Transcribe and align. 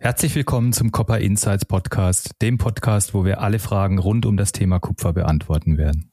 Herzlich 0.00 0.36
willkommen 0.36 0.72
zum 0.72 0.92
Copper 0.92 1.18
Insights 1.18 1.64
Podcast, 1.64 2.30
dem 2.40 2.56
Podcast, 2.56 3.14
wo 3.14 3.24
wir 3.24 3.40
alle 3.40 3.58
Fragen 3.58 3.98
rund 3.98 4.26
um 4.26 4.36
das 4.36 4.52
Thema 4.52 4.78
Kupfer 4.78 5.12
beantworten 5.12 5.76
werden. 5.76 6.10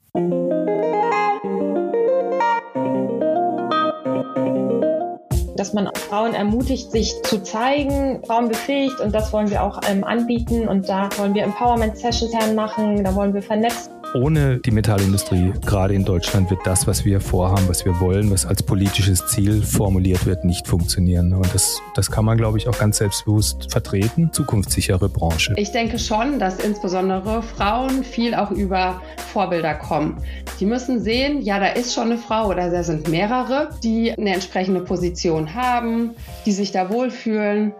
dass 5.57 5.73
man 5.73 5.89
Frauen 5.95 6.33
ermutigt, 6.33 6.91
sich 6.91 7.15
zu 7.23 7.41
zeigen, 7.41 8.21
Frauen 8.25 8.49
befähigt 8.49 8.99
und 8.99 9.15
das 9.15 9.31
wollen 9.31 9.49
wir 9.49 9.63
auch 9.63 9.79
ähm, 9.89 10.03
anbieten 10.03 10.67
und 10.67 10.89
da 10.89 11.09
wollen 11.17 11.33
wir 11.33 11.43
Empowerment 11.43 11.97
Sessions 11.97 12.33
machen, 12.53 13.03
da 13.03 13.15
wollen 13.15 13.33
wir 13.33 13.41
vernetzen 13.41 13.91
ohne 14.15 14.59
die 14.59 14.71
Metallindustrie, 14.71 15.53
gerade 15.65 15.93
in 15.93 16.05
Deutschland, 16.05 16.49
wird 16.49 16.61
das, 16.63 16.87
was 16.87 17.05
wir 17.05 17.19
vorhaben, 17.19 17.67
was 17.67 17.85
wir 17.85 17.99
wollen, 17.99 18.31
was 18.31 18.45
als 18.45 18.63
politisches 18.63 19.27
Ziel 19.27 19.61
formuliert 19.61 20.25
wird, 20.25 20.45
nicht 20.45 20.67
funktionieren. 20.67 21.33
Und 21.33 21.53
das, 21.53 21.81
das 21.95 22.09
kann 22.09 22.25
man, 22.25 22.37
glaube 22.37 22.57
ich, 22.57 22.67
auch 22.67 22.77
ganz 22.79 22.97
selbstbewusst 22.97 23.71
vertreten. 23.71 24.31
Zukunftssichere 24.31 25.09
Branche. 25.09 25.53
Ich 25.57 25.71
denke 25.71 25.99
schon, 25.99 26.39
dass 26.39 26.59
insbesondere 26.59 27.43
Frauen 27.43 28.03
viel 28.03 28.33
auch 28.33 28.51
über 28.51 29.01
Vorbilder 29.33 29.75
kommen. 29.75 30.17
Die 30.59 30.65
müssen 30.65 31.01
sehen, 31.01 31.41
ja, 31.41 31.59
da 31.59 31.67
ist 31.67 31.93
schon 31.93 32.11
eine 32.11 32.17
Frau 32.17 32.47
oder 32.47 32.71
da 32.71 32.83
sind 32.83 33.09
mehrere, 33.09 33.69
die 33.83 34.11
eine 34.11 34.33
entsprechende 34.33 34.81
Position 34.81 35.53
haben, 35.53 36.11
die 36.45 36.53
sich 36.53 36.71
da 36.71 36.89
wohlfühlen. 36.89 37.73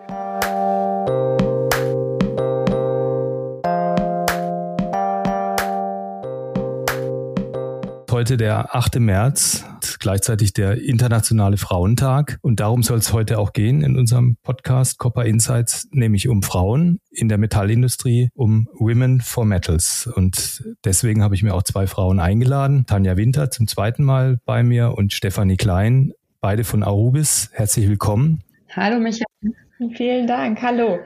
Heute 8.16 8.38
der 8.38 8.74
8. 8.74 9.02
März, 9.02 9.66
gleichzeitig 10.00 10.54
der 10.54 10.82
Internationale 10.82 11.58
Frauentag. 11.58 12.40
Und 12.42 12.62
darum 12.62 12.82
soll 12.82 13.00
es 13.00 13.12
heute 13.12 13.38
auch 13.38 13.52
gehen 13.52 13.82
in 13.82 13.98
unserem 13.98 14.38
Podcast 14.42 15.00
Copper 15.00 15.26
Insights, 15.26 15.90
nämlich 15.92 16.30
um 16.30 16.42
Frauen 16.42 17.02
in 17.12 17.28
der 17.28 17.38
Metallindustrie, 17.38 18.30
um 18.34 18.70
Women 18.72 19.20
for 19.20 19.44
Metals. 19.44 20.08
Und 20.08 20.64
deswegen 20.86 21.24
habe 21.24 21.36
ich 21.36 21.44
mir 21.44 21.54
auch 21.54 21.64
zwei 21.64 21.88
Frauen 21.88 22.22
eingeladen. 22.22 22.86
Tanja 22.86 23.18
Winter 23.18 23.52
zum 23.52 23.68
zweiten 23.68 24.06
Mal 24.06 24.40
bei 24.46 24.64
mir 24.64 24.94
und 24.98 25.12
Stefanie 25.12 25.58
Klein, 25.58 26.14
beide 26.40 26.64
von 26.64 26.84
Arubis. 26.84 27.50
Herzlich 27.52 27.90
willkommen. 27.90 28.44
Hallo 28.70 28.98
Michael. 28.98 29.26
Vielen 29.98 30.26
Dank. 30.26 30.62
Hallo. 30.62 31.00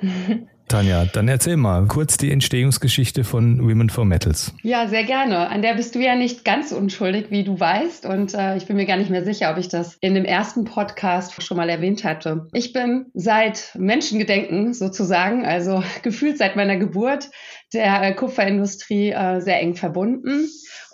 Tanja, 0.70 1.06
dann 1.06 1.28
erzähl 1.28 1.58
mal 1.58 1.86
kurz 1.88 2.16
die 2.18 2.32
Entstehungsgeschichte 2.32 3.24
von 3.24 3.60
Women 3.68 3.90
for 3.90 4.06
Metals. 4.06 4.54
Ja, 4.62 4.88
sehr 4.88 5.04
gerne. 5.04 5.50
An 5.50 5.62
der 5.62 5.74
bist 5.74 5.96
du 5.96 6.00
ja 6.00 6.16
nicht 6.16 6.46
ganz 6.46 6.72
unschuldig, 6.72 7.32
wie 7.32 7.44
du 7.44 7.60
weißt. 7.60 8.06
Und 8.06 8.36
äh, 8.36 8.56
ich 8.56 8.68
bin 8.68 8.76
mir 8.78 8.86
gar 8.86 8.98
nicht 8.98 9.10
mehr 9.10 9.26
sicher, 9.26 9.52
ob 9.52 9.58
ich 9.58 9.68
das 9.68 9.98
in 10.00 10.14
dem 10.14 10.26
ersten 10.26 10.66
Podcast 10.66 11.42
schon 11.44 11.58
mal 11.58 11.70
erwähnt 11.70 12.04
hatte. 12.04 12.48
Ich 12.54 12.72
bin 12.72 13.08
seit 13.16 13.72
Menschengedenken 13.78 14.74
sozusagen, 14.74 15.46
also 15.46 15.84
gefühlt 16.04 16.38
seit 16.38 16.56
meiner 16.56 16.78
Geburt, 16.78 17.30
der 17.74 18.02
äh, 18.04 18.14
Kupferindustrie 18.14 19.10
äh, 19.10 19.42
sehr 19.42 19.60
eng 19.60 19.76
verbunden 19.76 20.48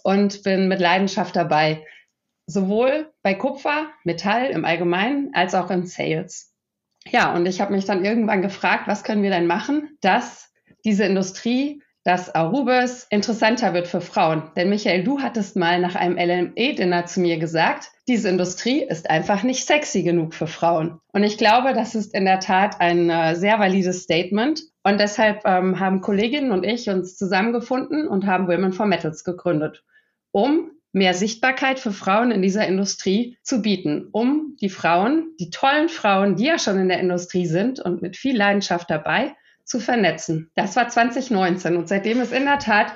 und 0.04 0.42
bin 0.44 0.67
mit 0.70 0.80
Leidenschaft 0.80 1.36
dabei. 1.36 1.84
Sowohl 2.48 3.12
bei 3.23 3.34
Kupfer, 3.34 3.88
Metall 4.06 4.48
im 4.52 4.64
Allgemeinen, 4.64 5.32
als 5.34 5.54
auch 5.54 5.70
im 5.70 5.86
Sales. 5.86 6.55
Ja, 7.08 7.34
und 7.36 7.45
ich 7.45 7.61
habe 7.61 7.73
mich 7.73 7.86
dann 7.86 8.03
irgendwann 8.03 8.42
gefragt, 8.42 8.88
was 8.88 9.03
können 9.03 9.23
wir 9.23 9.30
denn 9.30 9.48
machen, 9.48 9.98
dass 10.02 10.52
diese 10.84 11.06
Industrie, 11.06 11.81
dass 12.03 12.34
Arubis 12.34 13.08
interessanter 13.09 13.73
wird 13.73 13.88
für 13.88 14.02
Frauen. 14.02 14.52
Denn 14.56 14.70
Michael, 14.70 15.03
du 15.03 15.20
hattest 15.20 15.56
mal 15.56 15.80
nach 15.80 15.95
einem 15.95 16.17
LME-Dinner 16.17 17.06
zu 17.06 17.20
mir 17.20 17.38
gesagt, 17.39 17.92
diese 18.08 18.30
Industrie 18.30 18.83
ist 18.83 19.09
einfach 19.09 19.42
nicht 19.42 19.66
sexy 19.66 20.03
genug 20.03 20.36
für 20.36 20.45
Frauen. 20.45 21.00
Und 21.11 21.23
ich 21.23 21.39
glaube, 21.39 21.73
das 21.73 21.95
ist 21.95 22.14
in 22.14 22.26
der 22.26 22.39
Tat 22.39 22.80
ein 22.80 23.09
äh, 23.09 23.36
sehr 23.36 23.58
valides 23.58 24.03
Statement. 24.03 24.61
Und 24.83 25.00
deshalb 25.00 25.42
ähm, 25.45 25.80
haben 25.80 26.02
Kolleginnen 26.02 26.52
und 26.52 26.64
ich 26.64 26.89
uns 26.89 27.17
zusammengefunden 27.17 28.08
und 28.08 28.28
haben 28.28 28.48
Women 28.48 28.73
for 28.73 28.86
Metals 28.86 29.23
gegründet, 29.23 29.83
um 30.31 30.70
mehr 30.96 31.14
Sichtbarkeit 31.14 31.78
für 31.78 31.92
Frauen 31.92 32.32
in 32.32 32.42
dieser 32.42 32.66
Industrie 32.66 33.38
zu 33.44 33.61
bieten, 33.61 34.08
um 34.11 34.56
die 34.61 34.70
Frauen, 34.70 35.33
die 35.39 35.50
tollen 35.50 35.89
Frauen, 35.89 36.38
die 36.38 36.45
ja 36.45 36.58
schon 36.58 36.80
in 36.80 36.88
der 36.88 37.02
Industrie 37.02 37.45
sind 37.45 37.82
und 37.82 38.02
mit 38.02 38.16
viel 38.16 38.36
Leidenschaft 38.36 38.89
dabei, 38.89 39.36
zu 39.66 39.80
vernetzen. 39.80 40.52
Das 40.55 40.76
war 40.76 40.88
2019 40.88 41.76
und 41.76 41.89
seitdem 41.89 42.22
ist 42.22 42.32
in 42.32 42.45
der 42.45 42.60
Tat 42.60 42.94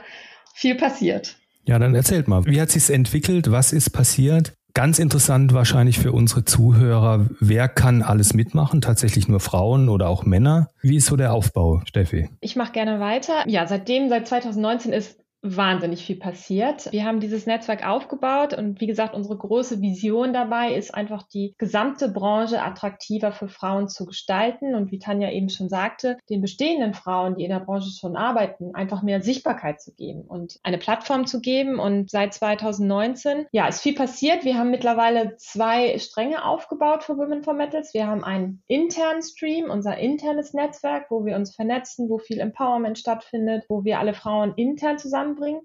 viel 0.53 0.75
passiert. 0.75 1.35
Ja, 1.65 1.77
dann 1.77 1.93
erzählt 1.93 2.27
mal, 2.27 2.45
wie 2.45 2.61
hat 2.61 2.71
sich's 2.71 2.89
entwickelt? 2.89 3.51
Was 3.51 3.73
ist 3.73 3.89
passiert? 3.89 4.53
Ganz 4.73 4.97
interessant 4.97 5.53
wahrscheinlich 5.53 5.99
für 5.99 6.13
unsere 6.13 6.45
Zuhörer, 6.45 7.27
wer 7.41 7.67
kann 7.67 8.01
alles 8.01 8.33
mitmachen? 8.33 8.79
Tatsächlich 8.79 9.27
nur 9.27 9.41
Frauen 9.41 9.89
oder 9.89 10.07
auch 10.07 10.23
Männer? 10.23 10.69
Wie 10.81 10.95
ist 10.95 11.07
so 11.07 11.17
der 11.17 11.33
Aufbau, 11.33 11.81
Steffi? 11.85 12.29
Ich 12.39 12.55
mache 12.55 12.71
gerne 12.71 12.99
weiter. 13.01 13.43
Ja, 13.47 13.67
seitdem, 13.67 14.07
seit 14.07 14.27
2019 14.27 14.93
ist 14.93 15.18
wahnsinnig 15.41 16.03
viel 16.03 16.17
passiert. 16.17 16.91
Wir 16.91 17.05
haben 17.05 17.19
dieses 17.21 17.45
Netzwerk 17.45 17.87
aufgebaut 17.87 18.53
und 18.53 18.81
wie 18.81 18.87
gesagt, 18.87 19.15
unsere 19.15 19.37
große 19.37 19.81
Vision 19.81 20.33
dabei 20.33 20.73
ist 20.73 20.93
einfach 20.93 21.23
die 21.23 21.55
gesamte 21.57 22.09
Branche 22.09 22.61
attraktiver 22.61 23.31
für 23.31 23.47
Frauen 23.47 23.87
zu 23.87 24.05
gestalten 24.05 24.75
und 24.75 24.91
wie 24.91 24.99
Tanja 24.99 25.31
eben 25.31 25.49
schon 25.49 25.69
sagte, 25.69 26.17
den 26.29 26.41
bestehenden 26.41 26.93
Frauen, 26.93 27.35
die 27.35 27.45
in 27.45 27.51
der 27.51 27.61
Branche 27.61 27.89
schon 27.89 28.17
arbeiten, 28.17 28.75
einfach 28.75 29.01
mehr 29.01 29.21
Sichtbarkeit 29.21 29.81
zu 29.81 29.93
geben 29.93 30.23
und 30.23 30.59
eine 30.63 30.77
Plattform 30.77 31.25
zu 31.25 31.39
geben 31.39 31.79
und 31.79 32.09
seit 32.09 32.33
2019, 32.33 33.45
ja, 33.51 33.67
ist 33.67 33.81
viel 33.81 33.95
passiert. 33.95 34.43
Wir 34.43 34.57
haben 34.57 34.71
mittlerweile 34.71 35.37
zwei 35.37 35.97
Stränge 35.99 36.43
aufgebaut 36.43 37.03
für 37.03 37.17
Women 37.17 37.43
for 37.43 37.53
Metals. 37.53 37.93
Wir 37.93 38.07
haben 38.07 38.25
einen 38.25 38.61
internen 38.67 39.21
Stream, 39.21 39.69
unser 39.69 39.97
internes 39.97 40.53
Netzwerk, 40.53 41.09
wo 41.09 41.23
wir 41.23 41.37
uns 41.37 41.55
vernetzen, 41.55 42.09
wo 42.09 42.17
viel 42.17 42.39
Empowerment 42.39 42.99
stattfindet, 42.99 43.63
wo 43.69 43.85
wir 43.85 43.99
alle 43.99 44.13
Frauen 44.13 44.53
intern 44.55 44.97
zusammen 44.97 45.28
voranbringen. 45.29 45.61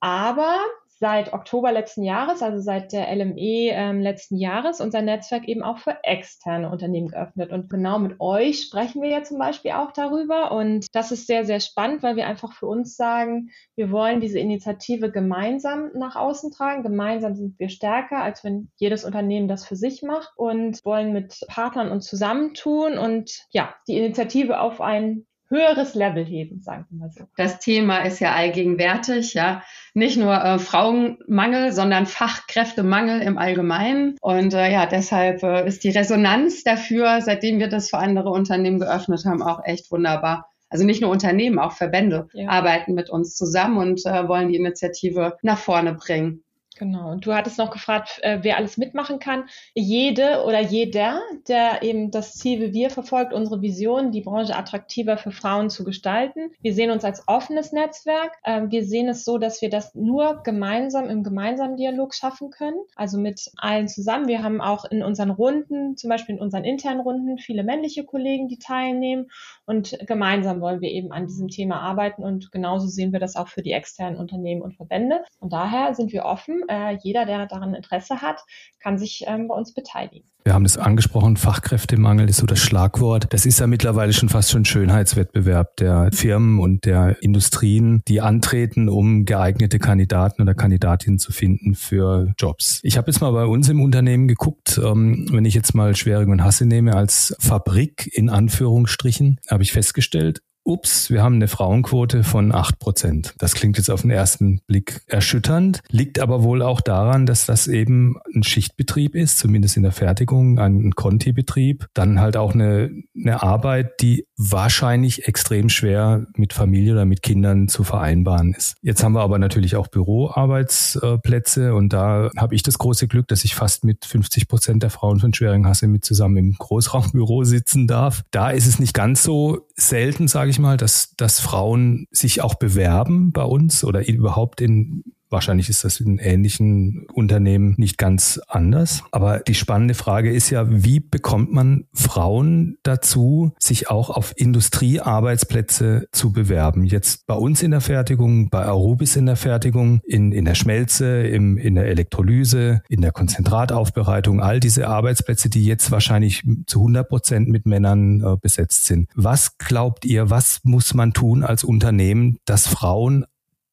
Aber 0.00 0.58
seit 1.00 1.32
Oktober 1.32 1.70
letzten 1.70 2.02
Jahres, 2.02 2.42
also 2.42 2.58
seit 2.60 2.92
der 2.92 3.14
LME 3.14 3.70
ähm, 3.70 4.00
letzten 4.00 4.36
Jahres, 4.36 4.80
unser 4.80 5.00
Netzwerk 5.00 5.46
eben 5.46 5.62
auch 5.62 5.78
für 5.78 5.96
externe 6.02 6.70
Unternehmen 6.70 7.08
geöffnet. 7.08 7.52
Und 7.52 7.70
genau 7.70 8.00
mit 8.00 8.20
euch 8.20 8.62
sprechen 8.62 9.00
wir 9.00 9.08
ja 9.08 9.22
zum 9.22 9.38
Beispiel 9.38 9.72
auch 9.72 9.92
darüber. 9.92 10.50
Und 10.50 10.86
das 10.92 11.12
ist 11.12 11.28
sehr, 11.28 11.44
sehr 11.44 11.60
spannend, 11.60 12.02
weil 12.02 12.16
wir 12.16 12.26
einfach 12.26 12.52
für 12.52 12.66
uns 12.66 12.96
sagen, 12.96 13.50
wir 13.76 13.92
wollen 13.92 14.20
diese 14.20 14.40
Initiative 14.40 15.12
gemeinsam 15.12 15.90
nach 15.94 16.16
außen 16.16 16.50
tragen. 16.50 16.82
Gemeinsam 16.82 17.36
sind 17.36 17.58
wir 17.60 17.68
stärker, 17.68 18.20
als 18.20 18.42
wenn 18.42 18.70
jedes 18.76 19.04
Unternehmen 19.04 19.46
das 19.46 19.64
für 19.64 19.76
sich 19.76 20.02
macht 20.02 20.32
und 20.36 20.84
wollen 20.84 21.12
mit 21.12 21.40
Partnern 21.46 21.92
uns 21.92 22.06
zusammentun 22.06 22.98
und 22.98 23.46
ja, 23.50 23.72
die 23.86 23.96
Initiative 23.96 24.58
auf 24.58 24.80
ein 24.80 25.27
höheres 25.48 25.94
Level 25.94 26.24
heben, 26.24 26.60
sagen 26.60 26.86
wir 26.90 26.98
mal 26.98 27.10
so. 27.10 27.24
Das 27.36 27.58
Thema 27.58 27.98
ist 27.98 28.20
ja 28.20 28.32
allgegenwärtig, 28.34 29.34
ja. 29.34 29.62
Nicht 29.94 30.16
nur 30.16 30.34
äh, 30.34 30.58
Frauenmangel, 30.58 31.72
sondern 31.72 32.06
Fachkräftemangel 32.06 33.20
im 33.22 33.38
Allgemeinen. 33.38 34.16
Und 34.20 34.54
äh, 34.54 34.70
ja, 34.70 34.86
deshalb 34.86 35.42
äh, 35.42 35.66
ist 35.66 35.84
die 35.84 35.90
Resonanz 35.90 36.62
dafür, 36.64 37.20
seitdem 37.20 37.58
wir 37.58 37.68
das 37.68 37.90
für 37.90 37.98
andere 37.98 38.30
Unternehmen 38.30 38.78
geöffnet 38.78 39.24
haben, 39.24 39.42
auch 39.42 39.64
echt 39.64 39.90
wunderbar. 39.90 40.48
Also 40.70 40.84
nicht 40.84 41.00
nur 41.00 41.10
Unternehmen, 41.10 41.58
auch 41.58 41.72
Verbände 41.72 42.28
ja. 42.34 42.48
arbeiten 42.48 42.94
mit 42.94 43.08
uns 43.08 43.34
zusammen 43.34 43.78
und 43.78 44.04
äh, 44.04 44.28
wollen 44.28 44.48
die 44.48 44.56
Initiative 44.56 45.36
nach 45.42 45.58
vorne 45.58 45.94
bringen. 45.94 46.44
Genau. 46.78 47.10
Und 47.10 47.26
du 47.26 47.34
hattest 47.34 47.58
noch 47.58 47.70
gefragt, 47.72 48.20
äh, 48.22 48.38
wer 48.42 48.56
alles 48.56 48.76
mitmachen 48.76 49.18
kann. 49.18 49.48
Jede 49.74 50.44
oder 50.44 50.60
jeder, 50.60 51.20
der 51.48 51.82
eben 51.82 52.12
das 52.12 52.34
Ziel 52.34 52.60
wie 52.60 52.72
wir 52.72 52.90
verfolgt, 52.90 53.32
unsere 53.32 53.60
Vision, 53.60 54.12
die 54.12 54.20
Branche 54.20 54.54
attraktiver 54.54 55.18
für 55.18 55.32
Frauen 55.32 55.70
zu 55.70 55.82
gestalten. 55.82 56.52
Wir 56.62 56.72
sehen 56.74 56.92
uns 56.92 57.04
als 57.04 57.24
offenes 57.26 57.72
Netzwerk. 57.72 58.32
Ähm, 58.44 58.70
wir 58.70 58.84
sehen 58.84 59.08
es 59.08 59.24
so, 59.24 59.38
dass 59.38 59.60
wir 59.60 59.70
das 59.70 59.96
nur 59.96 60.44
gemeinsam 60.44 61.10
im 61.10 61.24
gemeinsamen 61.24 61.76
Dialog 61.76 62.14
schaffen 62.14 62.50
können. 62.50 62.78
Also 62.94 63.18
mit 63.18 63.50
allen 63.56 63.88
zusammen. 63.88 64.28
Wir 64.28 64.44
haben 64.44 64.60
auch 64.60 64.84
in 64.84 65.02
unseren 65.02 65.30
Runden, 65.30 65.96
zum 65.96 66.10
Beispiel 66.10 66.36
in 66.36 66.40
unseren 66.40 66.64
internen 66.64 67.00
Runden, 67.00 67.38
viele 67.38 67.64
männliche 67.64 68.04
Kollegen, 68.04 68.46
die 68.46 68.58
teilnehmen. 68.60 69.30
Und 69.68 69.98
gemeinsam 70.06 70.62
wollen 70.62 70.80
wir 70.80 70.88
eben 70.88 71.12
an 71.12 71.26
diesem 71.26 71.48
Thema 71.48 71.80
arbeiten. 71.80 72.22
Und 72.22 72.50
genauso 72.50 72.86
sehen 72.86 73.12
wir 73.12 73.20
das 73.20 73.36
auch 73.36 73.48
für 73.48 73.60
die 73.60 73.72
externen 73.72 74.18
Unternehmen 74.18 74.62
und 74.62 74.74
Verbände. 74.74 75.20
Und 75.40 75.52
daher 75.52 75.94
sind 75.94 76.10
wir 76.10 76.24
offen 76.24 76.62
äh, 76.68 76.96
jeder, 77.02 77.26
der 77.26 77.44
daran 77.44 77.74
Interesse 77.74 78.22
hat, 78.22 78.40
kann 78.80 78.96
sich 78.96 79.24
ähm, 79.26 79.46
bei 79.46 79.54
uns 79.54 79.74
beteiligen. 79.74 80.24
Wir 80.48 80.54
haben 80.54 80.64
das 80.64 80.78
angesprochen, 80.78 81.36
Fachkräftemangel 81.36 82.26
ist 82.30 82.38
so 82.38 82.46
das 82.46 82.60
Schlagwort. 82.60 83.26
Das 83.34 83.44
ist 83.44 83.60
ja 83.60 83.66
mittlerweile 83.66 84.14
schon 84.14 84.30
fast 84.30 84.50
schon 84.50 84.64
Schönheitswettbewerb 84.64 85.76
der 85.76 86.08
Firmen 86.10 86.58
und 86.58 86.86
der 86.86 87.22
Industrien, 87.22 88.00
die 88.08 88.22
antreten, 88.22 88.88
um 88.88 89.26
geeignete 89.26 89.78
Kandidaten 89.78 90.40
oder 90.40 90.54
Kandidatinnen 90.54 91.18
zu 91.18 91.32
finden 91.32 91.74
für 91.74 92.32
Jobs. 92.38 92.80
Ich 92.82 92.96
habe 92.96 93.10
jetzt 93.10 93.20
mal 93.20 93.32
bei 93.32 93.44
uns 93.44 93.68
im 93.68 93.82
Unternehmen 93.82 94.26
geguckt, 94.26 94.80
ähm, 94.82 95.26
wenn 95.30 95.44
ich 95.44 95.52
jetzt 95.52 95.74
mal 95.74 95.94
Schwering 95.94 96.30
und 96.30 96.42
Hasse 96.42 96.64
nehme 96.64 96.94
als 96.94 97.36
Fabrik 97.38 98.08
in 98.10 98.30
Anführungsstrichen, 98.30 99.40
habe 99.58 99.64
ich 99.64 99.72
festgestellt, 99.72 100.40
ups, 100.68 101.10
wir 101.10 101.22
haben 101.22 101.36
eine 101.36 101.48
Frauenquote 101.48 102.22
von 102.22 102.52
acht 102.54 102.78
Prozent. 102.78 103.34
Das 103.38 103.54
klingt 103.54 103.78
jetzt 103.78 103.90
auf 103.90 104.02
den 104.02 104.10
ersten 104.10 104.60
Blick 104.66 105.00
erschütternd, 105.06 105.80
liegt 105.90 106.20
aber 106.20 106.42
wohl 106.42 106.62
auch 106.62 106.82
daran, 106.82 107.24
dass 107.24 107.46
das 107.46 107.66
eben 107.66 108.16
ein 108.34 108.42
Schichtbetrieb 108.42 109.14
ist, 109.14 109.38
zumindest 109.38 109.76
in 109.78 109.82
der 109.82 109.92
Fertigung, 109.92 110.58
ein 110.58 110.92
Conti-Betrieb. 110.92 111.86
Dann 111.94 112.20
halt 112.20 112.36
auch 112.36 112.52
eine, 112.52 112.90
eine 113.16 113.42
Arbeit, 113.42 114.00
die 114.00 114.26
wahrscheinlich 114.36 115.26
extrem 115.26 115.70
schwer 115.70 116.26
mit 116.36 116.52
Familie 116.52 116.92
oder 116.92 117.06
mit 117.06 117.22
Kindern 117.22 117.68
zu 117.68 117.82
vereinbaren 117.82 118.52
ist. 118.52 118.76
Jetzt 118.82 119.02
haben 119.02 119.14
wir 119.14 119.22
aber 119.22 119.38
natürlich 119.38 119.74
auch 119.74 119.88
Büroarbeitsplätze 119.88 121.74
und 121.74 121.92
da 121.92 122.30
habe 122.36 122.54
ich 122.54 122.62
das 122.62 122.78
große 122.78 123.08
Glück, 123.08 123.26
dass 123.28 123.44
ich 123.44 123.54
fast 123.54 123.84
mit 123.84 124.04
50 124.04 124.48
Prozent 124.48 124.82
der 124.82 124.90
Frauen 124.90 125.18
von 125.18 125.32
Schweringhasse 125.32 125.88
mit 125.88 126.04
zusammen 126.04 126.36
im 126.36 126.54
Großraumbüro 126.58 127.44
sitzen 127.44 127.86
darf. 127.86 128.22
Da 128.30 128.50
ist 128.50 128.66
es 128.66 128.78
nicht 128.78 128.92
ganz 128.92 129.22
so 129.22 129.67
selten, 129.78 130.28
sage 130.28 130.50
ich 130.50 130.58
mal, 130.58 130.76
dass, 130.76 131.14
dass 131.16 131.40
Frauen 131.40 132.06
sich 132.10 132.42
auch 132.42 132.56
bewerben 132.56 133.32
bei 133.32 133.44
uns 133.44 133.84
oder 133.84 134.06
überhaupt 134.06 134.60
in 134.60 135.04
Wahrscheinlich 135.30 135.68
ist 135.68 135.84
das 135.84 136.00
in 136.00 136.18
ähnlichen 136.18 137.06
Unternehmen 137.12 137.74
nicht 137.76 137.98
ganz 137.98 138.40
anders. 138.48 139.02
Aber 139.12 139.40
die 139.40 139.54
spannende 139.54 139.94
Frage 139.94 140.32
ist 140.32 140.50
ja, 140.50 140.66
wie 140.68 141.00
bekommt 141.00 141.52
man 141.52 141.84
Frauen 141.92 142.78
dazu, 142.82 143.52
sich 143.58 143.90
auch 143.90 144.10
auf 144.10 144.32
Industriearbeitsplätze 144.36 146.08
zu 146.12 146.32
bewerben? 146.32 146.84
Jetzt 146.84 147.26
bei 147.26 147.34
uns 147.34 147.62
in 147.62 147.72
der 147.72 147.80
Fertigung, 147.80 148.48
bei 148.48 148.64
Arubis 148.64 149.16
in 149.16 149.26
der 149.26 149.36
Fertigung, 149.36 150.00
in, 150.04 150.32
in 150.32 150.44
der 150.44 150.54
Schmelze, 150.54 151.26
im, 151.26 151.58
in 151.58 151.74
der 151.74 151.86
Elektrolyse, 151.86 152.82
in 152.88 153.02
der 153.02 153.12
Konzentrataufbereitung, 153.12 154.40
all 154.40 154.60
diese 154.60 154.88
Arbeitsplätze, 154.88 155.50
die 155.50 155.64
jetzt 155.64 155.90
wahrscheinlich 155.90 156.42
zu 156.66 156.80
100 156.80 157.08
Prozent 157.08 157.48
mit 157.48 157.66
Männern 157.66 158.22
äh, 158.22 158.36
besetzt 158.40 158.86
sind. 158.86 159.08
Was 159.14 159.58
glaubt 159.58 160.04
ihr, 160.04 160.30
was 160.30 160.60
muss 160.62 160.94
man 160.94 161.12
tun 161.12 161.44
als 161.44 161.64
Unternehmen, 161.64 162.38
dass 162.44 162.66
Frauen 162.66 163.24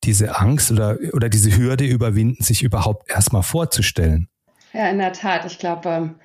diese 0.06 0.38
Angst 0.38 0.72
oder, 0.72 0.98
oder 1.14 1.30
diese 1.30 1.58
Hürde 1.58 1.86
überwinden, 1.86 2.44
sich 2.44 2.64
überhaupt 2.64 3.10
erstmal 3.10 3.44
vorzustellen? 3.44 4.30
Ja, 4.74 4.90
in 4.90 5.00
der 5.00 5.14
Tat. 5.14 5.46
Ich 5.46 5.60
glaube, 5.60 5.90
ähm, 5.90 6.16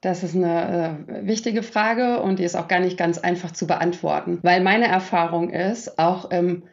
das 0.00 0.22
ist 0.22 0.34
eine 0.34 1.04
äh, 1.08 1.26
wichtige 1.26 1.62
Frage 1.62 2.20
und 2.20 2.38
die 2.38 2.44
ist 2.44 2.56
auch 2.56 2.68
gar 2.68 2.80
nicht 2.80 2.96
ganz 2.96 3.18
einfach 3.18 3.50
zu 3.50 3.66
beantworten, 3.66 4.38
weil 4.42 4.62
meine 4.62 4.86
Erfahrung 4.86 5.50
ist, 5.50 5.98
auch 5.98 6.30
im 6.30 6.64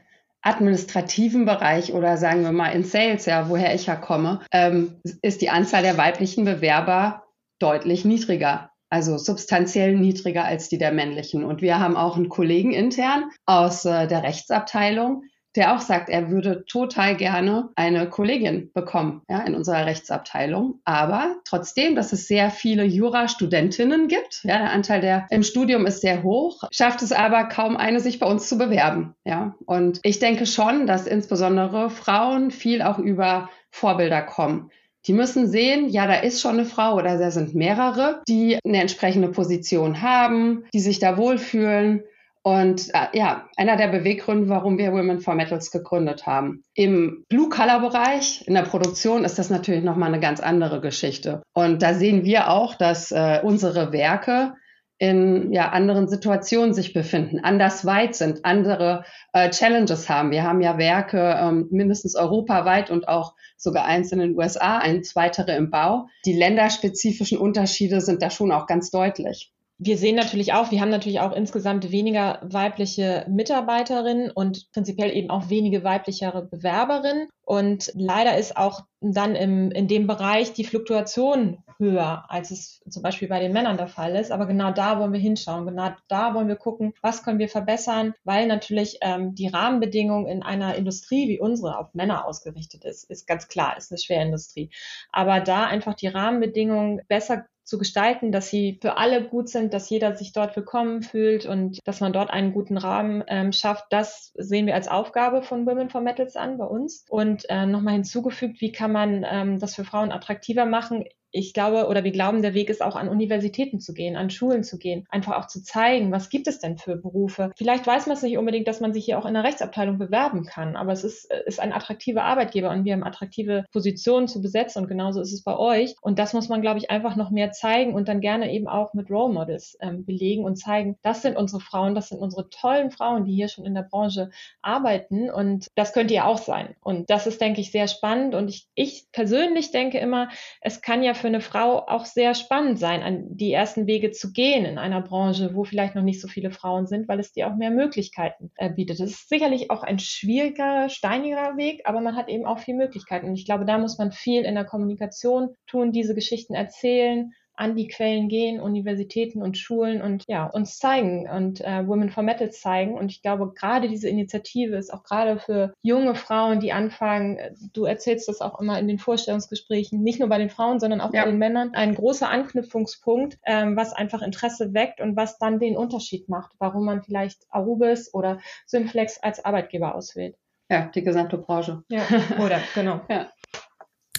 administrativen 0.41 1.45
Bereich 1.45 1.93
oder 1.93 2.17
sagen 2.17 2.43
wir 2.43 2.51
mal 2.51 2.69
in 2.69 2.83
Sales, 2.83 3.25
ja, 3.25 3.49
woher 3.49 3.73
ich 3.73 3.87
ja 3.87 3.95
komme, 3.95 4.41
ähm, 4.51 5.01
ist 5.23 5.41
die 5.41 5.49
Anzahl 5.49 5.81
der 5.81 5.97
weiblichen 5.97 6.45
Bewerber 6.45 7.23
deutlich 7.59 8.05
niedriger. 8.05 8.69
Also 8.91 9.17
substanziell 9.17 9.95
niedriger 9.95 10.45
als 10.45 10.69
die 10.69 10.77
der 10.77 10.91
männlichen. 10.91 11.43
Und 11.43 11.63
wir 11.63 11.79
haben 11.79 11.97
auch 11.97 12.15
einen 12.15 12.29
Kollegen 12.29 12.71
intern 12.71 13.31
aus 13.47 13.85
äh, 13.85 14.07
der 14.07 14.21
Rechtsabteilung, 14.21 15.23
der 15.55 15.75
auch 15.75 15.81
sagt, 15.81 16.09
er 16.09 16.29
würde 16.29 16.65
total 16.65 17.15
gerne 17.15 17.69
eine 17.75 18.09
Kollegin 18.09 18.71
bekommen 18.73 19.21
ja, 19.29 19.39
in 19.39 19.55
unserer 19.55 19.85
Rechtsabteilung. 19.85 20.79
Aber 20.85 21.35
trotzdem, 21.45 21.95
dass 21.95 22.13
es 22.13 22.27
sehr 22.27 22.51
viele 22.51 22.83
Jurastudentinnen 22.83 24.07
gibt, 24.07 24.43
ja, 24.43 24.57
der 24.57 24.71
Anteil 24.71 25.01
der 25.01 25.27
im 25.29 25.43
Studium 25.43 25.85
ist 25.85 26.01
sehr 26.01 26.23
hoch, 26.23 26.63
schafft 26.71 27.01
es 27.01 27.11
aber 27.11 27.45
kaum 27.45 27.77
eine, 27.77 27.99
sich 27.99 28.19
bei 28.19 28.27
uns 28.27 28.49
zu 28.49 28.57
bewerben. 28.57 29.15
Ja. 29.23 29.55
Und 29.65 29.99
ich 30.03 30.19
denke 30.19 30.45
schon, 30.45 30.87
dass 30.87 31.07
insbesondere 31.07 31.89
Frauen 31.89 32.51
viel 32.51 32.81
auch 32.81 32.99
über 32.99 33.49
Vorbilder 33.71 34.21
kommen. 34.21 34.71
Die 35.07 35.13
müssen 35.13 35.47
sehen, 35.47 35.89
ja, 35.89 36.07
da 36.07 36.15
ist 36.15 36.41
schon 36.41 36.53
eine 36.53 36.65
Frau 36.65 36.95
oder 36.95 37.17
da 37.17 37.29
sind 37.29 37.53
mehrere, 37.53 38.23
die 38.27 38.57
eine 38.65 38.81
entsprechende 38.81 39.27
Position 39.27 40.01
haben, 40.01 40.65
die 40.73 40.79
sich 40.79 40.97
da 40.99 41.17
wohlfühlen 41.17 42.03
und 42.45 42.93
äh, 42.93 43.07
ja, 43.17 43.49
einer 43.57 43.75
der 43.75 43.87
Beweggründe, 43.87 44.47
warum 44.49 44.77
wir 44.77 44.93
Women 44.93 45.19
for 45.19 45.33
Metals 45.33 45.71
gegründet 45.71 46.27
haben. 46.27 46.63
Im 46.75 47.25
Blue-Color-Bereich, 47.27 48.47
in 48.47 48.53
der 48.53 48.61
Produktion, 48.61 49.23
ist 49.23 49.39
das 49.39 49.49
natürlich 49.49 49.83
nochmal 49.83 50.09
eine 50.09 50.19
ganz 50.19 50.41
andere 50.41 50.79
Geschichte. 50.79 51.41
Und 51.55 51.81
da 51.81 51.95
sehen 51.95 52.23
wir 52.23 52.51
auch, 52.51 52.75
dass 52.75 53.11
äh, 53.11 53.39
unsere 53.41 53.91
Werke 53.91 54.53
in 54.99 55.53
ja, 55.53 55.69
anderen 55.69 56.07
Situationen 56.07 56.75
sich 56.75 56.93
befinden, 56.93 57.39
anders 57.39 57.83
weit 57.83 58.13
sind, 58.13 58.45
andere 58.45 59.05
äh, 59.33 59.49
Challenges 59.49 60.07
haben. 60.07 60.29
Wir 60.29 60.43
haben 60.43 60.61
ja 60.61 60.77
Werke 60.77 61.35
ähm, 61.39 61.67
mindestens 61.71 62.15
europaweit 62.15 62.91
und 62.91 63.07
auch 63.07 63.33
sogar 63.57 63.85
eins 63.85 64.11
in 64.11 64.19
den 64.19 64.37
USA, 64.37 64.77
eins 64.77 65.15
weitere 65.15 65.55
im 65.55 65.71
Bau. 65.71 66.09
Die 66.27 66.33
länderspezifischen 66.33 67.39
Unterschiede 67.39 68.01
sind 68.01 68.21
da 68.21 68.29
schon 68.29 68.51
auch 68.51 68.67
ganz 68.67 68.91
deutlich 68.91 69.51
wir 69.77 69.97
sehen 69.97 70.15
natürlich 70.15 70.53
auch, 70.53 70.71
wir 70.71 70.79
haben 70.79 70.89
natürlich 70.89 71.19
auch 71.19 71.33
insgesamt 71.33 71.91
weniger 71.91 72.39
weibliche 72.43 73.25
Mitarbeiterinnen 73.29 74.31
und 74.31 74.71
prinzipiell 74.71 75.15
eben 75.15 75.29
auch 75.29 75.49
wenige 75.49 75.83
weiblichere 75.83 76.43
Bewerberinnen. 76.43 77.27
Und 77.41 77.91
leider 77.93 78.37
ist 78.37 78.55
auch 78.55 78.85
dann 79.01 79.35
im, 79.35 79.71
in 79.71 79.87
dem 79.87 80.07
Bereich 80.07 80.53
die 80.53 80.63
Fluktuation 80.63 81.57
höher, 81.77 82.23
als 82.29 82.51
es 82.51 82.81
zum 82.89 83.03
Beispiel 83.03 83.27
bei 83.27 83.39
den 83.39 83.51
Männern 83.51 83.75
der 83.75 83.89
Fall 83.89 84.15
ist. 84.15 84.31
Aber 84.31 84.45
genau 84.45 84.71
da 84.71 84.97
wollen 84.97 85.11
wir 85.11 85.19
hinschauen. 85.19 85.65
Genau 85.65 85.89
da 86.07 86.33
wollen 86.33 86.47
wir 86.47 86.55
gucken, 86.55 86.93
was 87.01 87.23
können 87.23 87.39
wir 87.39 87.49
verbessern, 87.49 88.13
weil 88.23 88.47
natürlich 88.47 88.99
ähm, 89.01 89.35
die 89.35 89.47
Rahmenbedingungen 89.47 90.27
in 90.27 90.41
einer 90.41 90.75
Industrie 90.75 91.27
wie 91.27 91.39
unsere 91.39 91.77
auf 91.77 91.93
Männer 91.93 92.25
ausgerichtet 92.25 92.85
ist, 92.85 93.09
ist 93.09 93.27
ganz 93.27 93.49
klar, 93.49 93.75
ist 93.77 93.91
eine 93.91 93.99
Schwerindustrie. 93.99 94.69
Aber 95.11 95.41
da 95.41 95.65
einfach 95.65 95.95
die 95.95 96.07
Rahmenbedingungen 96.07 97.01
besser 97.09 97.45
zu 97.65 97.77
gestalten, 97.77 98.31
dass 98.31 98.49
sie 98.49 98.77
für 98.81 98.97
alle 98.97 99.27
gut 99.27 99.49
sind, 99.49 99.73
dass 99.73 99.89
jeder 99.89 100.15
sich 100.15 100.31
dort 100.31 100.55
willkommen 100.55 101.01
fühlt 101.01 101.45
und 101.45 101.79
dass 101.85 101.99
man 101.99 102.13
dort 102.13 102.29
einen 102.29 102.53
guten 102.53 102.77
Rahmen 102.77 103.23
ähm, 103.27 103.51
schafft. 103.51 103.85
Das 103.89 104.31
sehen 104.35 104.67
wir 104.67 104.75
als 104.75 104.87
Aufgabe 104.87 105.41
von 105.41 105.65
Women 105.65 105.89
for 105.89 106.01
Metals 106.01 106.35
an 106.35 106.57
bei 106.57 106.65
uns. 106.65 107.05
Und 107.09 107.49
äh, 107.49 107.65
nochmal 107.65 107.95
hinzugefügt, 107.95 108.61
wie 108.61 108.71
kann 108.71 108.91
man 108.91 109.25
ähm, 109.27 109.59
das 109.59 109.75
für 109.75 109.83
Frauen 109.83 110.11
attraktiver 110.11 110.65
machen? 110.65 111.05
Ich 111.35 111.53
glaube 111.53 111.87
oder 111.87 112.03
wir 112.03 112.11
glauben, 112.11 112.41
der 112.41 112.53
Weg 112.53 112.69
ist 112.69 112.81
auch 112.81 112.95
an 112.95 113.09
Universitäten 113.09 113.79
zu 113.81 113.93
gehen, 113.93 114.15
an 114.15 114.29
Schulen 114.29 114.63
zu 114.63 114.77
gehen, 114.77 115.05
einfach 115.09 115.35
auch 115.37 115.47
zu 115.47 115.61
zeigen, 115.61 116.11
was 116.11 116.29
gibt 116.29 116.47
es 116.47 116.59
denn 116.59 116.77
für 116.77 116.95
Berufe. 116.95 117.51
Vielleicht 117.57 117.85
weiß 117.85 118.07
man 118.07 118.15
es 118.15 118.23
nicht 118.23 118.37
unbedingt, 118.37 118.67
dass 118.67 118.79
man 118.79 118.93
sich 118.93 119.05
hier 119.05 119.19
auch 119.19 119.25
in 119.25 119.33
der 119.33 119.43
Rechtsabteilung 119.43 119.97
bewerben 119.97 120.45
kann, 120.45 120.77
aber 120.77 120.93
es 120.93 121.03
ist, 121.03 121.31
ist 121.45 121.59
ein 121.59 121.73
attraktiver 121.73 122.23
Arbeitgeber 122.23 122.69
und 122.69 122.85
wir 122.85 122.93
haben 122.93 123.03
attraktive 123.03 123.65
Positionen 123.73 124.27
zu 124.27 124.41
besetzen 124.41 124.83
und 124.83 124.87
genauso 124.87 125.19
ist 125.19 125.33
es 125.33 125.43
bei 125.43 125.57
euch. 125.57 125.95
Und 126.01 126.19
das 126.19 126.33
muss 126.33 126.47
man, 126.47 126.61
glaube 126.61 126.79
ich, 126.79 126.89
einfach 126.89 127.17
noch 127.17 127.31
mehr 127.31 127.51
zeigen 127.51 127.93
und 127.93 128.07
dann 128.07 128.21
gerne 128.21 128.53
eben 128.53 128.67
auch 128.67 128.93
mit 128.93 129.11
Role 129.11 129.33
Models 129.33 129.77
ähm, 129.81 130.05
belegen 130.05 130.45
und 130.45 130.55
zeigen, 130.55 130.97
das 131.01 131.21
sind 131.21 131.35
unsere 131.35 131.59
Frauen, 131.59 131.95
das 131.95 132.09
sind 132.09 132.19
unsere 132.19 132.49
tollen 132.49 132.91
Frauen, 132.91 133.25
die 133.25 133.35
hier 133.35 133.49
schon 133.49 133.65
in 133.65 133.75
der 133.75 133.83
Branche 133.83 134.29
arbeiten 134.61 135.29
und 135.29 135.67
das 135.75 135.91
könnte 135.91 136.13
ja 136.13 136.25
auch 136.25 136.37
sein. 136.37 136.75
Und 136.81 137.09
das 137.09 137.27
ist, 137.27 137.41
denke 137.41 137.59
ich, 137.59 137.71
sehr 137.71 137.89
spannend 137.89 138.35
und 138.35 138.47
ich, 138.47 138.67
ich 138.73 139.07
persönlich 139.11 139.71
denke 139.71 139.97
immer, 139.97 140.29
es 140.61 140.81
kann 140.81 141.03
ja 141.03 141.13
für 141.13 141.24
für 141.25 141.29
eine 141.29 141.41
Frau 141.41 141.87
auch 141.87 142.05
sehr 142.05 142.35
spannend 142.35 142.77
sein, 142.77 143.01
an 143.01 143.35
die 143.35 143.51
ersten 143.51 143.87
Wege 143.87 144.11
zu 144.11 144.31
gehen 144.31 144.63
in 144.63 144.77
einer 144.77 145.01
Branche, 145.01 145.55
wo 145.55 145.63
vielleicht 145.63 145.95
noch 145.95 146.03
nicht 146.03 146.21
so 146.21 146.27
viele 146.27 146.51
Frauen 146.51 146.85
sind, 146.85 147.07
weil 147.07 147.19
es 147.19 147.31
dir 147.31 147.47
auch 147.47 147.55
mehr 147.55 147.71
Möglichkeiten 147.71 148.51
äh, 148.57 148.69
bietet. 148.69 148.99
Das 148.99 149.09
ist 149.09 149.27
sicherlich 149.27 149.71
auch 149.71 149.81
ein 149.81 149.97
schwieriger, 149.97 150.87
steiniger 150.87 151.57
Weg, 151.57 151.81
aber 151.85 151.99
man 151.99 152.15
hat 152.15 152.29
eben 152.29 152.45
auch 152.45 152.59
viel 152.59 152.75
Möglichkeiten. 152.75 153.25
Und 153.25 153.39
ich 153.39 153.45
glaube, 153.47 153.65
da 153.65 153.79
muss 153.79 153.97
man 153.97 154.11
viel 154.11 154.43
in 154.43 154.53
der 154.53 154.65
Kommunikation 154.65 155.55
tun, 155.65 155.91
diese 155.91 156.13
Geschichten 156.13 156.53
erzählen 156.53 157.31
an 157.57 157.75
die 157.75 157.87
Quellen 157.87 158.27
gehen, 158.27 158.59
Universitäten 158.59 159.41
und 159.41 159.57
Schulen 159.57 160.01
und 160.01 160.23
ja, 160.27 160.45
uns 160.45 160.77
zeigen 160.77 161.29
und 161.29 161.61
äh, 161.61 161.87
Women 161.87 162.09
for 162.09 162.23
Metal 162.23 162.51
zeigen. 162.51 162.95
Und 162.95 163.11
ich 163.11 163.21
glaube, 163.21 163.53
gerade 163.53 163.87
diese 163.87 164.09
Initiative 164.09 164.75
ist 164.75 164.93
auch 164.93 165.03
gerade 165.03 165.39
für 165.39 165.73
junge 165.81 166.15
Frauen, 166.15 166.59
die 166.59 166.73
anfangen, 166.73 167.37
du 167.73 167.85
erzählst 167.85 168.27
das 168.27 168.41
auch 168.41 168.59
immer 168.59 168.79
in 168.79 168.87
den 168.87 168.99
Vorstellungsgesprächen, 168.99 170.01
nicht 170.01 170.19
nur 170.19 170.29
bei 170.29 170.37
den 170.37 170.49
Frauen, 170.49 170.79
sondern 170.79 171.01
auch 171.01 171.13
ja. 171.13 171.23
bei 171.23 171.31
den 171.31 171.39
Männern, 171.39 171.71
ein 171.73 171.95
großer 171.95 172.29
Anknüpfungspunkt, 172.29 173.37
ähm, 173.45 173.75
was 173.75 173.93
einfach 173.93 174.21
Interesse 174.21 174.73
weckt 174.73 175.01
und 175.01 175.15
was 175.15 175.37
dann 175.37 175.59
den 175.59 175.77
Unterschied 175.77 176.29
macht, 176.29 176.51
warum 176.59 176.85
man 176.85 177.03
vielleicht 177.03 177.45
Arubis 177.49 178.13
oder 178.13 178.39
Synflex 178.65 179.19
als 179.21 179.43
Arbeitgeber 179.43 179.95
auswählt. 179.95 180.35
Ja, 180.69 180.89
die 180.93 181.03
gesamte 181.03 181.37
Branche. 181.37 181.83
Ja, 181.89 182.03
oder 182.43 182.59
genau. 182.73 183.01
Ja. 183.09 183.29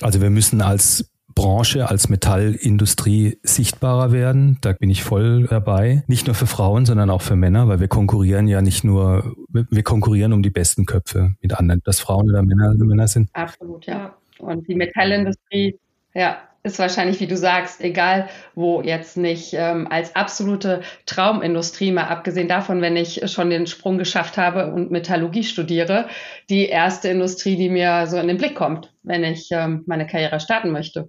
Also 0.00 0.20
wir 0.20 0.30
müssen 0.30 0.60
als 0.60 1.10
Branche 1.36 1.88
als 1.88 2.08
Metallindustrie 2.08 3.38
sichtbarer 3.42 4.10
werden. 4.10 4.58
Da 4.62 4.72
bin 4.72 4.90
ich 4.90 5.04
voll 5.04 5.46
dabei. 5.48 6.02
Nicht 6.08 6.26
nur 6.26 6.34
für 6.34 6.46
Frauen, 6.46 6.86
sondern 6.86 7.10
auch 7.10 7.22
für 7.22 7.36
Männer, 7.36 7.68
weil 7.68 7.78
wir 7.78 7.88
konkurrieren 7.88 8.48
ja 8.48 8.62
nicht 8.62 8.82
nur, 8.82 9.36
wir 9.50 9.82
konkurrieren 9.84 10.32
um 10.32 10.42
die 10.42 10.50
besten 10.50 10.86
Köpfe 10.86 11.34
mit 11.40 11.56
anderen, 11.56 11.82
dass 11.84 12.00
Frauen 12.00 12.30
oder 12.30 12.42
Männer, 12.42 12.74
Männer 12.74 13.06
sind. 13.06 13.28
Absolut, 13.34 13.86
ja. 13.86 14.14
Und 14.38 14.66
die 14.66 14.74
Metallindustrie, 14.74 15.78
ja, 16.14 16.38
ist 16.66 16.78
wahrscheinlich, 16.78 17.20
wie 17.20 17.26
du 17.28 17.36
sagst, 17.36 17.80
egal 17.80 18.28
wo 18.54 18.82
jetzt 18.82 19.16
nicht 19.16 19.54
ähm, 19.54 19.86
als 19.88 20.16
absolute 20.16 20.82
Traumindustrie, 21.06 21.92
mal 21.92 22.08
abgesehen 22.08 22.48
davon, 22.48 22.82
wenn 22.82 22.96
ich 22.96 23.20
schon 23.30 23.50
den 23.50 23.66
Sprung 23.66 23.98
geschafft 23.98 24.36
habe 24.36 24.72
und 24.72 24.90
Metallurgie 24.90 25.44
studiere, 25.44 26.08
die 26.50 26.66
erste 26.66 27.08
Industrie, 27.08 27.56
die 27.56 27.68
mir 27.68 28.06
so 28.08 28.18
in 28.18 28.26
den 28.26 28.36
Blick 28.36 28.56
kommt, 28.56 28.92
wenn 29.04 29.22
ich 29.22 29.48
ähm, 29.52 29.84
meine 29.86 30.06
Karriere 30.06 30.40
starten 30.40 30.72
möchte. 30.72 31.08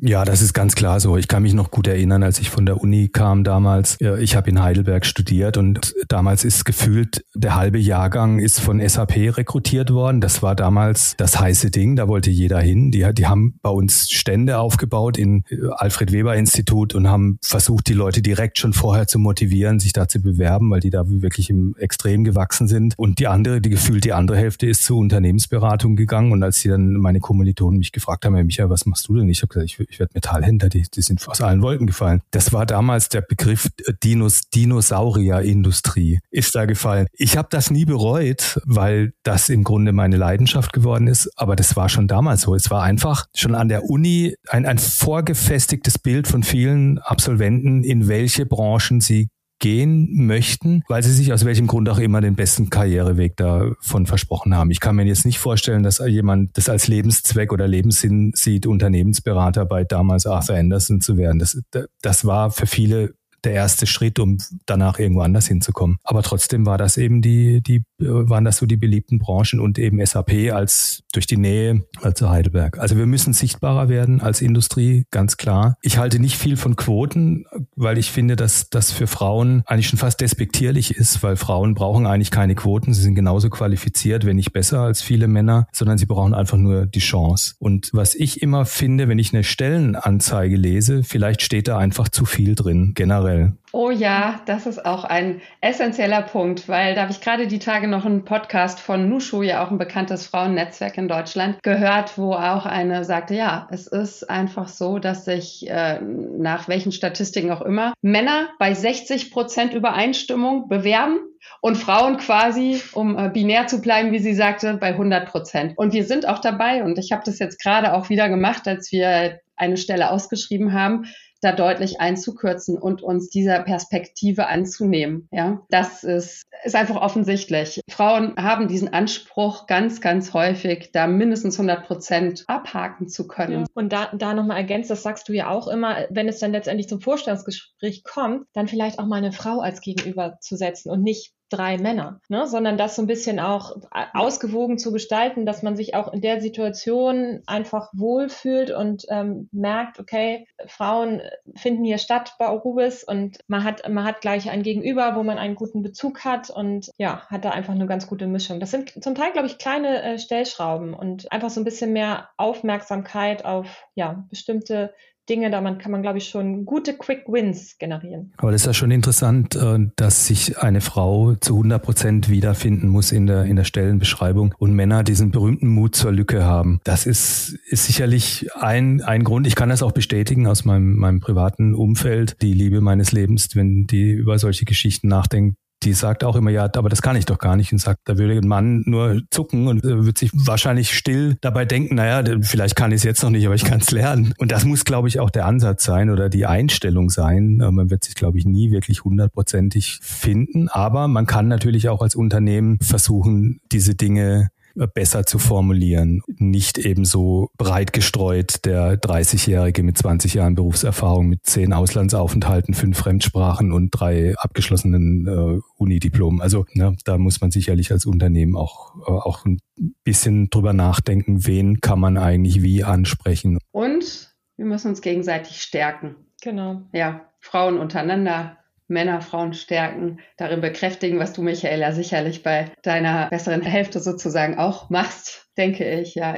Ja, 0.00 0.24
das 0.24 0.40
ist 0.40 0.54
ganz 0.54 0.74
klar 0.74 1.00
so. 1.00 1.18
Ich 1.18 1.28
kann 1.28 1.42
mich 1.42 1.52
noch 1.52 1.70
gut 1.70 1.86
erinnern, 1.86 2.22
als 2.22 2.40
ich 2.40 2.48
von 2.48 2.64
der 2.64 2.80
Uni 2.80 3.08
kam 3.08 3.44
damals. 3.44 3.98
Ich 4.00 4.36
habe 4.36 4.48
in 4.48 4.62
Heidelberg 4.62 5.04
studiert 5.04 5.58
und 5.58 5.94
damals 6.08 6.44
ist 6.44 6.64
gefühlt, 6.64 7.26
der 7.34 7.56
halbe 7.56 7.78
Jahrgang 7.78 8.38
ist 8.38 8.58
von 8.58 8.80
SAP 8.80 9.36
rekrutiert 9.36 9.92
worden. 9.92 10.22
Das 10.22 10.42
war 10.42 10.56
damals 10.56 11.14
das 11.18 11.38
heiße 11.38 11.70
Ding, 11.70 11.96
da 11.96 12.08
wollte 12.08 12.30
jeder 12.30 12.58
hin. 12.58 12.90
Die, 12.90 13.06
die 13.12 13.26
haben 13.26 13.58
bei 13.60 13.68
uns 13.68 14.08
Stände 14.10 14.58
aufgebaut 14.58 15.18
in 15.18 15.44
äh, 15.50 15.58
Alfred 15.72 16.10
Weber 16.10 16.36
Institut 16.36 16.94
und 16.94 17.08
haben 17.08 17.38
versucht, 17.42 17.86
die 17.88 17.92
Leute 17.92 18.22
direkt 18.22 18.58
schon 18.58 18.72
vorher 18.72 19.06
zu 19.06 19.18
motivieren, 19.18 19.78
sich 19.78 19.92
da 19.92 20.08
zu 20.08 20.22
bewerben, 20.22 20.70
weil 20.70 20.80
die 20.80 20.90
da 20.90 21.02
wirklich 21.06 21.50
im 21.50 21.76
Extrem 21.78 22.24
gewachsen 22.24 22.66
sind. 22.66 22.94
Und 22.96 23.18
die 23.18 23.26
andere, 23.26 23.60
die 23.60 23.70
gefühlt 23.70 24.04
die 24.04 24.14
andere 24.14 24.38
Hälfte 24.38 24.66
ist 24.66 24.84
zur 24.84 24.96
Unternehmensberatung 24.96 25.96
gegangen. 25.96 26.32
Und 26.32 26.42
als 26.42 26.60
die 26.60 26.68
dann 26.68 26.94
meine 26.94 27.20
Kommilitonen 27.20 27.78
mich 27.78 27.92
gefragt 27.92 28.24
haben, 28.24 28.34
Herr 28.34 28.44
Michael, 28.44 28.70
was 28.70 28.86
machst 28.86 29.06
du 29.08 29.16
denn? 29.16 29.28
Ich 29.28 29.42
habe 29.42 29.48
gesagt, 29.48 29.66
ich 29.66 29.81
ich 29.88 29.98
werde 29.98 30.12
Metallhändler, 30.14 30.68
die, 30.68 30.82
die 30.82 31.02
sind 31.02 31.26
aus 31.28 31.40
allen 31.40 31.62
Wolken 31.62 31.86
gefallen. 31.86 32.22
Das 32.30 32.52
war 32.52 32.66
damals 32.66 33.08
der 33.08 33.22
Begriff 33.22 33.68
Dinos, 34.02 34.42
Dinosaurierindustrie 34.54 36.20
ist 36.30 36.54
da 36.54 36.64
gefallen. 36.64 37.06
Ich 37.12 37.36
habe 37.36 37.48
das 37.50 37.70
nie 37.70 37.84
bereut, 37.84 38.60
weil 38.64 39.12
das 39.22 39.48
im 39.48 39.64
Grunde 39.64 39.92
meine 39.92 40.16
Leidenschaft 40.16 40.72
geworden 40.72 41.06
ist, 41.06 41.30
aber 41.36 41.56
das 41.56 41.76
war 41.76 41.88
schon 41.88 42.08
damals 42.08 42.42
so. 42.42 42.54
Es 42.54 42.70
war 42.70 42.82
einfach 42.82 43.26
schon 43.34 43.54
an 43.54 43.68
der 43.68 43.84
Uni 43.84 44.34
ein, 44.48 44.66
ein 44.66 44.78
vorgefestigtes 44.78 45.98
Bild 45.98 46.28
von 46.28 46.42
vielen 46.42 46.98
Absolventen, 46.98 47.84
in 47.84 48.08
welche 48.08 48.46
Branchen 48.46 49.00
sie 49.00 49.28
gehen 49.62 50.26
möchten, 50.26 50.82
weil 50.88 51.04
sie 51.04 51.12
sich 51.12 51.32
aus 51.32 51.44
welchem 51.44 51.68
Grund 51.68 51.88
auch 51.88 52.00
immer 52.00 52.20
den 52.20 52.34
besten 52.34 52.68
Karriereweg 52.68 53.36
davon 53.36 54.06
versprochen 54.06 54.56
haben. 54.56 54.72
Ich 54.72 54.80
kann 54.80 54.96
mir 54.96 55.04
jetzt 55.06 55.24
nicht 55.24 55.38
vorstellen, 55.38 55.84
dass 55.84 56.02
jemand 56.04 56.58
das 56.58 56.68
als 56.68 56.88
Lebenszweck 56.88 57.52
oder 57.52 57.68
Lebenssinn 57.68 58.32
sieht, 58.34 58.66
Unternehmensberater 58.66 59.64
bei 59.64 59.84
damals 59.84 60.26
Arthur 60.26 60.56
Anderson 60.56 61.00
zu 61.00 61.16
werden. 61.16 61.38
Das, 61.38 61.62
das 62.02 62.24
war 62.24 62.50
für 62.50 62.66
viele 62.66 63.14
der 63.44 63.52
erste 63.52 63.86
Schritt, 63.86 64.18
um 64.18 64.38
danach 64.66 64.98
irgendwo 64.98 65.22
anders 65.22 65.46
hinzukommen. 65.46 65.98
Aber 66.04 66.22
trotzdem 66.22 66.66
war 66.66 66.78
das 66.78 66.96
eben 66.96 67.22
die, 67.22 67.62
die, 67.62 67.82
waren 67.98 68.44
das 68.44 68.58
so 68.58 68.66
die 68.66 68.76
beliebten 68.76 69.18
Branchen 69.18 69.60
und 69.60 69.78
eben 69.78 70.04
SAP 70.04 70.52
als 70.52 71.02
durch 71.12 71.26
die 71.26 71.36
Nähe 71.36 71.84
zu 72.14 72.30
Heidelberg. 72.30 72.78
Also 72.78 72.96
wir 72.96 73.06
müssen 73.06 73.32
sichtbarer 73.32 73.88
werden 73.88 74.20
als 74.20 74.40
Industrie, 74.40 75.06
ganz 75.10 75.36
klar. 75.36 75.76
Ich 75.82 75.98
halte 75.98 76.18
nicht 76.18 76.36
viel 76.36 76.56
von 76.56 76.76
Quoten, 76.76 77.44
weil 77.76 77.98
ich 77.98 78.10
finde, 78.10 78.36
dass 78.36 78.70
das 78.70 78.92
für 78.92 79.06
Frauen 79.06 79.62
eigentlich 79.66 79.88
schon 79.88 79.98
fast 79.98 80.20
despektierlich 80.20 80.96
ist, 80.96 81.22
weil 81.22 81.36
Frauen 81.36 81.74
brauchen 81.74 82.06
eigentlich 82.06 82.30
keine 82.30 82.54
Quoten. 82.54 82.94
Sie 82.94 83.02
sind 83.02 83.14
genauso 83.14 83.50
qualifiziert, 83.50 84.24
wenn 84.24 84.36
nicht 84.36 84.52
besser 84.52 84.80
als 84.80 85.02
viele 85.02 85.28
Männer, 85.28 85.66
sondern 85.72 85.98
sie 85.98 86.06
brauchen 86.06 86.34
einfach 86.34 86.58
nur 86.58 86.86
die 86.86 87.00
Chance. 87.00 87.54
Und 87.58 87.90
was 87.92 88.14
ich 88.14 88.42
immer 88.42 88.64
finde, 88.64 89.08
wenn 89.08 89.18
ich 89.18 89.32
eine 89.32 89.44
Stellenanzeige 89.44 90.56
lese, 90.56 91.02
vielleicht 91.02 91.42
steht 91.42 91.68
da 91.68 91.78
einfach 91.78 92.08
zu 92.08 92.24
viel 92.24 92.54
drin, 92.54 92.92
generell 92.94 93.31
generell. 93.32 93.52
Oh 93.74 93.90
ja, 93.90 94.40
das 94.44 94.66
ist 94.66 94.84
auch 94.84 95.04
ein 95.04 95.40
essentieller 95.62 96.20
Punkt, 96.20 96.68
weil 96.68 96.94
da 96.94 97.02
habe 97.02 97.12
ich 97.12 97.22
gerade 97.22 97.46
die 97.46 97.58
Tage 97.58 97.88
noch 97.88 98.04
einen 98.04 98.24
Podcast 98.24 98.80
von 98.80 99.08
Nushu, 99.08 99.42
ja 99.42 99.64
auch 99.64 99.70
ein 99.70 99.78
bekanntes 99.78 100.26
Frauennetzwerk 100.26 100.98
in 100.98 101.08
Deutschland, 101.08 101.62
gehört, 101.62 102.18
wo 102.18 102.34
auch 102.34 102.66
eine 102.66 103.04
sagte, 103.04 103.34
ja, 103.34 103.68
es 103.70 103.86
ist 103.86 104.28
einfach 104.28 104.68
so, 104.68 104.98
dass 104.98 105.24
sich 105.24 105.68
äh, 105.70 106.00
nach 106.02 106.68
welchen 106.68 106.92
Statistiken 106.92 107.50
auch 107.50 107.62
immer 107.62 107.94
Männer 108.02 108.50
bei 108.58 108.74
60 108.74 109.30
Prozent 109.30 109.72
Übereinstimmung 109.72 110.68
bewerben 110.68 111.18
und 111.62 111.76
Frauen 111.76 112.18
quasi, 112.18 112.82
um 112.92 113.18
äh, 113.18 113.30
binär 113.30 113.66
zu 113.68 113.80
bleiben, 113.80 114.12
wie 114.12 114.18
sie 114.18 114.34
sagte, 114.34 114.74
bei 114.74 114.88
100 114.88 115.26
Prozent. 115.26 115.78
Und 115.78 115.94
wir 115.94 116.04
sind 116.04 116.28
auch 116.28 116.40
dabei 116.40 116.84
und 116.84 116.98
ich 116.98 117.10
habe 117.10 117.22
das 117.24 117.38
jetzt 117.38 117.58
gerade 117.58 117.94
auch 117.94 118.10
wieder 118.10 118.28
gemacht, 118.28 118.68
als 118.68 118.92
wir 118.92 119.40
eine 119.56 119.78
Stelle 119.78 120.10
ausgeschrieben 120.10 120.74
haben 120.74 121.06
da 121.42 121.52
deutlich 121.52 122.00
einzukürzen 122.00 122.78
und 122.78 123.02
uns 123.02 123.28
dieser 123.28 123.60
Perspektive 123.60 124.46
anzunehmen. 124.46 125.28
Ja, 125.32 125.62
das 125.68 126.04
ist, 126.04 126.44
ist 126.64 126.76
einfach 126.76 126.96
offensichtlich. 126.96 127.80
Frauen 127.90 128.36
haben 128.36 128.68
diesen 128.68 128.92
Anspruch 128.92 129.66
ganz, 129.66 130.00
ganz 130.00 130.32
häufig, 130.32 130.90
da 130.92 131.06
mindestens 131.06 131.58
100 131.58 131.84
Prozent 131.84 132.44
abhaken 132.46 133.08
zu 133.08 133.26
können. 133.26 133.62
Ja. 133.62 133.66
Und 133.74 133.92
da, 133.92 134.10
da 134.14 134.34
nochmal 134.34 134.58
ergänzt, 134.58 134.90
das 134.90 135.02
sagst 135.02 135.28
du 135.28 135.32
ja 135.32 135.50
auch 135.50 135.66
immer, 135.66 136.06
wenn 136.10 136.28
es 136.28 136.38
dann 136.38 136.52
letztendlich 136.52 136.88
zum 136.88 137.00
Vorstellungsgespräch 137.00 138.04
kommt, 138.04 138.46
dann 138.52 138.68
vielleicht 138.68 139.00
auch 139.00 139.06
mal 139.06 139.16
eine 139.16 139.32
Frau 139.32 139.60
als 139.60 139.80
Gegenüber 139.80 140.38
zu 140.40 140.56
setzen 140.56 140.90
und 140.90 141.02
nicht 141.02 141.32
drei 141.52 141.78
Männer, 141.78 142.20
ne? 142.28 142.46
sondern 142.46 142.78
das 142.78 142.96
so 142.96 143.02
ein 143.02 143.06
bisschen 143.06 143.38
auch 143.38 143.76
ausgewogen 144.14 144.78
zu 144.78 144.92
gestalten, 144.92 145.46
dass 145.46 145.62
man 145.62 145.76
sich 145.76 145.94
auch 145.94 146.12
in 146.12 146.20
der 146.20 146.40
Situation 146.40 147.42
einfach 147.46 147.90
wohlfühlt 147.92 148.70
und 148.70 149.04
ähm, 149.08 149.48
merkt, 149.52 150.00
okay, 150.00 150.46
Frauen 150.66 151.20
finden 151.54 151.84
hier 151.84 151.98
statt 151.98 152.34
bei 152.38 152.48
Orubis 152.48 153.04
und 153.04 153.38
man 153.46 153.64
hat, 153.64 153.88
man 153.88 154.04
hat 154.04 154.20
gleich 154.20 154.50
ein 154.50 154.62
Gegenüber, 154.62 155.14
wo 155.16 155.22
man 155.22 155.38
einen 155.38 155.54
guten 155.54 155.82
Bezug 155.82 156.24
hat 156.24 156.50
und 156.50 156.90
ja, 156.98 157.26
hat 157.28 157.44
da 157.44 157.50
einfach 157.50 157.74
eine 157.74 157.86
ganz 157.86 158.06
gute 158.06 158.26
Mischung. 158.26 158.60
Das 158.60 158.70
sind 158.70 159.02
zum 159.02 159.14
Teil, 159.14 159.32
glaube 159.32 159.46
ich, 159.46 159.58
kleine 159.58 160.02
äh, 160.02 160.18
Stellschrauben 160.18 160.94
und 160.94 161.30
einfach 161.30 161.50
so 161.50 161.60
ein 161.60 161.64
bisschen 161.64 161.92
mehr 161.92 162.30
Aufmerksamkeit 162.36 163.44
auf 163.44 163.86
ja, 163.94 164.24
bestimmte 164.30 164.94
Dinge, 165.28 165.50
da 165.50 165.60
man, 165.60 165.78
kann 165.78 165.92
man, 165.92 166.02
glaube 166.02 166.18
ich, 166.18 166.28
schon 166.28 166.64
gute 166.64 166.94
Quick 166.94 167.24
Wins 167.28 167.78
generieren. 167.78 168.32
Aber 168.38 168.50
das 168.50 168.62
ist 168.62 168.66
ja 168.66 168.74
schon 168.74 168.90
interessant, 168.90 169.54
äh, 169.54 169.78
dass 169.96 170.26
sich 170.26 170.58
eine 170.58 170.80
Frau 170.80 171.34
zu 171.36 171.54
100 171.54 171.82
Prozent 171.82 172.28
wiederfinden 172.28 172.88
muss 172.88 173.12
in 173.12 173.26
der, 173.26 173.44
in 173.44 173.56
der 173.56 173.64
Stellenbeschreibung 173.64 174.54
und 174.58 174.74
Männer 174.74 175.04
diesen 175.04 175.30
berühmten 175.30 175.68
Mut 175.68 175.94
zur 175.94 176.12
Lücke 176.12 176.44
haben. 176.44 176.80
Das 176.84 177.06
ist, 177.06 177.58
ist 177.66 177.86
sicherlich 177.86 178.48
ein, 178.56 179.00
ein 179.00 179.22
Grund. 179.22 179.46
Ich 179.46 179.54
kann 179.54 179.68
das 179.68 179.82
auch 179.82 179.92
bestätigen 179.92 180.46
aus 180.46 180.64
meinem, 180.64 180.96
meinem 180.96 181.20
privaten 181.20 181.74
Umfeld. 181.74 182.36
Die 182.42 182.52
Liebe 182.52 182.80
meines 182.80 183.12
Lebens, 183.12 183.54
wenn 183.54 183.86
die 183.86 184.10
über 184.10 184.38
solche 184.38 184.64
Geschichten 184.64 185.08
nachdenkt, 185.08 185.56
die 185.82 185.92
sagt 185.92 186.24
auch 186.24 186.36
immer, 186.36 186.50
ja, 186.50 186.68
aber 186.76 186.88
das 186.88 187.02
kann 187.02 187.16
ich 187.16 187.26
doch 187.26 187.38
gar 187.38 187.56
nicht 187.56 187.72
und 187.72 187.78
sagt, 187.78 188.00
da 188.04 188.18
würde 188.18 188.34
ein 188.34 188.48
Mann 188.48 188.82
nur 188.86 189.22
zucken 189.30 189.68
und 189.68 189.82
wird 189.82 190.18
sich 190.18 190.30
wahrscheinlich 190.32 190.96
still 190.96 191.36
dabei 191.40 191.64
denken, 191.64 191.96
naja, 191.96 192.38
vielleicht 192.42 192.76
kann 192.76 192.92
ich 192.92 192.96
es 192.96 193.02
jetzt 193.02 193.22
noch 193.22 193.30
nicht, 193.30 193.46
aber 193.46 193.54
ich 193.54 193.64
kann 193.64 193.80
es 193.80 193.90
lernen. 193.90 194.34
Und 194.38 194.52
das 194.52 194.64
muss, 194.64 194.84
glaube 194.84 195.08
ich, 195.08 195.20
auch 195.20 195.30
der 195.30 195.46
Ansatz 195.46 195.84
sein 195.84 196.10
oder 196.10 196.28
die 196.28 196.46
Einstellung 196.46 197.10
sein. 197.10 197.60
Äh, 197.60 197.70
man 197.70 197.90
wird 197.90 198.04
sich, 198.04 198.14
glaube 198.14 198.38
ich, 198.38 198.44
nie 198.44 198.70
wirklich 198.70 199.04
hundertprozentig 199.04 199.98
finden, 200.02 200.68
aber 200.68 201.08
man 201.08 201.26
kann 201.26 201.48
natürlich 201.48 201.88
auch 201.88 202.02
als 202.02 202.14
Unternehmen 202.14 202.78
versuchen, 202.80 203.60
diese 203.70 203.94
Dinge 203.94 204.50
besser 204.94 205.24
zu 205.26 205.38
formulieren. 205.38 206.22
Nicht 206.38 206.78
eben 206.78 207.04
so 207.04 207.50
breit 207.56 207.92
gestreut 207.92 208.64
der 208.64 209.00
30-Jährige 209.00 209.82
mit 209.82 209.98
20 209.98 210.34
Jahren 210.34 210.54
Berufserfahrung 210.54 211.28
mit 211.28 211.44
zehn 211.44 211.72
Auslandsaufenthalten, 211.72 212.74
fünf 212.74 212.98
Fremdsprachen 212.98 213.72
und 213.72 213.90
drei 213.90 214.34
abgeschlossenen 214.36 215.26
äh, 215.26 215.60
Unidiplomen. 215.76 216.40
Also 216.40 216.66
ne, 216.74 216.96
da 217.04 217.18
muss 217.18 217.40
man 217.40 217.50
sicherlich 217.50 217.92
als 217.92 218.06
Unternehmen 218.06 218.56
auch, 218.56 218.96
äh, 219.06 219.10
auch 219.10 219.44
ein 219.44 219.58
bisschen 220.04 220.50
drüber 220.50 220.72
nachdenken, 220.72 221.46
wen 221.46 221.80
kann 221.80 222.00
man 222.00 222.16
eigentlich 222.16 222.62
wie 222.62 222.84
ansprechen. 222.84 223.58
Und 223.70 224.34
wir 224.56 224.66
müssen 224.66 224.88
uns 224.88 225.00
gegenseitig 225.00 225.62
stärken. 225.62 226.16
Genau. 226.40 226.82
Ja, 226.92 227.28
Frauen 227.38 227.78
untereinander, 227.78 228.58
Männer, 228.88 229.20
Frauen 229.20 229.54
stärken, 229.54 230.20
darin 230.36 230.60
bekräftigen, 230.60 231.18
was 231.18 231.32
du, 231.32 231.42
Michaela, 231.42 231.92
sicherlich 231.92 232.42
bei 232.42 232.72
deiner 232.82 233.28
besseren 233.28 233.62
Hälfte 233.62 234.00
sozusagen 234.00 234.58
auch 234.58 234.90
machst, 234.90 235.46
denke 235.56 236.00
ich, 236.00 236.14
ja, 236.14 236.34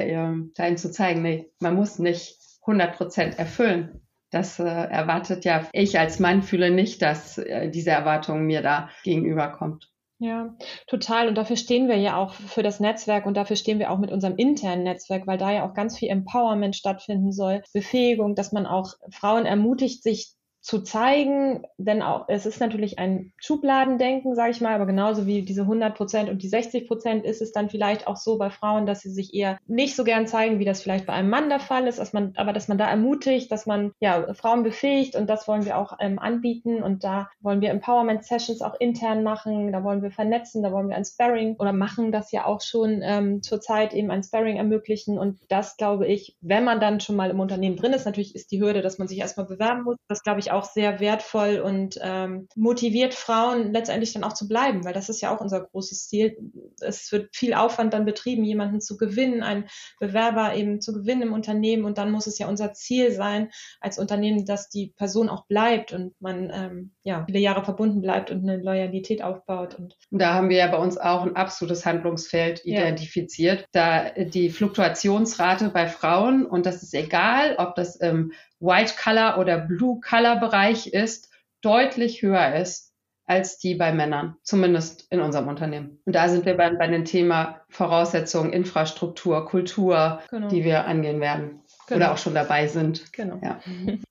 dahin 0.55 0.77
zu 0.77 0.91
zeigen, 0.91 1.21
nee, 1.21 1.51
man 1.59 1.75
muss 1.75 1.99
nicht 1.99 2.37
100 2.61 2.95
Prozent 2.95 3.39
erfüllen. 3.39 4.01
Das 4.31 4.59
äh, 4.59 4.63
erwartet 4.63 5.45
ja, 5.45 5.67
ich 5.71 5.99
als 5.99 6.19
Mann 6.19 6.41
fühle 6.41 6.71
nicht, 6.71 7.01
dass 7.01 7.37
äh, 7.37 7.69
diese 7.69 7.91
Erwartung 7.91 8.45
mir 8.45 8.61
da 8.61 8.89
gegenüberkommt. 9.03 9.89
Ja, 10.17 10.55
total. 10.87 11.27
Und 11.27 11.35
dafür 11.35 11.57
stehen 11.57 11.89
wir 11.89 11.97
ja 11.97 12.17
auch 12.17 12.33
für 12.33 12.63
das 12.63 12.79
Netzwerk 12.79 13.25
und 13.25 13.35
dafür 13.35 13.57
stehen 13.57 13.79
wir 13.79 13.91
auch 13.91 13.97
mit 13.97 14.11
unserem 14.11 14.37
internen 14.37 14.83
Netzwerk, 14.83 15.27
weil 15.27 15.37
da 15.37 15.51
ja 15.51 15.69
auch 15.69 15.73
ganz 15.73 15.97
viel 15.97 16.09
Empowerment 16.09 16.75
stattfinden 16.75 17.33
soll, 17.33 17.63
Befähigung, 17.73 18.33
dass 18.33 18.53
man 18.53 18.65
auch 18.65 18.93
Frauen 19.11 19.45
ermutigt, 19.45 20.03
sich 20.03 20.34
zu 20.65 20.81
zeigen, 20.81 21.61
denn 21.77 22.01
auch 22.01 22.25
es 22.27 22.47
ist 22.47 22.59
natürlich 22.59 22.97
ein 22.97 23.31
Schubladendenken, 23.37 24.33
sage 24.33 24.49
ich 24.49 24.61
mal, 24.61 24.73
aber 24.73 24.87
genauso 24.87 25.27
wie 25.27 25.43
diese 25.43 25.61
100 25.61 25.93
Prozent 25.95 26.27
und 26.27 26.41
die 26.41 26.47
60 26.47 26.87
Prozent 26.87 27.23
ist 27.23 27.39
es 27.39 27.51
dann 27.51 27.69
vielleicht 27.69 28.07
auch 28.07 28.15
so 28.17 28.39
bei 28.39 28.49
Frauen, 28.49 28.87
dass 28.87 29.01
sie 29.01 29.11
sich 29.11 29.35
eher 29.35 29.59
nicht 29.67 29.95
so 29.95 30.03
gern 30.03 30.25
zeigen, 30.25 30.57
wie 30.57 30.65
das 30.65 30.81
vielleicht 30.81 31.05
bei 31.05 31.13
einem 31.13 31.29
Mann 31.29 31.49
der 31.49 31.59
Fall 31.59 31.85
ist, 31.85 31.99
dass 31.99 32.13
man, 32.13 32.33
aber 32.35 32.51
dass 32.51 32.67
man 32.67 32.79
da 32.79 32.89
ermutigt, 32.89 33.51
dass 33.51 33.67
man 33.67 33.91
ja 33.99 34.33
Frauen 34.33 34.63
befähigt 34.63 35.15
und 35.15 35.29
das 35.29 35.47
wollen 35.47 35.65
wir 35.65 35.77
auch 35.77 35.97
ähm, 35.99 36.17
anbieten 36.17 36.81
und 36.81 37.03
da 37.03 37.29
wollen 37.41 37.61
wir 37.61 37.69
Empowerment 37.69 38.25
Sessions 38.25 38.63
auch 38.63 38.73
intern 38.79 39.21
machen, 39.21 39.71
da 39.71 39.83
wollen 39.83 40.01
wir 40.01 40.09
vernetzen, 40.09 40.63
da 40.63 40.71
wollen 40.71 40.89
wir 40.89 40.95
ein 40.95 41.05
Sparring 41.05 41.57
oder 41.59 41.73
machen 41.73 42.11
das 42.11 42.31
ja 42.31 42.47
auch 42.47 42.61
schon 42.61 43.01
ähm, 43.03 43.43
zurzeit 43.43 43.93
eben 43.93 44.09
ein 44.09 44.23
Sparring 44.23 44.57
ermöglichen 44.57 45.19
und 45.19 45.37
das 45.47 45.77
glaube 45.77 46.07
ich, 46.07 46.35
wenn 46.41 46.63
man 46.63 46.79
dann 46.79 47.01
schon 47.01 47.17
mal 47.17 47.29
im 47.29 47.39
Unternehmen 47.39 47.75
drin 47.75 47.93
ist, 47.93 48.05
natürlich 48.05 48.33
ist 48.33 48.51
die 48.51 48.59
Hürde, 48.59 48.81
dass 48.81 48.97
man 48.97 49.07
sich 49.07 49.19
erstmal 49.19 49.45
bewerben 49.45 49.83
muss, 49.83 49.97
das 50.07 50.23
glaube 50.23 50.39
ich 50.39 50.54
auch 50.54 50.54
auch 50.55 50.65
sehr 50.65 50.99
wertvoll 50.99 51.59
und 51.59 51.99
ähm, 52.01 52.47
motiviert 52.55 53.13
Frauen 53.13 53.73
letztendlich 53.73 54.13
dann 54.13 54.23
auch 54.23 54.33
zu 54.33 54.47
bleiben, 54.47 54.83
weil 54.83 54.93
das 54.93 55.09
ist 55.09 55.21
ja 55.21 55.35
auch 55.35 55.41
unser 55.41 55.61
großes 55.61 56.07
Ziel. 56.07 56.37
Es 56.81 57.11
wird 57.11 57.35
viel 57.35 57.53
Aufwand 57.53 57.93
dann 57.93 58.05
betrieben, 58.05 58.43
jemanden 58.43 58.81
zu 58.81 58.97
gewinnen, 58.97 59.43
einen 59.43 59.65
Bewerber 59.99 60.55
eben 60.55 60.81
zu 60.81 60.93
gewinnen 60.93 61.23
im 61.23 61.33
Unternehmen 61.33 61.85
und 61.85 61.97
dann 61.97 62.11
muss 62.11 62.27
es 62.27 62.39
ja 62.39 62.47
unser 62.47 62.73
Ziel 62.73 63.11
sein 63.11 63.49
als 63.81 63.99
Unternehmen, 63.99 64.45
dass 64.45 64.69
die 64.69 64.93
Person 64.95 65.29
auch 65.29 65.45
bleibt 65.47 65.93
und 65.93 66.13
man 66.19 66.51
ähm, 66.53 66.91
ja 67.03 67.23
viele 67.25 67.39
Jahre 67.39 67.63
verbunden 67.63 68.01
bleibt 68.01 68.31
und 68.31 68.47
eine 68.47 68.61
Loyalität 68.61 69.23
aufbaut. 69.23 69.75
Und 69.75 69.95
da 70.11 70.33
haben 70.33 70.49
wir 70.49 70.57
ja 70.57 70.67
bei 70.67 70.77
uns 70.77 70.97
auch 70.97 71.23
ein 71.23 71.35
absolutes 71.35 71.85
Handlungsfeld 71.85 72.65
identifiziert, 72.65 73.67
ja. 73.73 74.11
da 74.13 74.23
die 74.23 74.49
Fluktuationsrate 74.49 75.69
bei 75.69 75.87
Frauen 75.87 76.45
und 76.45 76.65
das 76.65 76.83
ist 76.83 76.93
egal, 76.93 77.55
ob 77.57 77.75
das 77.75 77.95
im 77.95 78.31
White 78.65 78.95
Color 79.01 79.37
oder 79.37 79.59
Blue 79.59 79.99
Color 80.01 80.37
Bereich 80.37 80.87
ist, 80.87 81.29
deutlich 81.61 82.21
höher 82.21 82.55
ist 82.55 82.93
als 83.27 83.57
die 83.57 83.73
bei 83.75 83.91
Männern, 83.91 84.35
zumindest 84.43 85.11
in 85.11 85.19
unserem 85.19 85.47
Unternehmen. 85.47 85.99
Und 86.05 86.13
da 86.13 86.29
sind 86.29 86.45
wir 86.45 86.55
bei, 86.55 86.69
bei 86.69 86.87
dem 86.87 87.05
Thema 87.05 87.61
Voraussetzungen, 87.69 88.53
Infrastruktur, 88.53 89.45
Kultur, 89.47 90.21
genau. 90.29 90.47
die 90.47 90.63
wir 90.63 90.85
angehen 90.85 91.19
werden 91.19 91.61
genau. 91.87 91.97
oder 91.97 92.13
auch 92.13 92.17
schon 92.17 92.35
dabei 92.35 92.67
sind. 92.67 93.11
Genau. 93.13 93.39
Ja. 93.41 93.59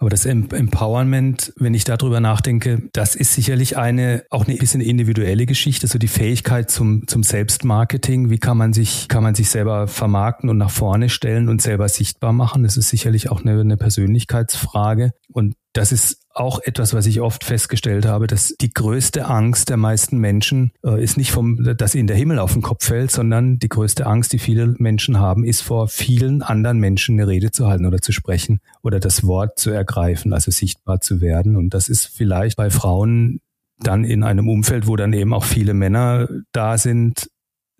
Aber 0.00 0.08
das 0.08 0.24
Empowerment, 0.24 1.52
wenn 1.56 1.74
ich 1.74 1.84
darüber 1.84 2.20
nachdenke, 2.20 2.88
das 2.94 3.14
ist 3.14 3.34
sicherlich 3.34 3.76
eine, 3.76 4.24
auch 4.30 4.46
eine 4.46 4.56
bisschen 4.56 4.80
individuelle 4.80 5.44
Geschichte, 5.44 5.86
so 5.86 5.98
die 5.98 6.08
Fähigkeit 6.08 6.70
zum, 6.70 7.06
zum 7.06 7.22
Selbstmarketing. 7.22 8.30
Wie 8.30 8.38
kann 8.38 8.56
man 8.56 8.72
sich, 8.72 9.08
kann 9.08 9.22
man 9.22 9.34
sich 9.34 9.50
selber 9.50 9.88
vermarkten 9.88 10.48
und 10.48 10.56
nach 10.56 10.70
vorne 10.70 11.10
stellen 11.10 11.50
und 11.50 11.60
selber 11.60 11.86
sichtbar 11.90 12.32
machen? 12.32 12.62
Das 12.62 12.78
ist 12.78 12.88
sicherlich 12.88 13.30
auch 13.30 13.42
eine, 13.42 13.60
eine 13.60 13.76
Persönlichkeitsfrage. 13.76 15.12
Und 15.34 15.54
das 15.74 15.92
ist 15.92 16.19
auch 16.32 16.60
etwas, 16.62 16.94
was 16.94 17.06
ich 17.06 17.20
oft 17.20 17.44
festgestellt 17.44 18.06
habe, 18.06 18.26
dass 18.26 18.54
die 18.60 18.72
größte 18.72 19.26
Angst 19.26 19.68
der 19.68 19.76
meisten 19.76 20.18
Menschen 20.18 20.72
äh, 20.84 21.02
ist 21.02 21.16
nicht 21.16 21.32
vom, 21.32 21.76
dass 21.76 21.94
ihnen 21.94 22.06
der 22.06 22.16
Himmel 22.16 22.38
auf 22.38 22.52
den 22.52 22.62
Kopf 22.62 22.86
fällt, 22.86 23.10
sondern 23.10 23.58
die 23.58 23.68
größte 23.68 24.06
Angst, 24.06 24.32
die 24.32 24.38
viele 24.38 24.74
Menschen 24.78 25.18
haben, 25.18 25.44
ist 25.44 25.60
vor 25.60 25.88
vielen 25.88 26.42
anderen 26.42 26.78
Menschen 26.78 27.18
eine 27.18 27.28
Rede 27.28 27.50
zu 27.50 27.66
halten 27.66 27.86
oder 27.86 27.98
zu 27.98 28.12
sprechen 28.12 28.60
oder 28.82 29.00
das 29.00 29.26
Wort 29.26 29.58
zu 29.58 29.70
ergreifen, 29.70 30.32
also 30.32 30.50
sichtbar 30.50 31.00
zu 31.00 31.20
werden. 31.20 31.56
Und 31.56 31.74
das 31.74 31.88
ist 31.88 32.06
vielleicht 32.06 32.56
bei 32.56 32.70
Frauen 32.70 33.40
dann 33.80 34.04
in 34.04 34.22
einem 34.22 34.48
Umfeld, 34.48 34.86
wo 34.86 34.96
dann 34.96 35.12
eben 35.12 35.34
auch 35.34 35.44
viele 35.44 35.74
Männer 35.74 36.28
da 36.52 36.78
sind, 36.78 37.30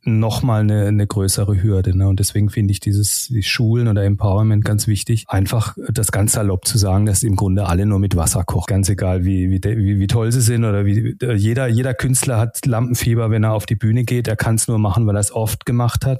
nochmal 0.05 0.61
eine, 0.61 0.87
eine 0.87 1.07
größere 1.07 1.63
Hürde. 1.63 1.97
Ne? 1.97 2.09
Und 2.09 2.21
deswegen 2.21 2.51
finde 2.51 2.73
ich 2.73 2.81
dieses 2.81 3.29
die 3.29 3.43
Schulen 3.43 3.89
oder 3.89 4.05
Empowerment 4.05 4.65
ganz 4.65 4.87
wichtig, 4.87 5.25
einfach 5.29 5.77
das 5.93 6.13
ganz 6.13 6.33
salopp 6.33 6.67
zu 6.67 6.79
sagen, 6.79 7.07
dass 7.07 7.23
im 7.23 7.37
Grunde 7.37 7.67
alle 7.67 7.87
nur 7.87 7.99
mit 7.99 8.17
Wasser 8.17 8.45
kochen. 8.45 8.67
Ganz 8.69 8.89
egal, 8.89 9.25
wie, 9.25 9.51
wie, 9.51 9.61
wie, 9.63 9.99
wie 9.99 10.07
toll 10.07 10.33
sie 10.33 10.41
sind 10.41 10.65
oder 10.65 10.85
wie 10.85 11.17
jeder, 11.37 11.67
jeder 11.69 11.95
Künstler 11.95 12.39
hat 12.39 12.65
Lampenfieber, 12.65 13.31
wenn 13.31 13.45
er 13.45 13.53
auf 13.53 13.67
die 13.67 13.77
Bühne 13.77 14.05
geht. 14.05 14.29
Er 14.29 14.37
kann 14.37 14.55
es 14.55 14.69
nur 14.69 14.79
machen, 14.79 15.07
weil 15.07 15.17
er 15.17 15.21
es 15.21 15.33
oft 15.33 15.67
gemacht 15.67 16.07
hat. 16.07 16.19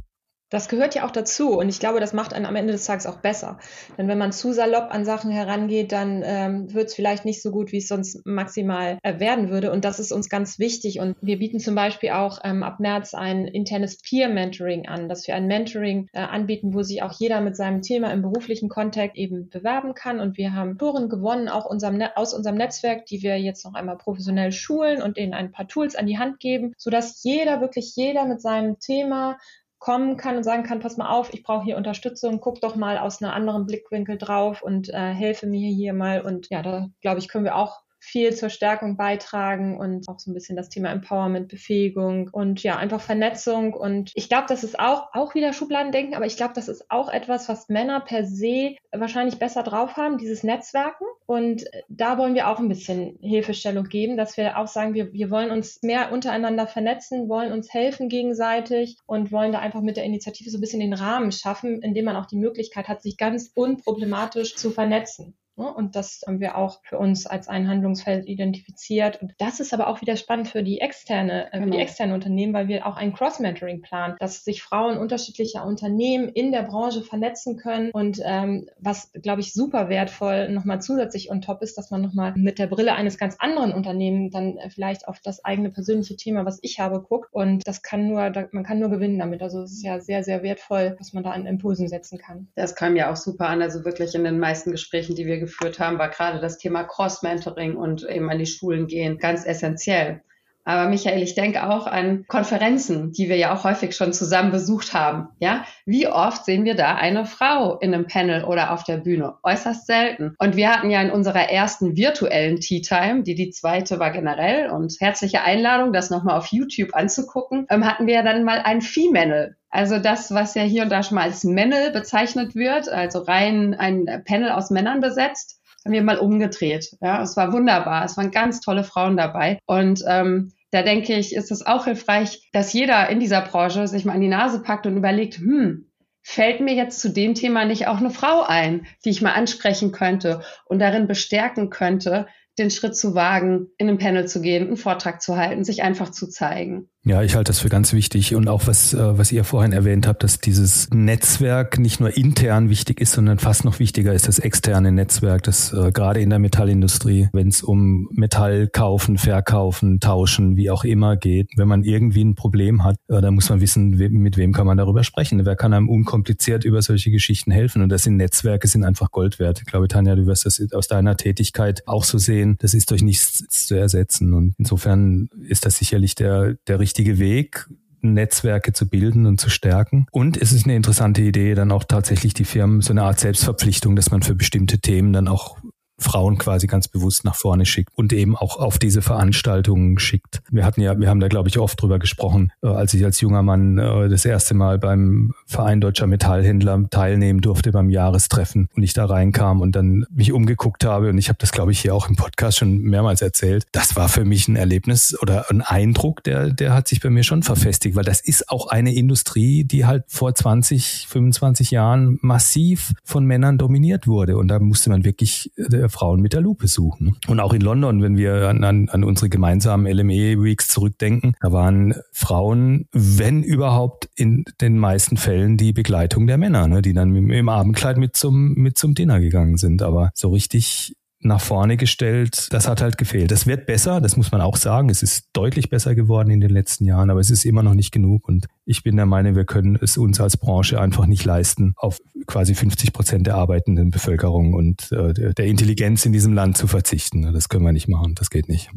Das 0.51 0.69
gehört 0.69 0.97
ja 0.97 1.07
auch 1.07 1.13
dazu 1.13 1.59
und 1.59 1.69
ich 1.69 1.79
glaube, 1.79 2.01
das 2.01 2.13
macht 2.13 2.35
einen 2.35 2.45
am 2.45 2.57
Ende 2.57 2.73
des 2.73 2.85
Tages 2.85 3.07
auch 3.07 3.19
besser. 3.19 3.59
Denn 3.97 4.09
wenn 4.09 4.19
man 4.19 4.33
zu 4.33 4.53
salopp 4.53 4.93
an 4.93 5.05
Sachen 5.05 5.31
herangeht, 5.31 5.93
dann 5.93 6.23
ähm, 6.25 6.75
wird 6.75 6.89
es 6.89 6.95
vielleicht 6.95 7.25
nicht 7.25 7.41
so 7.41 7.53
gut, 7.53 7.71
wie 7.71 7.79
es 7.79 7.87
sonst 7.87 8.27
maximal 8.27 8.99
äh, 9.03 9.21
werden 9.21 9.51
würde. 9.51 9.71
Und 9.71 9.85
das 9.85 10.01
ist 10.01 10.11
uns 10.11 10.29
ganz 10.29 10.59
wichtig. 10.59 10.99
Und 10.99 11.17
wir 11.21 11.39
bieten 11.39 11.61
zum 11.61 11.77
Beispiel 11.77 12.11
auch 12.11 12.41
ähm, 12.43 12.65
ab 12.65 12.81
März 12.81 13.15
ein 13.15 13.47
internes 13.47 13.99
Peer-Mentoring 13.99 14.89
an, 14.89 15.09
dass 15.09 15.27
wir 15.29 15.37
ein 15.37 15.47
Mentoring 15.47 16.09
äh, 16.13 16.21
anbieten, 16.21 16.75
wo 16.75 16.83
sich 16.83 17.03
auch 17.03 17.13
jeder 17.13 17.41
mit 17.41 17.55
seinem 17.55 17.83
Thema 17.83 18.11
im 18.11 18.23
beruflichen 18.23 18.69
Kontext 18.69 19.17
eben 19.17 19.49
bewerben 19.51 19.95
kann. 19.95 20.19
Und 20.19 20.37
wir 20.37 20.53
haben 20.53 20.79
Touren 20.79 21.09
gewonnen, 21.09 21.49
auch 21.49 21.67
unserem 21.67 21.97
ne 21.97 22.17
aus 22.17 22.35
unserem 22.35 22.57
Netzwerk, 22.57 23.07
die 23.07 23.23
wir 23.23 23.39
jetzt 23.39 23.65
noch 23.65 23.75
einmal 23.75 23.99
professionell 23.99 24.51
schulen 24.51 25.01
und 25.01 25.17
denen 25.17 25.33
ein 25.33 25.53
paar 25.53 25.69
Tools 25.69 25.95
an 25.95 26.07
die 26.07 26.19
Hand 26.19 26.41
geben, 26.41 26.75
sodass 26.77 27.23
jeder, 27.23 27.61
wirklich 27.61 27.95
jeder 27.95 28.25
mit 28.25 28.43
seinem 28.43 28.81
Thema 28.81 29.39
kommen 29.81 30.19
kann 30.19 30.37
und 30.37 30.45
sagen 30.45 30.63
kann, 30.63 30.79
pass 30.79 30.99
mal 30.99 31.11
auf, 31.11 31.33
ich 31.33 31.43
brauche 31.43 31.65
hier 31.65 31.79
Unterstützung, 31.79 32.41
guck 32.41 32.61
doch 32.61 32.77
mal 32.77 32.99
aus 32.99 33.21
einem 33.21 33.33
anderen 33.33 33.67
Blickwinkel 33.67 34.19
drauf 34.19 34.63
und 34.63 34.91
äh, 34.91 35.13
helfe 35.13 35.47
mir 35.47 35.69
hier 35.69 35.95
mal. 35.95 36.21
Und 36.21 36.51
ja, 36.51 36.63
da 36.63 36.89
glaube 37.01 37.19
ich, 37.19 37.29
können 37.29 37.45
wir 37.45 37.57
auch 37.57 37.81
viel 38.11 38.35
zur 38.35 38.51
Stärkung 38.51 38.97
beitragen 38.97 39.79
und 39.79 40.09
auch 40.09 40.19
so 40.19 40.31
ein 40.31 40.35
bisschen 40.35 40.57
das 40.57 40.69
Thema 40.69 40.91
Empowerment, 40.91 41.49
Befähigung 41.49 42.29
und 42.33 42.63
ja, 42.63 42.77
einfach 42.77 43.01
Vernetzung. 43.01 43.73
Und 43.73 44.11
ich 44.15 44.29
glaube, 44.29 44.47
das 44.49 44.65
ist 44.65 44.81
auch, 44.81 45.11
auch 45.13 45.35
wieder 45.35 45.53
Schubladendenken, 45.53 46.15
aber 46.15 46.27
ich 46.27 46.37
glaube, 46.37 46.55
das 46.55 46.69
ist 46.69 46.91
auch 46.91 47.09
etwas, 47.09 47.49
was 47.49 47.69
Männer 47.69 48.01
per 48.01 48.25
se 48.25 48.75
wahrscheinlich 48.93 49.39
besser 49.39 49.63
drauf 49.63 49.97
haben, 49.97 50.19
dieses 50.19 50.43
Netzwerken. 50.43 51.05
Und 51.27 51.65
da 51.89 52.19
wollen 52.19 52.35
wir 52.35 52.49
auch 52.49 52.59
ein 52.59 52.69
bisschen 52.69 53.17
Hilfestellung 53.21 53.85
geben, 53.85 54.17
dass 54.17 54.37
wir 54.37 54.59
auch 54.59 54.67
sagen, 54.67 54.95
wir, 54.95 55.13
wir 55.13 55.31
wollen 55.31 55.53
uns 55.53 55.81
mehr 55.83 56.13
untereinander 56.13 56.67
vernetzen, 56.67 57.29
wollen 57.29 57.53
uns 57.53 57.73
helfen 57.73 58.09
gegenseitig 58.09 58.97
und 59.07 59.31
wollen 59.31 59.53
da 59.53 59.61
einfach 59.61 59.83
mit 59.83 59.97
der 59.97 60.05
Initiative 60.05 60.51
so 60.51 60.59
ein 60.59 60.61
bisschen 60.61 60.81
den 60.81 60.95
Rahmen 60.95 61.31
schaffen, 61.31 61.83
indem 61.83 62.07
man 62.07 62.17
auch 62.17 62.27
die 62.27 62.37
Möglichkeit 62.37 62.89
hat, 62.89 63.03
sich 63.03 63.17
ganz 63.17 63.53
unproblematisch 63.55 64.57
zu 64.57 64.73
vernetzen. 64.73 65.37
Ne? 65.61 65.73
Und 65.73 65.95
das 65.95 66.23
haben 66.27 66.41
wir 66.41 66.57
auch 66.57 66.81
für 66.83 66.99
uns 66.99 67.27
als 67.27 67.47
ein 67.49 67.69
Handlungsfeld 67.69 68.27
identifiziert. 68.27 69.21
Und 69.21 69.35
das 69.39 69.61
ist 69.61 69.75
aber 69.75 69.89
auch 69.89 70.01
wieder 70.01 70.17
spannend 70.17 70.49
für 70.49 70.63
die 70.63 70.81
externe, 70.81 71.53
äh, 71.53 71.59
für 71.59 71.65
die 71.67 71.71
genau. 71.73 71.83
externen 71.83 72.15
Unternehmen, 72.15 72.55
weil 72.55 72.67
wir 72.69 72.87
auch 72.87 72.97
ein 72.97 73.13
Cross-Mentoring 73.13 73.83
planen, 73.83 74.17
dass 74.19 74.43
sich 74.43 74.63
Frauen 74.63 74.97
unterschiedlicher 74.97 75.67
Unternehmen 75.67 76.31
in 76.31 76.51
der 76.51 76.63
Branche 76.63 77.03
vernetzen 77.03 77.59
können. 77.59 77.91
Und 77.91 78.21
ähm, 78.25 78.69
was, 78.79 79.13
glaube 79.13 79.43
ich, 79.43 79.53
super 79.53 79.91
wertvoll 79.91 80.49
nochmal 80.49 80.81
zusätzlich 80.81 81.31
on 81.31 81.43
top 81.43 81.61
ist, 81.61 81.77
dass 81.77 81.91
man 81.91 82.01
nochmal 82.01 82.33
mit 82.37 82.59
der 82.59 82.67
Brille 82.67 82.95
eines 82.95 83.19
ganz 83.19 83.37
anderen 83.39 83.73
Unternehmens 83.73 84.33
dann 84.33 84.57
äh, 84.57 84.71
vielleicht 84.71 85.07
auf 85.09 85.21
das 85.21 85.45
eigene 85.45 85.71
persönliche 85.71 86.17
Thema, 86.17 86.47
was 86.47 86.59
ich 86.63 86.81
habe, 86.81 87.03
guckt. 87.03 87.29
Und 87.33 87.69
das 87.69 87.83
kann 87.83 88.09
nur, 88.09 88.33
man 88.53 88.65
kann 88.65 88.79
nur 88.79 88.89
gewinnen 88.89 89.19
damit. 89.19 89.43
Also 89.43 89.61
es 89.61 89.73
ist 89.73 89.85
ja 89.85 90.01
sehr, 90.01 90.25
sehr 90.25 90.43
wertvoll, 90.43 90.97
was 90.99 91.13
man 91.13 91.23
da 91.23 91.33
an 91.33 91.45
Impulsen 91.45 91.89
setzen 91.89 92.17
kann. 92.17 92.49
Das 92.55 92.75
kam 92.75 92.97
ja 92.97 93.13
auch 93.13 93.17
super 93.17 93.49
an. 93.49 93.61
Also 93.61 93.85
wirklich 93.85 94.15
in 94.15 94.25
den 94.25 94.39
meisten 94.39 94.71
Gesprächen, 94.71 95.15
die 95.15 95.27
wir 95.27 95.39
geführt 95.39 95.50
haben, 95.79 95.99
war 95.99 96.09
gerade 96.09 96.41
das 96.41 96.59
Thema 96.59 96.85
Cross-Mentoring 96.85 97.77
und 97.77 98.09
eben 98.09 98.31
an 98.31 98.39
die 98.39 98.47
Schulen 98.47 98.87
gehen 98.87 99.19
ganz 99.19 99.45
essentiell. 99.45 100.23
Aber 100.65 100.89
Michael, 100.89 101.23
ich 101.23 101.35
denke 101.35 101.69
auch 101.69 101.87
an 101.87 102.27
Konferenzen, 102.29 103.13
die 103.13 103.29
wir 103.29 103.37
ja 103.37 103.55
auch 103.55 103.65
häufig 103.65 103.97
schon 103.97 104.13
zusammen 104.13 104.51
besucht 104.51 104.93
haben. 104.93 105.29
Ja, 105.39 105.65
wie 105.87 106.07
oft 106.07 106.45
sehen 106.45 106.65
wir 106.65 106.75
da 106.75 106.95
eine 106.97 107.25
Frau 107.25 107.79
in 107.79 107.95
einem 107.95 108.07
Panel 108.07 108.45
oder 108.45 108.73
auf 108.73 108.85
der 108.85 108.99
Bühne? 108.99 109.35
Äußerst 109.43 109.87
selten. 109.87 110.35
Und 110.39 110.57
wir 110.57 110.71
hatten 110.71 110.91
ja 110.91 111.01
in 111.01 111.11
unserer 111.11 111.51
ersten 111.51 111.97
virtuellen 111.97 112.61
Tea 112.61 112.83
Time, 112.83 113.23
die 113.23 113.35
die 113.35 113.51
zweite 113.51 113.99
war 113.99 114.11
generell 114.11 114.71
und 114.71 114.95
herzliche 115.01 115.43
Einladung, 115.43 115.93
das 115.93 116.11
nochmal 116.11 116.37
auf 116.37 116.49
YouTube 116.49 116.95
anzugucken, 116.95 117.67
ähm, 117.71 117.87
hatten 117.87 118.07
wir 118.07 118.15
ja 118.15 118.23
dann 118.23 118.45
mal 118.45 118.61
ein 118.63 118.83
Female 118.83 119.57
also 119.71 119.99
das, 119.99 120.33
was 120.35 120.55
ja 120.55 120.63
hier 120.63 120.83
und 120.83 120.91
da 120.91 121.03
schon 121.03 121.15
mal 121.15 121.25
als 121.25 121.45
Männel 121.45 121.93
bezeichnet 121.93 122.55
wird, 122.55 122.89
also 122.89 123.21
rein 123.21 123.75
ein 123.75 124.23
Panel 124.25 124.51
aus 124.51 124.71
Männern 124.71 125.01
besetzt, 125.01 125.61
haben 125.85 125.93
wir 125.93 126.03
mal 126.03 126.19
umgedreht. 126.19 126.97
Ja, 127.01 127.23
es 127.23 127.37
war 127.37 127.53
wunderbar. 127.53 128.05
Es 128.05 128.17
waren 128.17 128.31
ganz 128.31 128.61
tolle 128.61 128.85
Frauen 128.85 129.17
dabei. 129.17 129.59
Und 129.67 130.05
ähm, 130.07 130.53
da 130.71 130.83
denke 130.83 131.15
ich, 131.15 131.35
ist 131.35 131.51
es 131.51 131.65
auch 131.65 131.87
hilfreich, 131.87 132.49
dass 132.53 132.73
jeder 132.73 133.09
in 133.09 133.21
dieser 133.21 133.41
Branche 133.41 133.89
sich 133.89 134.05
mal 134.05 134.15
an 134.15 134.21
die 134.21 134.29
Nase 134.29 134.63
packt 134.63 134.87
und 134.87 134.97
überlegt, 134.97 135.39
hm, 135.39 135.91
fällt 136.23 136.61
mir 136.61 136.75
jetzt 136.75 137.01
zu 137.01 137.11
dem 137.11 137.35
Thema 137.35 137.65
nicht 137.65 137.87
auch 137.87 137.99
eine 137.99 138.11
Frau 138.11 138.43
ein, 138.43 138.87
die 139.05 139.11
ich 139.11 139.23
mal 139.23 139.33
ansprechen 139.33 139.91
könnte 139.91 140.43
und 140.67 140.79
darin 140.79 141.07
bestärken 141.07 141.71
könnte, 141.71 142.27
den 142.59 142.71
Schritt 142.71 142.97
zu 142.97 143.15
wagen, 143.15 143.69
in 143.79 143.89
ein 143.89 143.99
Panel 143.99 144.29
zu 144.29 144.43
gehen, 144.43 144.67
einen 144.67 144.77
Vortrag 144.77 145.23
zu 145.23 145.37
halten, 145.37 145.65
sich 145.65 145.83
einfach 145.83 146.11
zu 146.11 146.29
zeigen. 146.29 146.91
Ja, 147.03 147.23
ich 147.23 147.35
halte 147.35 147.49
das 147.49 147.61
für 147.61 147.71
ganz 147.71 147.95
wichtig. 147.95 148.35
Und 148.35 148.47
auch 148.49 148.67
was, 148.67 148.93
äh, 148.93 149.19
was 149.19 149.33
ihr 149.33 149.45
vorhin 149.45 149.73
erwähnt 149.73 150.07
habt, 150.07 150.23
dass 150.23 150.39
dieses 150.39 150.91
Netzwerk 150.91 151.79
nicht 151.79 151.99
nur 151.99 152.15
intern 152.15 152.69
wichtig 152.69 153.01
ist, 153.01 153.13
sondern 153.13 153.39
fast 153.39 153.65
noch 153.65 153.79
wichtiger 153.79 154.13
ist 154.13 154.29
das 154.29 154.39
externe 154.39 154.93
Netzwerk, 154.93 155.43
das 155.45 155.73
äh, 155.73 155.93
gerade 155.93 156.21
in 156.21 156.29
der 156.29 156.39
Metallindustrie, 156.39 157.31
wenn 157.33 157.49
es 157.49 157.63
um 157.63 158.11
Metall 158.13 158.69
kaufen, 158.69 159.17
verkaufen, 159.17 159.99
tauschen, 160.01 160.59
wie 160.59 160.69
auch 160.69 160.85
immer 160.85 161.17
geht, 161.17 161.49
wenn 161.57 161.69
man 161.69 161.85
irgendwie 161.85 162.23
ein 162.23 162.35
Problem 162.35 162.85
hat, 162.85 162.97
äh, 163.09 163.23
dann 163.23 163.35
muss 163.35 163.49
man 163.49 163.63
wissen, 163.63 163.93
mit 163.93 164.37
wem 164.37 164.53
kann 164.53 164.67
man 164.67 164.77
darüber 164.77 165.03
sprechen, 165.03 165.47
wer 165.47 165.57
kann 165.57 165.73
einem 165.73 165.89
unkompliziert 165.89 166.65
über 166.67 166.83
solche 166.83 167.11
Geschichten 167.11 167.51
helfen? 167.51 167.81
Und 167.81 167.89
das 167.89 168.03
sind 168.03 168.19
Netzwerke, 168.19 168.69
sind 168.69 168.85
einfach 168.85 169.11
Gold 169.11 169.39
wert. 169.39 169.61
Ich 169.61 169.67
glaube, 169.67 169.89
Tanja, 169.89 170.17
du 170.17 170.27
wirst 170.27 170.45
das 170.45 170.63
aus 170.75 170.87
deiner 170.87 171.17
Tätigkeit 171.17 171.83
auch 171.89 172.05
so 172.05 172.19
sehen, 172.19 172.57
das 172.61 172.75
ist 172.75 172.91
durch 172.91 173.01
nichts 173.01 173.43
zu 173.49 173.75
ersetzen. 173.75 174.35
Und 174.35 174.53
insofern 174.59 175.31
ist 175.49 175.65
das 175.65 175.79
sicherlich 175.79 176.15
der, 176.15 176.57
der 176.69 176.79
richtige 176.79 176.90
Weg, 177.19 177.69
Netzwerke 178.03 178.73
zu 178.73 178.89
bilden 178.89 179.27
und 179.27 179.41
zu 179.41 179.51
stärken. 179.51 180.07
Und 180.11 180.37
es 180.37 180.53
ist 180.53 180.65
eine 180.65 180.77
interessante 180.77 181.23
Idee, 181.23 181.55
dann 181.55 181.73
auch 181.73 181.85
tatsächlich 181.85 182.35
die 182.35 182.45
Firmen 182.45 182.81
so 182.81 182.93
eine 182.93 183.03
Art 183.03 183.21
Selbstverpflichtung, 183.21 183.97
dass 183.97 184.11
man 184.11 184.23
für 184.23 184.35
bestimmte 184.35 184.79
Themen 184.79 185.13
dann 185.13 185.29
auch 185.29 185.59
Frauen 186.01 186.39
quasi 186.39 186.67
ganz 186.67 186.89
bewusst 186.89 187.25
nach 187.25 187.35
vorne 187.35 187.67
schickt 187.67 187.91
und 187.95 188.13
eben 188.13 188.37
auch 188.37 188.59
auf 188.59 188.79
diese 188.79 189.03
Veranstaltungen 189.03 189.99
schickt. 189.99 190.43
Wir 190.51 190.65
hatten 190.65 190.81
ja, 190.81 190.99
wir 190.99 191.09
haben 191.09 191.21
da 191.21 191.29
glaube 191.29 191.49
ich 191.49 191.59
oft 191.59 191.81
drüber 191.81 191.99
gesprochen, 191.99 192.53
äh, 192.63 192.69
als 192.69 192.95
ich 192.95 193.05
als 193.05 193.21
junger 193.21 193.43
Mann 193.43 193.79
äh, 193.79 194.09
das 194.09 194.25
erste 194.25 194.55
Mal 194.55 194.79
beim 194.79 195.33
Verein 195.47 195.81
Deutscher 195.81 196.07
Metallhändler 196.07 196.89
teilnehmen 196.91 197.41
durfte 197.41 197.73
beim 197.73 197.91
Jahrestreffen 197.91 198.69
und 198.75 198.83
ich 198.83 198.95
da 198.95 199.05
reinkam 199.05 199.61
und 199.61 199.77
dann 199.77 200.07
mich 200.11 200.33
umgeguckt 200.33 200.85
habe 200.85 201.11
und 201.11 201.19
ich 201.19 201.29
habe 201.29 201.39
das 201.39 201.53
glaube 201.53 201.73
ich 201.73 201.81
hier 201.81 201.95
auch 201.95 202.09
im 202.09 202.17
Podcast 202.17 202.59
schon 202.59 202.79
mehrmals 202.79 203.23
erzählt. 203.23 203.65
Das 203.73 203.97
war 203.97 204.09
für 204.09 204.25
mich 204.25 204.49
ein 204.49 204.57
Erlebnis 204.57 205.17
oder 205.21 205.51
ein 205.51 205.61
Eindruck, 205.61 206.25
der 206.25 206.51
der 206.51 206.75
hat 206.75 206.89
sich 206.89 207.01
bei 207.01 207.11
mir 207.11 207.23
schon 207.23 207.43
verfestigt, 207.43 207.97
weil 207.97 208.05
das 208.05 208.21
ist 208.21 208.49
auch 208.51 208.69
eine 208.69 208.95
Industrie, 208.95 209.65
die 209.65 209.85
halt 209.85 210.05
vor 210.09 210.35
20, 210.35 211.07
25 211.09 211.71
Jahren 211.71 212.19
massiv 212.23 212.93
von 213.05 213.25
Männern 213.27 213.59
dominiert 213.59 214.07
wurde 214.07 214.37
und 214.39 214.49
da 214.49 214.59
musste 214.59 214.91
man 214.91 215.05
wirklich 215.05 215.53
äh, 215.57 215.89
Frauen 215.91 216.21
mit 216.21 216.33
der 216.33 216.41
Lupe 216.41 216.69
suchen. 216.69 217.17
Und 217.29 217.41
auch 217.41 217.53
in 217.53 217.61
London, 217.61 218.03
wenn 218.03 218.17
wir 218.17 218.49
an, 218.49 218.65
an, 218.65 218.89
an 218.89 219.05
unsere 219.05 219.29
gemeinsamen 219.29 219.87
LME 219.91 220.43
Weeks 220.43 220.69
zurückdenken, 220.69 221.35
da 221.41 221.53
waren 221.53 221.95
Frauen, 222.13 222.87
wenn 222.93 223.43
überhaupt 223.43 224.09
in 224.17 224.45
den 224.61 224.79
meisten 224.79 225.17
Fällen 225.17 225.57
die 225.57 225.73
Begleitung 225.73 226.27
der 226.27 226.39
Männer, 226.39 226.69
ne, 226.69 226.83
die 226.83 226.93
dann 226.93 227.15
im, 227.15 227.31
im 227.31 227.49
Abendkleid 227.49 227.97
mit 227.97 228.17
zum 228.17 228.55
mit 228.55 228.79
zum 228.79 228.95
Dinner 228.95 229.21
gegangen 229.21 229.57
sind. 229.57 229.83
Aber 229.83 230.11
so 230.15 230.31
richtig 230.31 230.95
nach 231.21 231.41
vorne 231.41 231.77
gestellt. 231.77 232.49
Das 232.51 232.67
hat 232.67 232.81
halt 232.81 232.97
gefehlt. 232.99 233.31
Das 233.31 233.47
wird 233.47 233.67
besser, 233.67 234.01
das 234.01 234.17
muss 234.17 234.33
man 234.33 234.41
auch 234.41 234.57
sagen. 234.57 234.89
Es 234.89 235.03
ist 235.03 235.29
deutlich 235.33 235.69
besser 235.69 235.95
geworden 235.95 236.31
in 236.31 236.41
den 236.41 236.51
letzten 236.51 236.87
Jahren, 236.87 237.11
aber 237.11 237.21
es 237.21 237.31
ist 237.31 237.45
immer 237.45 237.63
noch 237.63 237.75
nicht 237.75 237.93
genug. 237.93 238.27
Und 238.27 238.47
ich 238.65 238.83
bin 238.83 238.97
der 238.97 239.07
Meinung, 239.07 239.37
wir 239.37 239.45
können 239.45 239.79
es 239.81 239.99
uns 239.99 240.21
als 240.21 240.37
Branche 240.37 240.81
einfach 240.81 241.07
nicht 241.07 241.25
leisten, 241.25 241.75
auf 241.77 241.99
quasi 242.27 242.55
50 242.55 242.93
Prozent 242.93 243.27
der 243.27 243.35
arbeitenden 243.35 243.91
Bevölkerung 243.91 244.55
und 244.55 244.91
äh, 244.93 245.35
der 245.35 245.47
Intelligenz 245.47 246.07
in 246.07 246.13
diesem 246.13 246.33
Land 246.33 246.57
zu 246.57 246.67
verzichten. 246.67 247.33
Das 247.33 247.49
können 247.49 247.65
wir 247.65 247.73
nicht 247.73 247.89
machen. 247.89 248.15
Das 248.15 248.31
geht 248.31 248.49
nicht. 248.49 248.71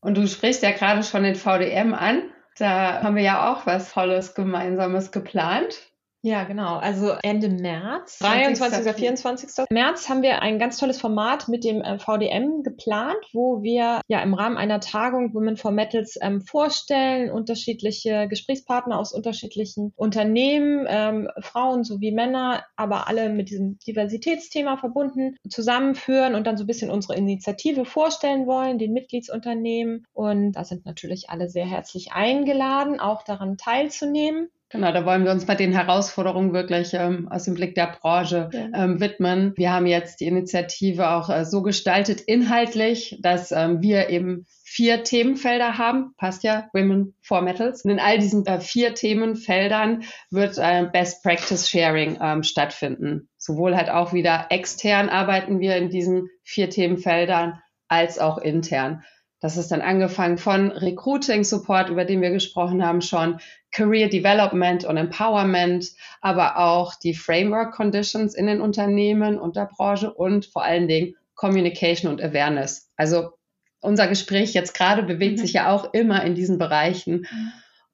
Und 0.00 0.16
du 0.16 0.26
sprichst 0.26 0.62
ja 0.62 0.72
gerade 0.72 1.02
schon 1.02 1.22
den 1.22 1.34
VDM 1.34 1.94
an. 1.94 2.22
Da 2.58 3.02
haben 3.02 3.16
wir 3.16 3.22
ja 3.22 3.52
auch 3.52 3.66
was 3.66 3.92
Tolles 3.92 4.34
Gemeinsames 4.34 5.10
geplant. 5.10 5.91
Ja, 6.24 6.44
genau. 6.44 6.76
Also 6.76 7.14
Ende 7.24 7.48
März, 7.48 8.20
23. 8.20 8.82
oder 8.82 8.94
24. 8.94 9.66
März 9.70 10.08
haben 10.08 10.22
wir 10.22 10.40
ein 10.40 10.60
ganz 10.60 10.78
tolles 10.78 11.00
Format 11.00 11.48
mit 11.48 11.64
dem 11.64 11.82
äh, 11.82 11.98
VDM 11.98 12.62
geplant, 12.62 13.18
wo 13.32 13.60
wir 13.62 14.00
ja 14.06 14.22
im 14.22 14.32
Rahmen 14.32 14.56
einer 14.56 14.78
Tagung 14.78 15.34
Women 15.34 15.56
for 15.56 15.72
Metals 15.72 16.16
ähm, 16.22 16.40
vorstellen, 16.40 17.28
unterschiedliche 17.32 18.28
Gesprächspartner 18.28 19.00
aus 19.00 19.12
unterschiedlichen 19.12 19.92
Unternehmen, 19.96 20.86
ähm, 20.88 21.28
Frauen 21.40 21.82
sowie 21.82 22.12
Männer, 22.12 22.62
aber 22.76 23.08
alle 23.08 23.28
mit 23.28 23.50
diesem 23.50 23.80
Diversitätsthema 23.80 24.76
verbunden, 24.76 25.34
zusammenführen 25.48 26.36
und 26.36 26.46
dann 26.46 26.56
so 26.56 26.62
ein 26.62 26.68
bisschen 26.68 26.92
unsere 26.92 27.16
Initiative 27.16 27.84
vorstellen 27.84 28.46
wollen, 28.46 28.78
den 28.78 28.92
Mitgliedsunternehmen. 28.92 30.06
Und 30.12 30.52
da 30.52 30.62
sind 30.62 30.86
natürlich 30.86 31.30
alle 31.30 31.50
sehr 31.50 31.66
herzlich 31.66 32.12
eingeladen, 32.12 33.00
auch 33.00 33.24
daran 33.24 33.56
teilzunehmen. 33.56 34.50
Genau, 34.72 34.90
da 34.90 35.04
wollen 35.04 35.24
wir 35.24 35.32
uns 35.32 35.46
mal 35.46 35.54
den 35.54 35.72
Herausforderungen 35.72 36.54
wirklich 36.54 36.94
ähm, 36.94 37.28
aus 37.30 37.44
dem 37.44 37.54
Blick 37.54 37.74
der 37.74 37.94
Branche 38.00 38.48
ja. 38.52 38.84
ähm, 38.84 39.00
widmen. 39.00 39.52
Wir 39.56 39.70
haben 39.70 39.84
jetzt 39.84 40.20
die 40.20 40.26
Initiative 40.26 41.10
auch 41.10 41.28
äh, 41.28 41.44
so 41.44 41.60
gestaltet 41.60 42.22
inhaltlich, 42.22 43.18
dass 43.20 43.52
ähm, 43.52 43.82
wir 43.82 44.08
eben 44.08 44.46
vier 44.64 45.04
Themenfelder 45.04 45.76
haben. 45.76 46.14
Passt 46.16 46.42
ja, 46.42 46.70
Women 46.72 47.14
for 47.20 47.42
Metals. 47.42 47.84
Und 47.84 47.90
in 47.90 48.00
all 48.00 48.16
diesen 48.18 48.46
äh, 48.46 48.60
vier 48.60 48.94
Themenfeldern 48.94 50.04
wird 50.30 50.56
äh, 50.56 50.86
Best 50.90 51.22
Practice 51.22 51.68
Sharing 51.68 52.16
ähm, 52.22 52.42
stattfinden. 52.42 53.28
Sowohl 53.36 53.76
halt 53.76 53.90
auch 53.90 54.14
wieder 54.14 54.46
extern 54.48 55.10
arbeiten 55.10 55.60
wir 55.60 55.76
in 55.76 55.90
diesen 55.90 56.30
vier 56.44 56.70
Themenfeldern 56.70 57.60
als 57.88 58.18
auch 58.18 58.38
intern. 58.38 59.02
Das 59.40 59.58
ist 59.58 59.72
dann 59.72 59.82
angefangen 59.82 60.38
von 60.38 60.70
Recruiting 60.70 61.44
Support, 61.44 61.90
über 61.90 62.06
den 62.06 62.22
wir 62.22 62.30
gesprochen 62.30 62.86
haben 62.86 63.02
schon, 63.02 63.38
Career 63.72 64.08
Development 64.08 64.84
und 64.84 64.96
Empowerment, 64.96 65.86
aber 66.20 66.58
auch 66.58 66.94
die 66.94 67.14
Framework 67.14 67.74
Conditions 67.74 68.34
in 68.34 68.46
den 68.46 68.60
Unternehmen 68.60 69.38
und 69.38 69.56
der 69.56 69.66
Branche 69.66 70.12
und 70.12 70.46
vor 70.46 70.62
allen 70.62 70.88
Dingen 70.88 71.16
Communication 71.34 72.10
und 72.10 72.22
Awareness. 72.22 72.90
Also 72.96 73.32
unser 73.80 74.06
Gespräch 74.06 74.54
jetzt 74.54 74.74
gerade 74.74 75.02
bewegt 75.02 75.38
mhm. 75.38 75.42
sich 75.42 75.54
ja 75.54 75.72
auch 75.72 75.92
immer 75.92 76.22
in 76.22 76.34
diesen 76.34 76.58
Bereichen 76.58 77.26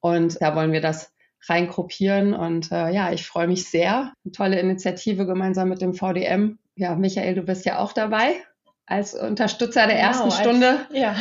und 0.00 0.40
da 0.42 0.54
wollen 0.54 0.72
wir 0.72 0.80
das 0.80 1.12
reingruppieren 1.46 2.34
und 2.34 2.72
äh, 2.72 2.90
ja, 2.90 3.12
ich 3.12 3.26
freue 3.26 3.46
mich 3.46 3.70
sehr. 3.70 4.12
Eine 4.24 4.32
tolle 4.32 4.58
Initiative 4.58 5.24
gemeinsam 5.24 5.68
mit 5.68 5.80
dem 5.80 5.94
VDM. 5.94 6.58
Ja, 6.74 6.94
Michael, 6.96 7.36
du 7.36 7.42
bist 7.42 7.64
ja 7.64 7.78
auch 7.78 7.92
dabei 7.92 8.34
als 8.86 9.14
Unterstützer 9.14 9.86
der 9.86 9.96
genau, 9.96 10.08
ersten 10.08 10.30
Stunde. 10.30 10.68
Als, 10.68 10.98
ja. 10.98 11.16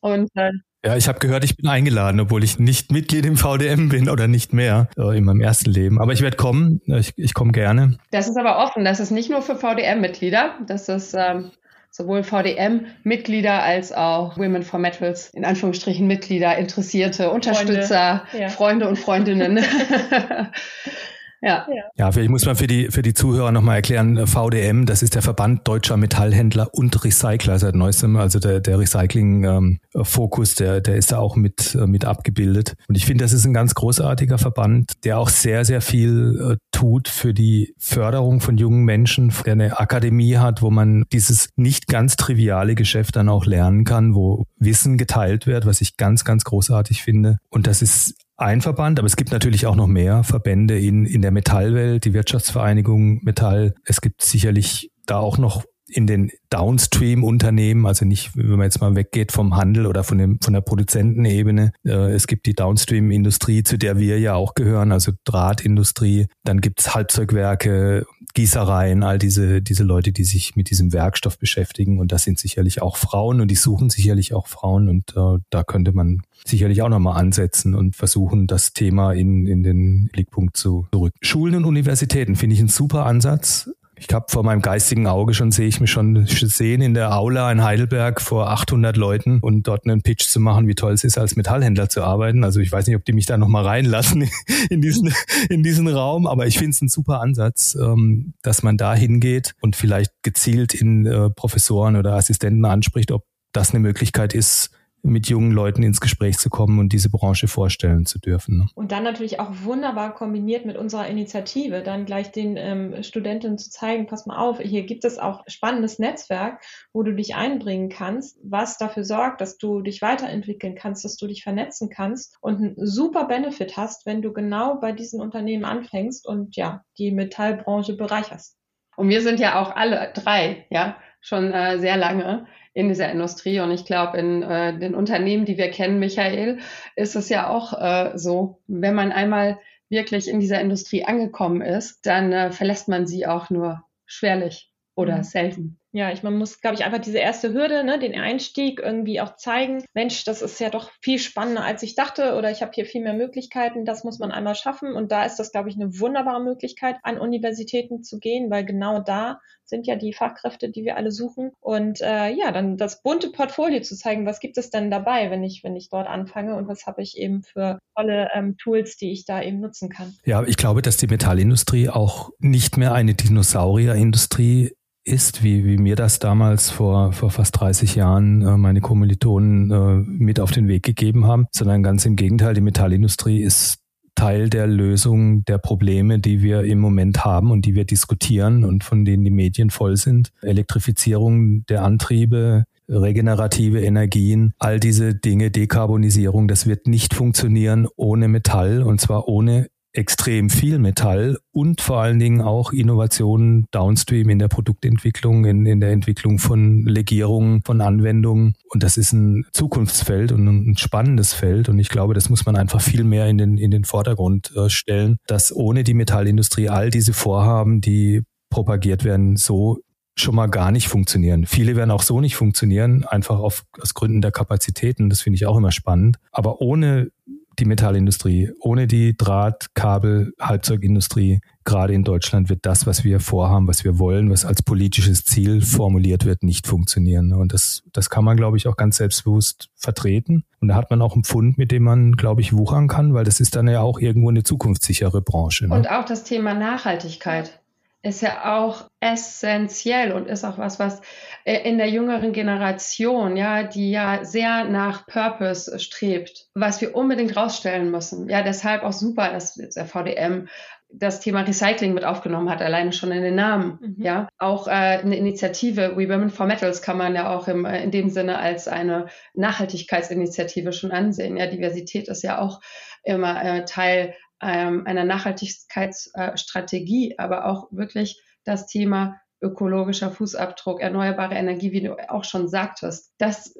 Und 0.00 0.30
äh, 0.34 0.50
ja, 0.84 0.96
ich 0.96 1.08
habe 1.08 1.18
gehört, 1.18 1.44
ich 1.44 1.56
bin 1.56 1.68
eingeladen, 1.68 2.20
obwohl 2.20 2.44
ich 2.44 2.58
nicht 2.58 2.92
Mitglied 2.92 3.24
im 3.24 3.36
VDM 3.36 3.88
bin 3.88 4.10
oder 4.10 4.28
nicht 4.28 4.52
mehr 4.52 4.88
äh, 4.98 5.16
in 5.16 5.24
meinem 5.24 5.40
ersten 5.40 5.70
Leben. 5.70 6.00
Aber 6.00 6.12
ich 6.12 6.20
werde 6.20 6.36
kommen. 6.36 6.82
Ich, 6.86 7.14
ich 7.16 7.32
komme 7.32 7.52
gerne. 7.52 7.96
Das 8.10 8.28
ist 8.28 8.36
aber 8.36 8.58
offen. 8.58 8.84
Das 8.84 9.00
ist 9.00 9.10
nicht 9.10 9.30
nur 9.30 9.40
für 9.40 9.56
VDM-Mitglieder. 9.56 10.56
Das 10.66 10.90
ist 10.90 11.14
ähm, 11.14 11.52
sowohl 11.90 12.22
VDM-Mitglieder 12.22 13.62
als 13.62 13.92
auch 13.92 14.36
Women 14.36 14.62
for 14.62 14.78
Metals, 14.78 15.30
in 15.30 15.46
Anführungsstrichen 15.46 16.06
Mitglieder, 16.06 16.58
Interessierte, 16.58 17.30
Unterstützer, 17.30 18.24
Freunde, 18.28 18.42
ja. 18.42 18.48
Freunde 18.50 18.88
und 18.88 18.98
Freundinnen. 18.98 19.64
Ja. 21.44 21.66
ja, 21.96 22.10
vielleicht 22.10 22.30
muss 22.30 22.46
man 22.46 22.56
für 22.56 22.66
die, 22.66 22.88
für 22.90 23.02
die 23.02 23.12
Zuhörer 23.12 23.52
nochmal 23.52 23.76
erklären, 23.76 24.26
VDM, 24.26 24.86
das 24.86 25.02
ist 25.02 25.14
der 25.14 25.20
Verband 25.20 25.68
Deutscher 25.68 25.98
Metallhändler 25.98 26.72
und 26.72 27.04
Recycler 27.04 27.58
seit 27.58 27.74
neuestem, 27.74 28.16
also 28.16 28.38
der, 28.38 28.60
der 28.60 28.78
Recycling-Fokus, 28.78 30.50
ähm, 30.52 30.56
der, 30.64 30.80
der 30.80 30.96
ist 30.96 31.12
da 31.12 31.18
auch 31.18 31.36
mit, 31.36 31.74
äh, 31.74 31.86
mit 31.86 32.06
abgebildet. 32.06 32.74
Und 32.88 32.96
ich 32.96 33.04
finde, 33.04 33.24
das 33.24 33.34
ist 33.34 33.44
ein 33.44 33.52
ganz 33.52 33.74
großartiger 33.74 34.38
Verband, 34.38 34.92
der 35.04 35.18
auch 35.18 35.28
sehr, 35.28 35.66
sehr 35.66 35.82
viel 35.82 36.52
äh, 36.52 36.56
tut 36.72 37.08
für 37.08 37.34
die 37.34 37.74
Förderung 37.78 38.40
von 38.40 38.56
jungen 38.56 38.84
Menschen, 38.84 39.32
der 39.44 39.52
eine 39.52 39.78
Akademie 39.78 40.38
hat, 40.38 40.62
wo 40.62 40.70
man 40.70 41.04
dieses 41.12 41.50
nicht 41.56 41.88
ganz 41.88 42.16
triviale 42.16 42.74
Geschäft 42.74 43.16
dann 43.16 43.28
auch 43.28 43.44
lernen 43.44 43.84
kann, 43.84 44.14
wo 44.14 44.44
Wissen 44.58 44.96
geteilt 44.96 45.46
wird, 45.46 45.66
was 45.66 45.82
ich 45.82 45.98
ganz, 45.98 46.24
ganz 46.24 46.44
großartig 46.44 47.02
finde. 47.02 47.36
Und 47.50 47.66
das 47.66 47.82
ist 47.82 48.14
ein 48.36 48.60
Verband, 48.60 48.98
aber 48.98 49.06
es 49.06 49.16
gibt 49.16 49.30
natürlich 49.30 49.66
auch 49.66 49.76
noch 49.76 49.86
mehr 49.86 50.24
Verbände 50.24 50.78
in, 50.78 51.06
in 51.06 51.22
der 51.22 51.30
Metallwelt, 51.30 52.04
die 52.04 52.14
Wirtschaftsvereinigung 52.14 53.22
Metall. 53.22 53.74
Es 53.84 54.00
gibt 54.00 54.22
sicherlich 54.22 54.90
da 55.06 55.18
auch 55.18 55.38
noch 55.38 55.64
in 55.86 56.06
den 56.06 56.30
Downstream-Unternehmen, 56.50 57.86
also 57.86 58.04
nicht, 58.04 58.36
wenn 58.36 58.48
man 58.50 58.62
jetzt 58.62 58.80
mal 58.80 58.96
weggeht 58.96 59.32
vom 59.32 59.56
Handel 59.56 59.86
oder 59.86 60.02
von, 60.02 60.18
dem, 60.18 60.40
von 60.40 60.54
der 60.54 60.62
Produzentenebene. 60.62 61.72
Äh, 61.84 62.12
es 62.12 62.26
gibt 62.26 62.46
die 62.46 62.54
Downstream-Industrie, 62.54 63.62
zu 63.62 63.76
der 63.76 63.98
wir 63.98 64.18
ja 64.18 64.34
auch 64.34 64.54
gehören, 64.54 64.92
also 64.92 65.12
Drahtindustrie. 65.24 66.26
Dann 66.42 66.60
gibt's 66.60 66.94
Halbzeugwerke, 66.94 68.06
Gießereien, 68.34 69.04
all 69.04 69.18
diese, 69.18 69.62
diese 69.62 69.84
Leute, 69.84 70.12
die 70.12 70.24
sich 70.24 70.56
mit 70.56 70.70
diesem 70.70 70.92
Werkstoff 70.92 71.38
beschäftigen. 71.38 71.98
Und 72.00 72.10
das 72.12 72.24
sind 72.24 72.38
sicherlich 72.38 72.82
auch 72.82 72.96
Frauen 72.96 73.40
und 73.40 73.48
die 73.48 73.54
suchen 73.54 73.90
sicherlich 73.90 74.34
auch 74.34 74.48
Frauen. 74.48 74.88
Und 74.88 75.16
äh, 75.16 75.38
da 75.50 75.62
könnte 75.62 75.92
man 75.92 76.22
sicherlich 76.44 76.82
auch 76.82 76.88
nochmal 76.88 77.18
ansetzen 77.18 77.74
und 77.74 77.94
versuchen, 77.94 78.46
das 78.46 78.72
Thema 78.72 79.12
in, 79.12 79.46
in 79.46 79.62
den 79.62 80.08
Blickpunkt 80.12 80.56
zu 80.56 80.86
rücken. 80.94 81.16
Schulen 81.22 81.54
und 81.54 81.64
Universitäten 81.64 82.34
finde 82.34 82.54
ich 82.54 82.60
ein 82.60 82.68
super 82.68 83.06
Ansatz. 83.06 83.70
Ich 83.96 84.12
habe 84.12 84.26
vor 84.28 84.42
meinem 84.42 84.60
geistigen 84.60 85.06
Auge 85.06 85.34
schon, 85.34 85.52
sehe 85.52 85.68
ich 85.68 85.80
mich 85.80 85.90
schon 85.90 86.26
sehen 86.26 86.82
in 86.82 86.94
der 86.94 87.16
Aula 87.16 87.50
in 87.52 87.62
Heidelberg 87.62 88.20
vor 88.20 88.50
800 88.50 88.96
Leuten 88.96 89.38
und 89.40 89.68
dort 89.68 89.86
einen 89.86 90.02
Pitch 90.02 90.26
zu 90.26 90.40
machen, 90.40 90.66
wie 90.66 90.74
toll 90.74 90.92
es 90.92 91.04
ist, 91.04 91.16
als 91.16 91.36
Metallhändler 91.36 91.88
zu 91.88 92.02
arbeiten. 92.02 92.42
Also 92.42 92.60
ich 92.60 92.72
weiß 92.72 92.86
nicht, 92.86 92.96
ob 92.96 93.04
die 93.04 93.12
mich 93.12 93.26
da 93.26 93.38
nochmal 93.38 93.64
reinlassen 93.64 94.28
in 94.70 94.80
diesen, 94.80 95.14
in 95.48 95.62
diesen 95.62 95.86
Raum, 95.86 96.26
aber 96.26 96.46
ich 96.46 96.58
finde 96.58 96.70
es 96.70 96.82
ein 96.82 96.88
super 96.88 97.20
Ansatz, 97.20 97.76
ähm, 97.80 98.34
dass 98.42 98.62
man 98.62 98.76
da 98.76 98.94
hingeht 98.94 99.54
und 99.60 99.76
vielleicht 99.76 100.12
gezielt 100.22 100.74
in 100.74 101.06
äh, 101.06 101.30
Professoren 101.30 101.96
oder 101.96 102.14
Assistenten 102.14 102.64
anspricht, 102.64 103.12
ob 103.12 103.24
das 103.52 103.70
eine 103.70 103.80
Möglichkeit 103.80 104.34
ist, 104.34 104.70
mit 105.04 105.28
jungen 105.28 105.52
Leuten 105.52 105.82
ins 105.82 106.00
Gespräch 106.00 106.38
zu 106.38 106.48
kommen 106.48 106.78
und 106.78 106.92
diese 106.92 107.10
Branche 107.10 107.46
vorstellen 107.46 108.06
zu 108.06 108.18
dürfen. 108.18 108.58
Ne? 108.58 108.66
Und 108.74 108.90
dann 108.90 109.04
natürlich 109.04 109.38
auch 109.38 109.50
wunderbar 109.62 110.14
kombiniert 110.14 110.64
mit 110.64 110.78
unserer 110.78 111.06
Initiative, 111.06 111.82
dann 111.82 112.06
gleich 112.06 112.32
den 112.32 112.56
ähm, 112.56 113.02
Studentinnen 113.02 113.58
zu 113.58 113.70
zeigen, 113.70 114.06
pass 114.06 114.24
mal 114.24 114.38
auf, 114.38 114.58
hier 114.60 114.84
gibt 114.84 115.04
es 115.04 115.18
auch 115.18 115.44
spannendes 115.46 115.98
Netzwerk, 115.98 116.62
wo 116.94 117.02
du 117.02 117.12
dich 117.12 117.34
einbringen 117.34 117.90
kannst, 117.90 118.38
was 118.42 118.78
dafür 118.78 119.04
sorgt, 119.04 119.42
dass 119.42 119.58
du 119.58 119.82
dich 119.82 120.00
weiterentwickeln 120.00 120.74
kannst, 120.74 121.04
dass 121.04 121.16
du 121.16 121.26
dich 121.26 121.42
vernetzen 121.42 121.90
kannst 121.90 122.38
und 122.40 122.56
einen 122.56 122.74
super 122.78 123.26
Benefit 123.26 123.76
hast, 123.76 124.06
wenn 124.06 124.22
du 124.22 124.32
genau 124.32 124.80
bei 124.80 124.92
diesen 124.92 125.20
Unternehmen 125.20 125.66
anfängst 125.66 126.26
und 126.26 126.56
ja, 126.56 126.82
die 126.98 127.12
Metallbranche 127.12 127.94
bereicherst. 127.94 128.56
Und 128.96 129.08
wir 129.08 129.20
sind 129.20 129.38
ja 129.38 129.60
auch 129.60 129.74
alle 129.74 130.12
drei, 130.14 130.66
ja, 130.70 130.96
schon 131.20 131.52
äh, 131.52 131.78
sehr 131.78 131.96
lange 131.96 132.46
in 132.74 132.88
dieser 132.88 133.10
Industrie. 133.10 133.60
Und 133.60 133.70
ich 133.70 133.84
glaube, 133.84 134.18
in 134.18 134.42
äh, 134.42 134.78
den 134.78 134.94
Unternehmen, 134.94 135.46
die 135.46 135.56
wir 135.56 135.70
kennen, 135.70 135.98
Michael, 135.98 136.58
ist 136.96 137.16
es 137.16 137.28
ja 137.28 137.48
auch 137.48 137.72
äh, 137.72 138.18
so, 138.18 138.60
wenn 138.66 138.94
man 138.94 139.12
einmal 139.12 139.58
wirklich 139.88 140.28
in 140.28 140.40
dieser 140.40 140.60
Industrie 140.60 141.04
angekommen 141.04 141.62
ist, 141.62 142.04
dann 142.04 142.32
äh, 142.32 142.50
verlässt 142.50 142.88
man 142.88 143.06
sie 143.06 143.26
auch 143.26 143.48
nur 143.48 143.84
schwerlich 144.06 144.70
oder 144.96 145.18
mhm. 145.18 145.22
selten. 145.22 145.80
Ja, 145.94 146.10
ich, 146.10 146.24
man 146.24 146.36
muss, 146.36 146.60
glaube 146.60 146.74
ich, 146.74 146.84
einfach 146.84 146.98
diese 146.98 147.18
erste 147.18 147.52
Hürde, 147.52 147.84
ne, 147.84 148.00
den 148.00 148.18
Einstieg 148.18 148.80
irgendwie 148.80 149.20
auch 149.20 149.36
zeigen. 149.36 149.84
Mensch, 149.94 150.24
das 150.24 150.42
ist 150.42 150.58
ja 150.58 150.68
doch 150.68 150.90
viel 151.00 151.20
spannender, 151.20 151.62
als 151.62 151.84
ich 151.84 151.94
dachte, 151.94 152.34
oder 152.34 152.50
ich 152.50 152.62
habe 152.62 152.72
hier 152.74 152.84
viel 152.84 153.00
mehr 153.00 153.14
Möglichkeiten. 153.14 153.84
Das 153.84 154.02
muss 154.02 154.18
man 154.18 154.32
einmal 154.32 154.56
schaffen. 154.56 154.92
Und 154.92 155.12
da 155.12 155.24
ist 155.24 155.36
das, 155.36 155.52
glaube 155.52 155.68
ich, 155.68 155.76
eine 155.76 156.00
wunderbare 156.00 156.42
Möglichkeit, 156.42 156.96
an 157.04 157.20
Universitäten 157.20 158.02
zu 158.02 158.18
gehen, 158.18 158.50
weil 158.50 158.64
genau 158.64 159.02
da 159.02 159.38
sind 159.62 159.86
ja 159.86 159.94
die 159.94 160.12
Fachkräfte, 160.12 160.68
die 160.68 160.84
wir 160.84 160.96
alle 160.96 161.12
suchen. 161.12 161.52
Und 161.60 162.00
äh, 162.00 162.28
ja, 162.30 162.50
dann 162.50 162.76
das 162.76 163.00
bunte 163.00 163.30
Portfolio 163.30 163.80
zu 163.80 163.96
zeigen, 163.96 164.26
was 164.26 164.40
gibt 164.40 164.58
es 164.58 164.70
denn 164.70 164.90
dabei, 164.90 165.30
wenn 165.30 165.44
ich, 165.44 165.62
wenn 165.62 165.76
ich 165.76 165.90
dort 165.90 166.08
anfange 166.08 166.56
und 166.56 166.66
was 166.66 166.86
habe 166.86 167.02
ich 167.02 167.16
eben 167.16 167.44
für 167.44 167.78
tolle 167.96 168.30
ähm, 168.34 168.56
Tools, 168.56 168.96
die 168.96 169.12
ich 169.12 169.26
da 169.26 169.40
eben 169.40 169.60
nutzen 169.60 169.90
kann. 169.90 170.12
Ja, 170.24 170.42
ich 170.42 170.56
glaube, 170.56 170.82
dass 170.82 170.96
die 170.96 171.06
Metallindustrie 171.06 171.88
auch 171.88 172.30
nicht 172.40 172.78
mehr 172.78 172.94
eine 172.94 173.14
Dinosaurierindustrie 173.14 174.72
ist, 175.04 175.42
wie, 175.42 175.64
wie 175.64 175.76
mir 175.76 175.96
das 175.96 176.18
damals 176.18 176.70
vor, 176.70 177.12
vor 177.12 177.30
fast 177.30 177.60
30 177.60 177.94
Jahren 177.94 178.42
äh, 178.42 178.56
meine 178.56 178.80
Kommilitonen 178.80 179.70
äh, 179.70 179.96
mit 180.06 180.40
auf 180.40 180.50
den 180.50 180.66
Weg 180.66 180.82
gegeben 180.82 181.26
haben, 181.26 181.46
sondern 181.52 181.82
ganz 181.82 182.06
im 182.06 182.16
Gegenteil, 182.16 182.54
die 182.54 182.60
Metallindustrie 182.60 183.42
ist 183.42 183.78
Teil 184.14 184.48
der 184.48 184.66
Lösung 184.66 185.44
der 185.44 185.58
Probleme, 185.58 186.20
die 186.20 186.40
wir 186.40 186.62
im 186.62 186.78
Moment 186.78 187.24
haben 187.24 187.50
und 187.50 187.66
die 187.66 187.74
wir 187.74 187.84
diskutieren 187.84 188.64
und 188.64 188.84
von 188.84 189.04
denen 189.04 189.24
die 189.24 189.30
Medien 189.30 189.70
voll 189.70 189.96
sind. 189.96 190.30
Elektrifizierung 190.40 191.66
der 191.66 191.82
Antriebe, 191.82 192.64
regenerative 192.88 193.80
Energien, 193.80 194.54
all 194.58 194.78
diese 194.78 195.14
Dinge, 195.14 195.50
Dekarbonisierung, 195.50 196.48
das 196.48 196.66
wird 196.66 196.86
nicht 196.86 197.14
funktionieren 197.14 197.88
ohne 197.96 198.28
Metall 198.28 198.82
und 198.82 199.00
zwar 199.00 199.26
ohne 199.26 199.68
extrem 199.94 200.50
viel 200.50 200.78
Metall 200.78 201.38
und 201.52 201.80
vor 201.80 202.02
allen 202.02 202.18
Dingen 202.18 202.40
auch 202.40 202.72
Innovationen 202.72 203.66
downstream 203.70 204.28
in 204.28 204.40
der 204.40 204.48
Produktentwicklung, 204.48 205.44
in, 205.44 205.64
in 205.66 205.80
der 205.80 205.92
Entwicklung 205.92 206.38
von 206.38 206.84
Legierungen, 206.84 207.62
von 207.64 207.80
Anwendungen. 207.80 208.54
Und 208.68 208.82
das 208.82 208.96
ist 208.96 209.12
ein 209.12 209.46
Zukunftsfeld 209.52 210.32
und 210.32 210.46
ein 210.46 210.76
spannendes 210.76 211.32
Feld. 211.32 211.68
Und 211.68 211.78
ich 211.78 211.88
glaube, 211.88 212.12
das 212.12 212.28
muss 212.28 212.44
man 212.44 212.56
einfach 212.56 212.80
viel 212.80 213.04
mehr 213.04 213.28
in 213.28 213.38
den, 213.38 213.56
in 213.56 213.70
den 213.70 213.84
Vordergrund 213.84 214.52
äh, 214.56 214.68
stellen, 214.68 215.18
dass 215.28 215.54
ohne 215.54 215.84
die 215.84 215.94
Metallindustrie 215.94 216.68
all 216.68 216.90
diese 216.90 217.12
Vorhaben, 217.12 217.80
die 217.80 218.22
propagiert 218.50 219.04
werden, 219.04 219.36
so 219.36 219.78
schon 220.16 220.34
mal 220.34 220.46
gar 220.46 220.70
nicht 220.70 220.88
funktionieren. 220.88 221.46
Viele 221.46 221.76
werden 221.76 221.90
auch 221.90 222.02
so 222.02 222.20
nicht 222.20 222.36
funktionieren, 222.36 223.04
einfach 223.04 223.38
auf, 223.38 223.64
aus 223.80 223.94
Gründen 223.94 224.20
der 224.20 224.30
Kapazitäten. 224.30 225.08
Das 225.08 225.20
finde 225.20 225.36
ich 225.36 225.46
auch 225.46 225.56
immer 225.56 225.72
spannend. 225.72 226.18
Aber 226.30 226.60
ohne 226.60 227.10
die 227.58 227.64
Metallindustrie, 227.64 228.50
ohne 228.60 228.86
die 228.86 229.16
Draht-, 229.16 229.74
Kabel-, 229.74 230.32
Halbzeugindustrie, 230.40 231.40
gerade 231.64 231.94
in 231.94 232.04
Deutschland 232.04 232.48
wird 232.48 232.66
das, 232.66 232.86
was 232.86 233.04
wir 233.04 233.20
vorhaben, 233.20 233.66
was 233.66 233.84
wir 233.84 233.98
wollen, 233.98 234.30
was 234.30 234.44
als 234.44 234.62
politisches 234.62 235.24
Ziel 235.24 235.62
formuliert 235.62 236.24
wird, 236.24 236.42
nicht 236.42 236.66
funktionieren. 236.66 237.32
Und 237.32 237.52
das, 237.52 237.82
das 237.92 238.10
kann 238.10 238.24
man, 238.24 238.36
glaube 238.36 238.56
ich, 238.56 238.66
auch 238.68 238.76
ganz 238.76 238.98
selbstbewusst 238.98 239.70
vertreten. 239.74 240.44
Und 240.60 240.68
da 240.68 240.74
hat 240.74 240.90
man 240.90 241.02
auch 241.02 241.14
einen 241.14 241.24
Pfund, 241.24 241.58
mit 241.58 241.70
dem 241.70 241.84
man, 241.84 242.12
glaube 242.12 242.40
ich, 242.40 242.52
wuchern 242.52 242.88
kann, 242.88 243.14
weil 243.14 243.24
das 243.24 243.40
ist 243.40 243.56
dann 243.56 243.68
ja 243.68 243.80
auch 243.80 243.98
irgendwo 243.98 244.28
eine 244.28 244.42
zukunftssichere 244.42 245.22
Branche. 245.22 245.66
Ne? 245.68 245.74
Und 245.74 245.90
auch 245.90 246.04
das 246.04 246.24
Thema 246.24 246.54
Nachhaltigkeit 246.54 247.60
ist 248.04 248.20
ja 248.20 248.56
auch 248.58 248.88
essentiell 249.00 250.12
und 250.12 250.28
ist 250.28 250.44
auch 250.44 250.58
was, 250.58 250.78
was 250.78 251.00
äh, 251.44 251.68
in 251.68 251.78
der 251.78 251.88
jüngeren 251.88 252.32
Generation, 252.32 253.36
ja, 253.36 253.62
die 253.62 253.90
ja 253.90 254.24
sehr 254.24 254.64
nach 254.64 255.06
Purpose 255.06 255.78
strebt, 255.78 256.46
was 256.54 256.80
wir 256.80 256.94
unbedingt 256.94 257.36
rausstellen 257.36 257.90
müssen. 257.90 258.28
Ja, 258.28 258.42
deshalb 258.42 258.82
auch 258.82 258.92
super, 258.92 259.30
dass 259.30 259.54
der 259.54 259.86
VDM 259.86 260.48
das 260.96 261.20
Thema 261.20 261.40
Recycling 261.40 261.94
mit 261.94 262.04
aufgenommen 262.04 262.50
hat, 262.50 262.62
alleine 262.62 262.92
schon 262.92 263.10
in 263.10 263.22
den 263.22 263.34
Namen. 263.34 263.78
Mhm. 263.80 264.04
Ja, 264.04 264.28
auch 264.38 264.68
äh, 264.68 264.70
eine 264.70 265.16
Initiative 265.16 265.96
We 265.96 266.08
Women 266.08 266.30
for 266.30 266.46
Metals 266.46 266.82
kann 266.82 266.98
man 266.98 267.14
ja 267.14 267.34
auch 267.34 267.48
im, 267.48 267.64
äh, 267.64 267.82
in 267.82 267.90
dem 267.90 268.10
Sinne 268.10 268.38
als 268.38 268.68
eine 268.68 269.06
Nachhaltigkeitsinitiative 269.32 270.72
schon 270.72 270.92
ansehen. 270.92 271.36
Ja, 271.36 271.46
Diversität 271.46 272.08
ist 272.08 272.22
ja 272.22 272.38
auch 272.38 272.60
immer 273.02 273.42
äh, 273.44 273.64
Teil 273.64 274.14
ähm, 274.44 274.86
einer 274.86 275.04
Nachhaltigkeitsstrategie, 275.04 277.18
aber 277.18 277.46
auch 277.46 277.68
wirklich 277.70 278.22
das 278.44 278.66
Thema 278.66 279.20
ökologischer 279.40 280.10
Fußabdruck, 280.10 280.80
erneuerbare 280.80 281.34
Energie, 281.34 281.72
wie 281.72 281.82
du 281.82 281.96
auch 282.10 282.24
schon 282.24 282.48
sagtest. 282.48 283.12
Das 283.18 283.54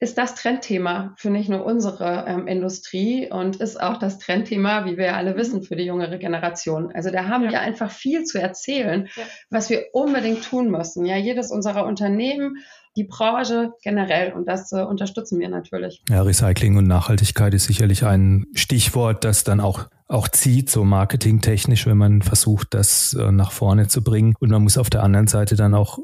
ist 0.00 0.18
das 0.18 0.34
Trendthema 0.34 1.14
für 1.16 1.30
nicht 1.30 1.48
nur 1.48 1.64
unsere 1.64 2.24
ähm, 2.26 2.48
Industrie 2.48 3.30
und 3.30 3.56
ist 3.56 3.80
auch 3.80 3.98
das 3.98 4.18
Trendthema, 4.18 4.84
wie 4.84 4.96
wir 4.96 5.06
ja 5.06 5.16
alle 5.16 5.36
wissen, 5.36 5.62
für 5.62 5.76
die 5.76 5.84
jüngere 5.84 6.18
Generation. 6.18 6.90
Also 6.92 7.10
da 7.10 7.28
haben 7.28 7.44
ja. 7.44 7.52
wir 7.52 7.60
einfach 7.60 7.90
viel 7.90 8.24
zu 8.24 8.40
erzählen, 8.40 9.08
ja. 9.14 9.22
was 9.48 9.70
wir 9.70 9.86
unbedingt 9.92 10.42
tun 10.42 10.72
müssen. 10.72 11.06
Ja, 11.06 11.16
jedes 11.16 11.52
unserer 11.52 11.86
Unternehmen 11.86 12.56
die 12.96 13.04
Branche 13.04 13.72
generell 13.82 14.32
und 14.32 14.48
das 14.48 14.72
äh, 14.72 14.82
unterstützen 14.82 15.38
wir 15.38 15.48
natürlich. 15.48 16.02
Ja, 16.10 16.22
Recycling 16.22 16.76
und 16.76 16.86
Nachhaltigkeit 16.86 17.54
ist 17.54 17.64
sicherlich 17.64 18.04
ein 18.04 18.46
Stichwort, 18.54 19.24
das 19.24 19.44
dann 19.44 19.60
auch 19.60 19.88
auch 20.12 20.28
zieht, 20.28 20.70
so 20.70 20.84
marketingtechnisch, 20.84 21.86
wenn 21.86 21.96
man 21.96 22.22
versucht, 22.22 22.74
das 22.74 23.14
äh, 23.14 23.32
nach 23.32 23.52
vorne 23.52 23.88
zu 23.88 24.02
bringen. 24.02 24.34
Und 24.38 24.50
man 24.50 24.62
muss 24.62 24.78
auf 24.78 24.90
der 24.90 25.02
anderen 25.02 25.26
Seite 25.26 25.56
dann 25.56 25.74
auch 25.74 25.98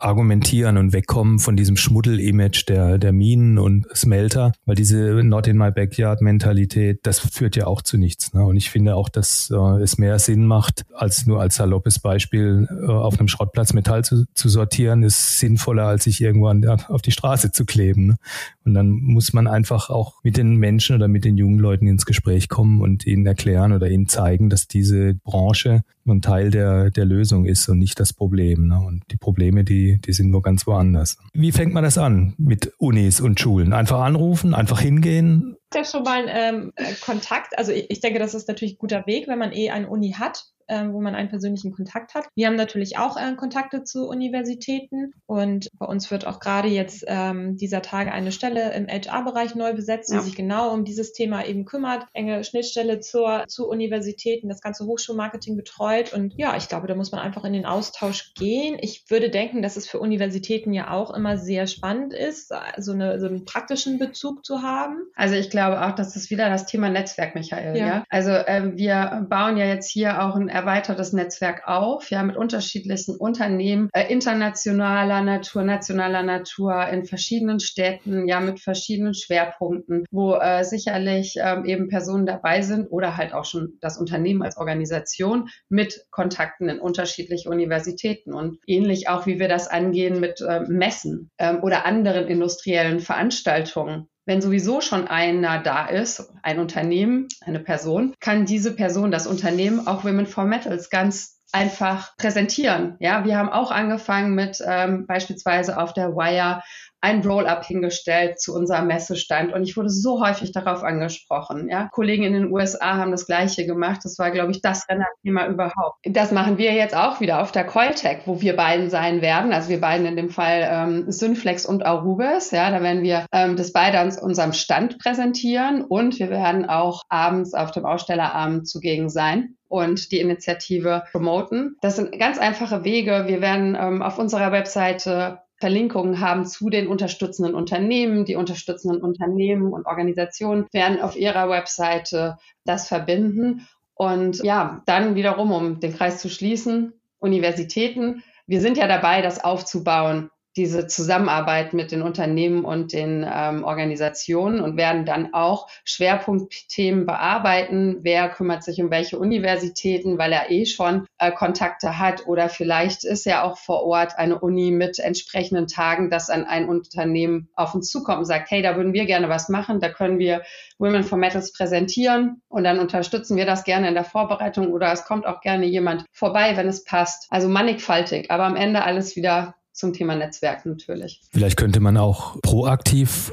argumentieren 0.00 0.76
und 0.76 0.92
wegkommen 0.92 1.38
von 1.38 1.56
diesem 1.56 1.76
Schmuddel-Image 1.76 2.68
der, 2.68 2.98
der 2.98 3.12
Minen 3.12 3.58
und 3.58 3.86
Smelter, 3.94 4.52
weil 4.64 4.74
diese 4.74 4.98
Not 5.22 5.46
in 5.46 5.58
my 5.58 5.70
backyard 5.70 6.22
Mentalität, 6.22 7.00
das 7.02 7.20
führt 7.20 7.56
ja 7.56 7.66
auch 7.66 7.82
zu 7.82 7.98
nichts. 7.98 8.32
Ne? 8.32 8.44
Und 8.44 8.56
ich 8.56 8.70
finde 8.70 8.96
auch, 8.96 9.08
dass 9.08 9.50
äh, 9.50 9.82
es 9.82 9.98
mehr 9.98 10.18
Sinn 10.18 10.46
macht, 10.46 10.84
als 10.94 11.26
nur 11.26 11.40
als 11.40 11.56
saloppes 11.56 11.98
Beispiel 11.98 12.66
äh, 12.70 12.86
auf 12.86 13.18
einem 13.18 13.28
Schrottplatz 13.28 13.72
Metall 13.72 14.04
zu, 14.04 14.24
zu 14.34 14.48
sortieren, 14.48 15.02
ist 15.02 15.38
sinnvoller, 15.38 15.84
als 15.84 16.04
sich 16.04 16.20
irgendwann 16.20 16.64
auf 16.66 17.02
die 17.02 17.12
Straße 17.12 17.52
zu 17.52 17.64
kleben. 17.64 18.06
Ne? 18.06 18.16
Und 18.64 18.74
dann 18.74 18.90
muss 18.90 19.32
man 19.32 19.46
einfach 19.46 19.90
auch 19.90 20.14
mit 20.22 20.36
den 20.36 20.56
Menschen 20.56 20.96
oder 20.96 21.08
mit 21.08 21.24
den 21.24 21.36
jungen 21.36 21.58
Leuten 21.58 21.86
ins 21.86 22.06
Gespräch 22.06 22.48
kommen 22.48 22.80
und 22.80 23.06
ihnen 23.06 23.26
erklären 23.26 23.72
oder 23.72 23.90
ihnen 23.90 24.08
zeigen, 24.08 24.48
dass 24.48 24.66
diese 24.66 25.14
Branche 25.14 25.82
ein 26.10 26.22
Teil 26.22 26.50
der, 26.50 26.90
der 26.90 27.04
Lösung 27.04 27.46
ist 27.46 27.68
und 27.68 27.78
nicht 27.78 28.00
das 28.00 28.12
Problem. 28.12 28.68
Ne? 28.68 28.80
Und 28.80 29.02
die 29.10 29.16
Probleme, 29.16 29.64
die, 29.64 30.00
die 30.00 30.12
sind 30.12 30.30
nur 30.30 30.42
ganz 30.42 30.66
woanders. 30.66 31.18
Wie 31.32 31.52
fängt 31.52 31.72
man 31.72 31.84
das 31.84 31.98
an 31.98 32.34
mit 32.38 32.72
Unis 32.78 33.20
und 33.20 33.40
Schulen? 33.40 33.72
Einfach 33.72 34.00
anrufen, 34.00 34.54
einfach 34.54 34.80
hingehen? 34.80 35.56
Ja, 35.74 35.84
schon 35.84 36.02
mal 36.02 36.24
ähm, 36.28 36.72
Kontakt. 37.00 37.56
Also 37.58 37.72
ich, 37.72 37.90
ich 37.90 38.00
denke, 38.00 38.18
das 38.18 38.34
ist 38.34 38.48
natürlich 38.48 38.74
ein 38.74 38.78
guter 38.78 39.06
Weg, 39.06 39.28
wenn 39.28 39.38
man 39.38 39.52
eh 39.52 39.70
eine 39.70 39.88
Uni 39.88 40.12
hat 40.12 40.46
äh, 40.70 40.92
wo 40.92 41.00
man 41.00 41.14
einen 41.14 41.28
persönlichen 41.28 41.72
Kontakt 41.72 42.14
hat. 42.14 42.26
Wir 42.34 42.46
haben 42.46 42.56
natürlich 42.56 42.96
auch 42.98 43.16
äh, 43.16 43.34
Kontakte 43.34 43.84
zu 43.84 44.08
Universitäten 44.08 45.12
und 45.26 45.68
bei 45.78 45.86
uns 45.86 46.10
wird 46.10 46.26
auch 46.26 46.40
gerade 46.40 46.68
jetzt 46.68 47.04
ähm, 47.06 47.56
dieser 47.56 47.82
Tage 47.82 48.12
eine 48.12 48.32
Stelle 48.32 48.72
im 48.74 48.86
HR-Bereich 48.86 49.54
neu 49.54 49.74
besetzt, 49.74 50.10
die 50.10 50.16
ja. 50.16 50.22
sich 50.22 50.36
genau 50.36 50.72
um 50.72 50.84
dieses 50.84 51.12
Thema 51.12 51.44
eben 51.44 51.64
kümmert. 51.64 52.06
Enge 52.14 52.44
Schnittstelle 52.44 53.00
zur, 53.00 53.44
zu 53.48 53.68
Universitäten, 53.68 54.48
das 54.48 54.60
ganze 54.60 54.86
Hochschulmarketing 54.86 55.56
betreut 55.56 56.12
und 56.12 56.34
ja, 56.36 56.56
ich 56.56 56.68
glaube, 56.68 56.86
da 56.86 56.94
muss 56.94 57.10
man 57.10 57.20
einfach 57.20 57.44
in 57.44 57.52
den 57.52 57.66
Austausch 57.66 58.32
gehen. 58.34 58.76
Ich 58.80 59.04
würde 59.08 59.30
denken, 59.30 59.62
dass 59.62 59.76
es 59.76 59.88
für 59.88 59.98
Universitäten 59.98 60.72
ja 60.72 60.90
auch 60.90 61.12
immer 61.12 61.36
sehr 61.36 61.66
spannend 61.66 62.14
ist, 62.14 62.52
so, 62.78 62.92
eine, 62.92 63.18
so 63.18 63.26
einen 63.26 63.44
praktischen 63.44 63.98
Bezug 63.98 64.44
zu 64.44 64.62
haben. 64.62 64.98
Also 65.16 65.34
ich 65.34 65.50
glaube 65.50 65.84
auch, 65.84 65.94
dass 65.94 66.14
das 66.14 66.30
wieder 66.30 66.48
das 66.48 66.66
Thema 66.66 66.88
Netzwerk, 66.88 67.34
Michael. 67.34 67.76
Ja. 67.76 67.86
ja? 67.86 68.04
Also 68.08 68.30
äh, 68.30 68.76
wir 68.76 69.26
bauen 69.28 69.56
ja 69.56 69.66
jetzt 69.66 69.90
hier 69.90 70.22
auch 70.22 70.36
ein 70.36 70.48
erweitertes 70.60 71.12
Netzwerk 71.12 71.62
auf, 71.66 72.10
ja, 72.10 72.22
mit 72.22 72.36
unterschiedlichsten 72.36 73.16
Unternehmen 73.16 73.88
äh, 73.92 74.12
internationaler 74.12 75.22
Natur, 75.22 75.62
nationaler 75.62 76.22
Natur 76.22 76.86
in 76.88 77.04
verschiedenen 77.04 77.60
Städten, 77.60 78.28
ja, 78.28 78.40
mit 78.40 78.60
verschiedenen 78.60 79.14
Schwerpunkten, 79.14 80.04
wo 80.10 80.34
äh, 80.34 80.64
sicherlich 80.64 81.36
ähm, 81.42 81.64
eben 81.64 81.88
Personen 81.88 82.26
dabei 82.26 82.60
sind 82.60 82.88
oder 82.90 83.16
halt 83.16 83.32
auch 83.32 83.46
schon 83.46 83.78
das 83.80 83.96
Unternehmen 83.96 84.42
als 84.42 84.58
Organisation 84.58 85.48
mit 85.70 86.04
Kontakten 86.10 86.68
in 86.68 86.78
unterschiedliche 86.78 87.48
Universitäten 87.48 88.34
und 88.34 88.58
ähnlich 88.66 89.08
auch, 89.08 89.26
wie 89.26 89.38
wir 89.38 89.48
das 89.48 89.68
angehen 89.68 90.20
mit 90.20 90.42
äh, 90.42 90.60
Messen 90.68 91.30
ähm, 91.38 91.62
oder 91.62 91.86
anderen 91.86 92.26
industriellen 92.26 93.00
Veranstaltungen 93.00 94.09
wenn 94.26 94.42
sowieso 94.42 94.80
schon 94.80 95.08
einer 95.08 95.58
da 95.58 95.86
ist, 95.86 96.32
ein 96.42 96.58
Unternehmen, 96.58 97.28
eine 97.40 97.60
Person, 97.60 98.14
kann 98.20 98.46
diese 98.46 98.74
Person, 98.74 99.10
das 99.10 99.26
Unternehmen 99.26 99.86
auch 99.86 100.04
Women 100.04 100.26
for 100.26 100.44
Metals 100.44 100.90
ganz 100.90 101.40
einfach 101.52 102.16
präsentieren. 102.16 102.96
Ja, 103.00 103.24
wir 103.24 103.36
haben 103.36 103.48
auch 103.48 103.70
angefangen 103.70 104.34
mit 104.34 104.62
ähm, 104.64 105.06
beispielsweise 105.06 105.78
auf 105.78 105.92
der 105.92 106.14
Wire 106.14 106.62
ein 107.00 107.24
Roll-up 107.26 107.64
hingestellt 107.64 108.40
zu 108.40 108.54
unserem 108.54 108.86
Messestand 108.86 109.52
und 109.52 109.62
ich 109.62 109.76
wurde 109.76 109.88
so 109.88 110.24
häufig 110.24 110.52
darauf 110.52 110.82
angesprochen. 110.82 111.68
Ja, 111.68 111.88
Kollegen 111.92 112.24
in 112.24 112.32
den 112.34 112.52
USA 112.52 112.96
haben 112.96 113.10
das 113.10 113.26
Gleiche 113.26 113.66
gemacht. 113.66 114.00
Das 114.04 114.18
war, 114.18 114.30
glaube 114.30 114.50
ich, 114.52 114.60
das 114.60 114.86
Rennerthema 114.88 115.46
überhaupt. 115.46 115.98
Das 116.04 116.32
machen 116.32 116.58
wir 116.58 116.72
jetzt 116.72 116.94
auch 116.94 117.20
wieder 117.20 117.40
auf 117.42 117.52
der 117.52 117.64
Coiltech, 117.64 118.20
wo 118.26 118.40
wir 118.40 118.56
beiden 118.56 118.90
sein 118.90 119.22
werden. 119.22 119.52
Also 119.52 119.68
wir 119.68 119.80
beiden 119.80 120.06
in 120.06 120.16
dem 120.16 120.30
Fall 120.30 120.68
ähm, 120.70 121.10
Synflex 121.10 121.64
und 121.64 121.84
Arubis. 121.84 122.50
Ja, 122.50 122.70
da 122.70 122.82
werden 122.82 123.02
wir 123.02 123.26
ähm, 123.32 123.56
das 123.56 123.72
beide 123.72 123.98
an 123.98 124.10
unserem 124.20 124.52
Stand 124.52 124.98
präsentieren 124.98 125.82
und 125.82 126.18
wir 126.18 126.30
werden 126.30 126.68
auch 126.68 127.02
abends 127.08 127.54
auf 127.54 127.70
dem 127.70 127.86
Ausstellerabend 127.86 128.68
zugegen 128.68 129.08
sein 129.08 129.56
und 129.68 130.10
die 130.10 130.20
Initiative 130.20 131.04
promoten. 131.12 131.76
Das 131.80 131.96
sind 131.96 132.18
ganz 132.18 132.38
einfache 132.38 132.84
Wege. 132.84 133.24
Wir 133.26 133.40
werden 133.40 133.76
ähm, 133.80 134.02
auf 134.02 134.18
unserer 134.18 134.52
Webseite 134.52 135.38
Verlinkungen 135.60 136.20
haben 136.20 136.46
zu 136.46 136.70
den 136.70 136.88
unterstützenden 136.88 137.54
Unternehmen. 137.54 138.24
Die 138.24 138.36
unterstützenden 138.36 139.02
Unternehmen 139.02 139.72
und 139.72 139.86
Organisationen 139.86 140.66
werden 140.72 141.00
auf 141.00 141.16
ihrer 141.16 141.48
Webseite 141.50 142.38
das 142.64 142.88
verbinden. 142.88 143.68
Und 143.94 144.42
ja, 144.42 144.82
dann 144.86 145.14
wiederum, 145.14 145.52
um 145.52 145.78
den 145.78 145.94
Kreis 145.94 146.20
zu 146.20 146.30
schließen, 146.30 146.94
Universitäten. 147.18 148.24
Wir 148.46 148.62
sind 148.62 148.78
ja 148.78 148.88
dabei, 148.88 149.20
das 149.20 149.44
aufzubauen 149.44 150.30
diese 150.56 150.86
Zusammenarbeit 150.86 151.72
mit 151.74 151.92
den 151.92 152.02
Unternehmen 152.02 152.64
und 152.64 152.92
den 152.92 153.24
ähm, 153.30 153.62
Organisationen 153.62 154.60
und 154.60 154.76
werden 154.76 155.04
dann 155.04 155.32
auch 155.32 155.68
Schwerpunktthemen 155.84 157.06
bearbeiten. 157.06 157.98
Wer 158.02 158.28
kümmert 158.28 158.64
sich 158.64 158.82
um 158.82 158.90
welche 158.90 159.18
Universitäten, 159.18 160.18
weil 160.18 160.32
er 160.32 160.50
eh 160.50 160.66
schon 160.66 161.06
äh, 161.18 161.30
Kontakte 161.30 161.98
hat 161.98 162.26
oder 162.26 162.48
vielleicht 162.48 163.04
ist 163.04 163.26
ja 163.26 163.44
auch 163.44 163.58
vor 163.58 163.84
Ort 163.84 164.18
eine 164.18 164.40
Uni 164.40 164.72
mit 164.72 164.98
entsprechenden 164.98 165.68
Tagen, 165.68 166.10
dass 166.10 166.30
an 166.30 166.44
ein 166.44 166.68
Unternehmen 166.68 167.48
auf 167.54 167.74
uns 167.74 167.88
zukommt 167.88 168.18
und 168.18 168.24
sagt, 168.24 168.50
hey, 168.50 168.62
da 168.62 168.76
würden 168.76 168.92
wir 168.92 169.06
gerne 169.06 169.28
was 169.28 169.48
machen, 169.48 169.80
da 169.80 169.88
können 169.88 170.18
wir 170.18 170.42
Women 170.78 171.04
for 171.04 171.18
Metals 171.18 171.52
präsentieren 171.52 172.42
und 172.48 172.64
dann 172.64 172.80
unterstützen 172.80 173.36
wir 173.36 173.46
das 173.46 173.64
gerne 173.64 173.88
in 173.88 173.94
der 173.94 174.04
Vorbereitung 174.04 174.72
oder 174.72 174.92
es 174.92 175.04
kommt 175.04 175.26
auch 175.26 175.40
gerne 175.40 175.66
jemand 175.66 176.06
vorbei, 176.10 176.56
wenn 176.56 176.68
es 176.68 176.84
passt. 176.84 177.26
Also 177.30 177.48
mannigfaltig, 177.48 178.30
aber 178.30 178.44
am 178.44 178.56
Ende 178.56 178.82
alles 178.82 179.14
wieder 179.14 179.54
zum 179.80 179.92
Thema 179.92 180.14
Netzwerk 180.14 180.64
natürlich. 180.66 181.20
Vielleicht 181.32 181.56
könnte 181.56 181.80
man 181.80 181.96
auch 181.96 182.40
proaktiv 182.42 183.32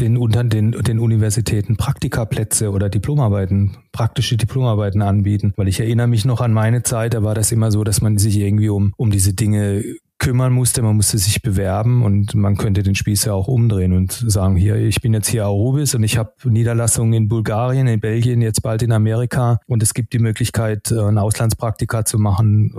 den, 0.00 0.16
unter 0.16 0.44
den, 0.44 0.72
den 0.72 0.98
Universitäten 0.98 1.76
Praktikaplätze 1.76 2.70
oder 2.70 2.88
Diplomarbeiten, 2.88 3.76
praktische 3.92 4.36
Diplomarbeiten 4.36 5.02
anbieten. 5.02 5.52
Weil 5.56 5.68
ich 5.68 5.80
erinnere 5.80 6.08
mich 6.08 6.24
noch 6.24 6.40
an 6.40 6.52
meine 6.52 6.82
Zeit, 6.82 7.14
da 7.14 7.22
war 7.22 7.34
das 7.34 7.52
immer 7.52 7.70
so, 7.70 7.84
dass 7.84 8.00
man 8.00 8.18
sich 8.18 8.36
irgendwie 8.36 8.68
um, 8.68 8.92
um 8.96 9.10
diese 9.10 9.34
Dinge 9.34 9.84
kümmern 10.18 10.52
musste, 10.52 10.80
man 10.82 10.96
musste 10.96 11.18
sich 11.18 11.42
bewerben 11.42 12.02
und 12.02 12.34
man 12.34 12.56
könnte 12.56 12.82
den 12.82 12.94
Spieß 12.94 13.26
ja 13.26 13.34
auch 13.34 13.46
umdrehen 13.46 13.92
und 13.92 14.12
sagen, 14.12 14.56
hier, 14.56 14.76
ich 14.76 15.00
bin 15.00 15.12
jetzt 15.12 15.28
hier 15.28 15.44
Arubis 15.44 15.94
und 15.94 16.02
ich 16.02 16.16
habe 16.16 16.32
Niederlassungen 16.44 17.12
in 17.12 17.28
Bulgarien, 17.28 17.86
in 17.86 18.00
Belgien, 18.00 18.40
jetzt 18.40 18.62
bald 18.62 18.82
in 18.82 18.92
Amerika 18.92 19.58
und 19.66 19.82
es 19.82 19.92
gibt 19.92 20.12
die 20.12 20.18
Möglichkeit, 20.18 20.90
äh, 20.92 21.00
ein 21.00 21.18
Auslandspraktika 21.18 22.04
zu 22.04 22.18
machen 22.18 22.72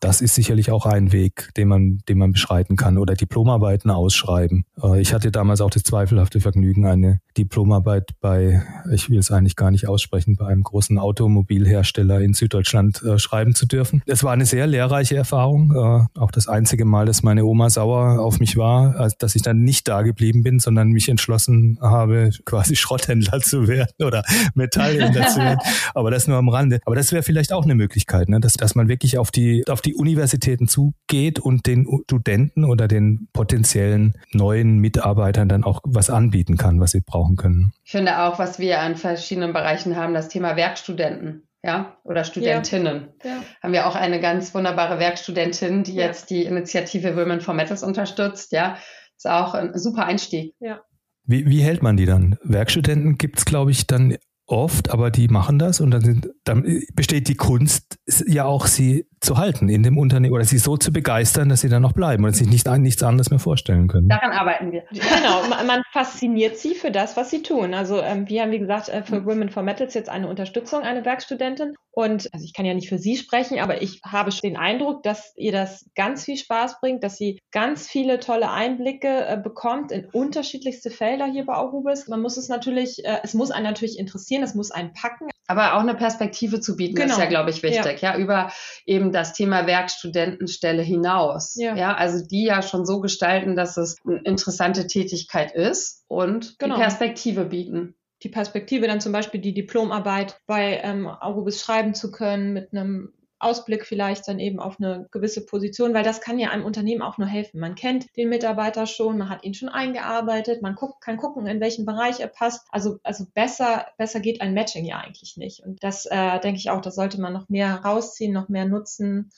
das 0.00 0.20
ist 0.20 0.34
sicherlich 0.34 0.70
auch 0.70 0.86
ein 0.86 1.12
Weg, 1.12 1.50
den 1.56 1.68
man, 1.68 1.98
den 2.08 2.18
man 2.18 2.32
beschreiten 2.32 2.76
kann 2.76 2.98
oder 2.98 3.14
Diplomarbeiten 3.14 3.90
ausschreiben. 3.90 4.64
Äh, 4.82 5.00
ich 5.00 5.12
hatte 5.12 5.30
damals 5.30 5.60
auch 5.60 5.70
das 5.70 5.82
zweifelhafte 5.82 6.40
Vergnügen, 6.40 6.86
eine 6.86 7.20
Diplomarbeit 7.36 8.12
bei, 8.20 8.62
ich 8.92 9.10
will 9.10 9.18
es 9.18 9.30
eigentlich 9.30 9.56
gar 9.56 9.70
nicht 9.70 9.88
aussprechen, 9.88 10.36
bei 10.36 10.46
einem 10.46 10.62
großen 10.62 10.98
Automobilhersteller 10.98 12.20
in 12.20 12.34
Süddeutschland 12.34 13.02
äh, 13.02 13.18
schreiben 13.18 13.54
zu 13.54 13.66
dürfen. 13.66 14.02
Es 14.06 14.22
war 14.22 14.32
eine 14.32 14.46
sehr 14.46 14.66
lehrreiche 14.66 15.16
Erfahrung. 15.16 15.72
Äh, 15.72 16.18
auch 16.18 16.30
das 16.30 16.48
einzige 16.48 16.84
Mal, 16.84 17.06
dass 17.06 17.22
meine 17.22 17.44
Oma 17.44 17.70
sauer 17.70 18.20
auf 18.20 18.40
mich 18.40 18.56
war, 18.56 19.08
dass 19.18 19.34
ich 19.34 19.42
dann 19.42 19.62
nicht 19.62 19.88
da 19.88 20.02
geblieben 20.02 20.42
bin, 20.42 20.58
sondern 20.58 20.88
mich 20.88 21.08
entschlossen 21.08 21.78
habe, 21.80 22.30
quasi 22.44 22.76
Schrotthändler 22.76 23.40
zu 23.40 23.66
werden 23.68 23.92
oder 24.04 24.22
Metallhändler 24.54 25.28
zu 25.28 25.38
werden. 25.40 25.58
Aber 25.94 26.10
das 26.10 26.28
nur 26.28 26.36
am 26.36 26.48
Rande. 26.48 26.80
Aber 26.84 26.96
das 26.96 27.12
wäre 27.12 27.22
vielleicht 27.22 27.52
auch 27.52 27.64
eine 27.64 27.74
Möglichkeit, 27.74 28.28
ne? 28.28 28.40
dass, 28.40 28.54
dass 28.54 28.74
man 28.74 28.88
wirklich 28.88 29.18
auf 29.18 29.30
die, 29.30 29.66
auf 29.68 29.80
die 29.80 29.87
die 29.88 29.94
Universitäten 29.94 30.68
zugeht 30.68 31.38
und 31.38 31.66
den 31.66 31.86
Studenten 32.04 32.66
oder 32.66 32.88
den 32.88 33.28
potenziellen 33.32 34.12
neuen 34.32 34.80
Mitarbeitern 34.80 35.48
dann 35.48 35.64
auch 35.64 35.80
was 35.84 36.10
anbieten 36.10 36.58
kann, 36.58 36.78
was 36.78 36.90
sie 36.90 37.00
brauchen 37.00 37.36
können. 37.36 37.72
Ich 37.84 37.92
finde 37.92 38.20
auch, 38.20 38.38
was 38.38 38.58
wir 38.58 38.80
an 38.80 38.96
verschiedenen 38.96 39.54
Bereichen 39.54 39.96
haben, 39.96 40.12
das 40.12 40.28
Thema 40.28 40.56
Werkstudenten. 40.56 41.44
Ja, 41.64 41.96
oder 42.04 42.22
Studentinnen. 42.22 43.08
Ja, 43.24 43.30
ja. 43.30 43.42
Haben 43.62 43.72
wir 43.72 43.86
auch 43.88 43.96
eine 43.96 44.20
ganz 44.20 44.54
wunderbare 44.54 45.00
Werkstudentin, 45.00 45.82
die 45.82 45.94
ja. 45.94 46.06
jetzt 46.06 46.30
die 46.30 46.44
Initiative 46.44 47.16
Women 47.16 47.40
for 47.40 47.54
Metals 47.54 47.82
unterstützt. 47.82 48.52
Ja, 48.52 48.76
ist 49.16 49.26
auch 49.26 49.54
ein 49.54 49.76
super 49.76 50.04
Einstieg. 50.04 50.54
Ja. 50.60 50.82
Wie, 51.24 51.46
wie 51.46 51.62
hält 51.62 51.82
man 51.82 51.96
die 51.96 52.06
dann? 52.06 52.36
Werkstudenten 52.44 53.16
gibt 53.16 53.38
es, 53.38 53.44
glaube 53.44 53.70
ich, 53.70 53.86
dann 53.86 54.16
oft, 54.48 54.90
aber 54.90 55.10
die 55.10 55.28
machen 55.28 55.58
das 55.58 55.80
und 55.80 55.90
dann, 55.90 56.02
sind, 56.02 56.28
dann 56.44 56.82
besteht 56.94 57.28
die 57.28 57.36
Kunst 57.36 57.98
ja 58.26 58.44
auch, 58.44 58.66
sie 58.66 59.07
zu 59.20 59.38
halten 59.38 59.68
in 59.68 59.82
dem 59.82 59.98
Unternehmen 59.98 60.34
oder 60.34 60.44
sie 60.44 60.58
so 60.58 60.76
zu 60.76 60.92
begeistern, 60.92 61.48
dass 61.48 61.60
sie 61.60 61.68
dann 61.68 61.82
noch 61.82 61.92
bleiben 61.92 62.24
und 62.24 62.34
sich 62.34 62.48
nicht, 62.48 62.66
nichts 62.78 63.02
anderes 63.02 63.30
mehr 63.30 63.38
vorstellen 63.38 63.88
können. 63.88 64.08
Daran 64.08 64.32
arbeiten 64.32 64.72
wir. 64.72 64.84
Genau, 64.90 65.42
man 65.66 65.82
fasziniert 65.92 66.58
sie 66.58 66.74
für 66.74 66.90
das, 66.90 67.16
was 67.16 67.30
sie 67.30 67.42
tun. 67.42 67.74
Also 67.74 68.00
ähm, 68.00 68.28
wir 68.28 68.42
haben, 68.42 68.52
wie 68.52 68.58
gesagt, 68.58 68.88
äh, 68.88 69.02
für 69.02 69.24
Women 69.24 69.50
for 69.50 69.62
Metals 69.62 69.94
jetzt 69.94 70.08
eine 70.08 70.28
Unterstützung, 70.28 70.82
eine 70.82 71.04
Werkstudentin. 71.04 71.74
Und 71.90 72.32
also 72.32 72.44
ich 72.44 72.54
kann 72.54 72.64
ja 72.64 72.74
nicht 72.74 72.88
für 72.88 72.98
sie 72.98 73.16
sprechen, 73.16 73.58
aber 73.58 73.82
ich 73.82 74.00
habe 74.04 74.30
den 74.30 74.56
Eindruck, 74.56 75.02
dass 75.02 75.32
ihr 75.36 75.50
das 75.50 75.84
ganz 75.96 76.24
viel 76.24 76.36
Spaß 76.36 76.80
bringt, 76.80 77.02
dass 77.02 77.16
sie 77.16 77.40
ganz 77.50 77.88
viele 77.88 78.20
tolle 78.20 78.52
Einblicke 78.52 79.26
äh, 79.26 79.36
bekommt 79.36 79.90
in 79.90 80.06
unterschiedlichste 80.12 80.90
Felder 80.90 81.26
hier 81.26 81.44
bei 81.44 81.54
Aurubis. 81.54 82.06
Man 82.06 82.22
muss 82.22 82.36
es 82.36 82.48
natürlich, 82.48 83.04
äh, 83.04 83.18
es 83.24 83.34
muss 83.34 83.50
einen 83.50 83.64
natürlich 83.64 83.98
interessieren, 83.98 84.44
es 84.44 84.54
muss 84.54 84.70
einen 84.70 84.92
packen. 84.92 85.28
Aber 85.48 85.74
auch 85.74 85.80
eine 85.80 85.94
Perspektive 85.94 86.60
zu 86.60 86.76
bieten, 86.76 86.94
genau. 86.94 87.14
ist 87.14 87.18
ja, 87.18 87.24
glaube 87.24 87.50
ich, 87.50 87.62
wichtig. 87.62 88.02
Ja. 88.02 88.12
ja, 88.12 88.18
über 88.18 88.52
eben 88.84 89.07
das 89.12 89.32
Thema 89.32 89.66
Werkstudentenstelle 89.66 90.82
hinaus. 90.82 91.54
Ja. 91.56 91.76
ja, 91.76 91.94
also 91.94 92.24
die 92.24 92.44
ja 92.44 92.62
schon 92.62 92.86
so 92.86 93.00
gestalten, 93.00 93.56
dass 93.56 93.76
es 93.76 93.96
eine 94.06 94.20
interessante 94.24 94.86
Tätigkeit 94.86 95.52
ist 95.52 96.04
und 96.08 96.58
genau. 96.58 96.76
die 96.76 96.80
Perspektive 96.80 97.44
bieten 97.44 97.94
die 98.22 98.28
Perspektive, 98.28 98.86
dann 98.86 99.00
zum 99.00 99.12
Beispiel 99.12 99.40
die 99.40 99.54
Diplomarbeit 99.54 100.40
bei 100.46 100.80
ähm, 100.82 101.06
Aurubis 101.06 101.60
schreiben 101.60 101.94
zu 101.94 102.10
können, 102.10 102.52
mit 102.52 102.72
einem 102.72 103.12
Ausblick 103.40 103.86
vielleicht 103.86 104.26
dann 104.26 104.40
eben 104.40 104.58
auf 104.58 104.80
eine 104.80 105.08
gewisse 105.10 105.46
Position, 105.46 105.94
weil 105.94 106.02
das 106.02 106.20
kann 106.20 106.38
ja 106.38 106.50
einem 106.50 106.64
Unternehmen 106.64 107.02
auch 107.02 107.18
nur 107.18 107.28
helfen. 107.28 107.60
Man 107.60 107.74
kennt 107.74 108.16
den 108.16 108.28
Mitarbeiter 108.28 108.86
schon, 108.86 109.18
man 109.18 109.28
hat 109.28 109.44
ihn 109.44 109.54
schon 109.54 109.68
eingearbeitet, 109.68 110.60
man 110.62 110.74
guckt, 110.74 111.00
kann 111.00 111.16
gucken, 111.16 111.46
in 111.46 111.60
welchen 111.60 111.86
Bereich 111.86 112.20
er 112.20 112.28
passt. 112.28 112.66
Also, 112.70 112.98
also 113.04 113.26
besser, 113.34 113.86
besser 113.96 114.20
geht 114.20 114.40
ein 114.40 114.54
Matching 114.54 114.84
ja 114.84 114.98
eigentlich 114.98 115.36
nicht. 115.36 115.60
Und 115.60 115.82
das 115.82 116.06
äh, 116.06 116.40
denke 116.40 116.58
ich 116.58 116.70
auch, 116.70 116.80
das 116.80 116.96
sollte 116.96 117.20
man 117.20 117.32
noch 117.32 117.48
mehr 117.48 117.76
rausziehen, 117.76 118.32
noch 118.32 118.48
mehr 118.48 118.64
nutzen. 118.64 119.30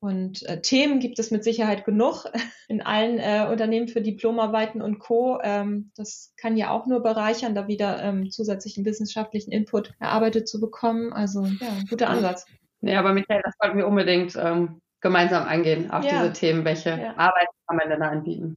Und 0.00 0.44
äh, 0.44 0.60
Themen 0.60 1.00
gibt 1.00 1.18
es 1.18 1.32
mit 1.32 1.42
Sicherheit 1.42 1.84
genug 1.84 2.26
in 2.68 2.82
allen 2.82 3.18
äh, 3.18 3.48
Unternehmen 3.50 3.88
für 3.88 4.00
Diplomarbeiten 4.00 4.80
und 4.80 5.00
Co. 5.00 5.40
Ähm, 5.42 5.90
das 5.96 6.34
kann 6.36 6.56
ja 6.56 6.70
auch 6.70 6.86
nur 6.86 7.02
bereichern, 7.02 7.54
da 7.54 7.66
wieder 7.66 8.02
ähm, 8.02 8.30
zusätzlichen 8.30 8.84
wissenschaftlichen 8.84 9.50
Input 9.50 9.94
erarbeitet 9.98 10.48
zu 10.48 10.60
bekommen. 10.60 11.12
Also 11.12 11.44
ja, 11.44 11.78
guter 11.88 12.10
Ansatz. 12.10 12.44
Nee, 12.80 12.96
aber 12.96 13.12
Michael, 13.12 13.42
das 13.44 13.54
sollten 13.60 13.78
wir 13.78 13.86
unbedingt 13.86 14.36
ähm, 14.36 14.80
gemeinsam 15.00 15.46
angehen, 15.46 15.90
auf 15.90 16.04
ja. 16.04 16.10
diese 16.10 16.32
Themen, 16.32 16.64
welche 16.64 16.90
ja. 16.90 17.16
Arbeit 17.16 17.48
kann 17.66 17.76
man 17.76 17.88
denn 17.88 18.00
da 18.00 18.08
anbieten. 18.08 18.56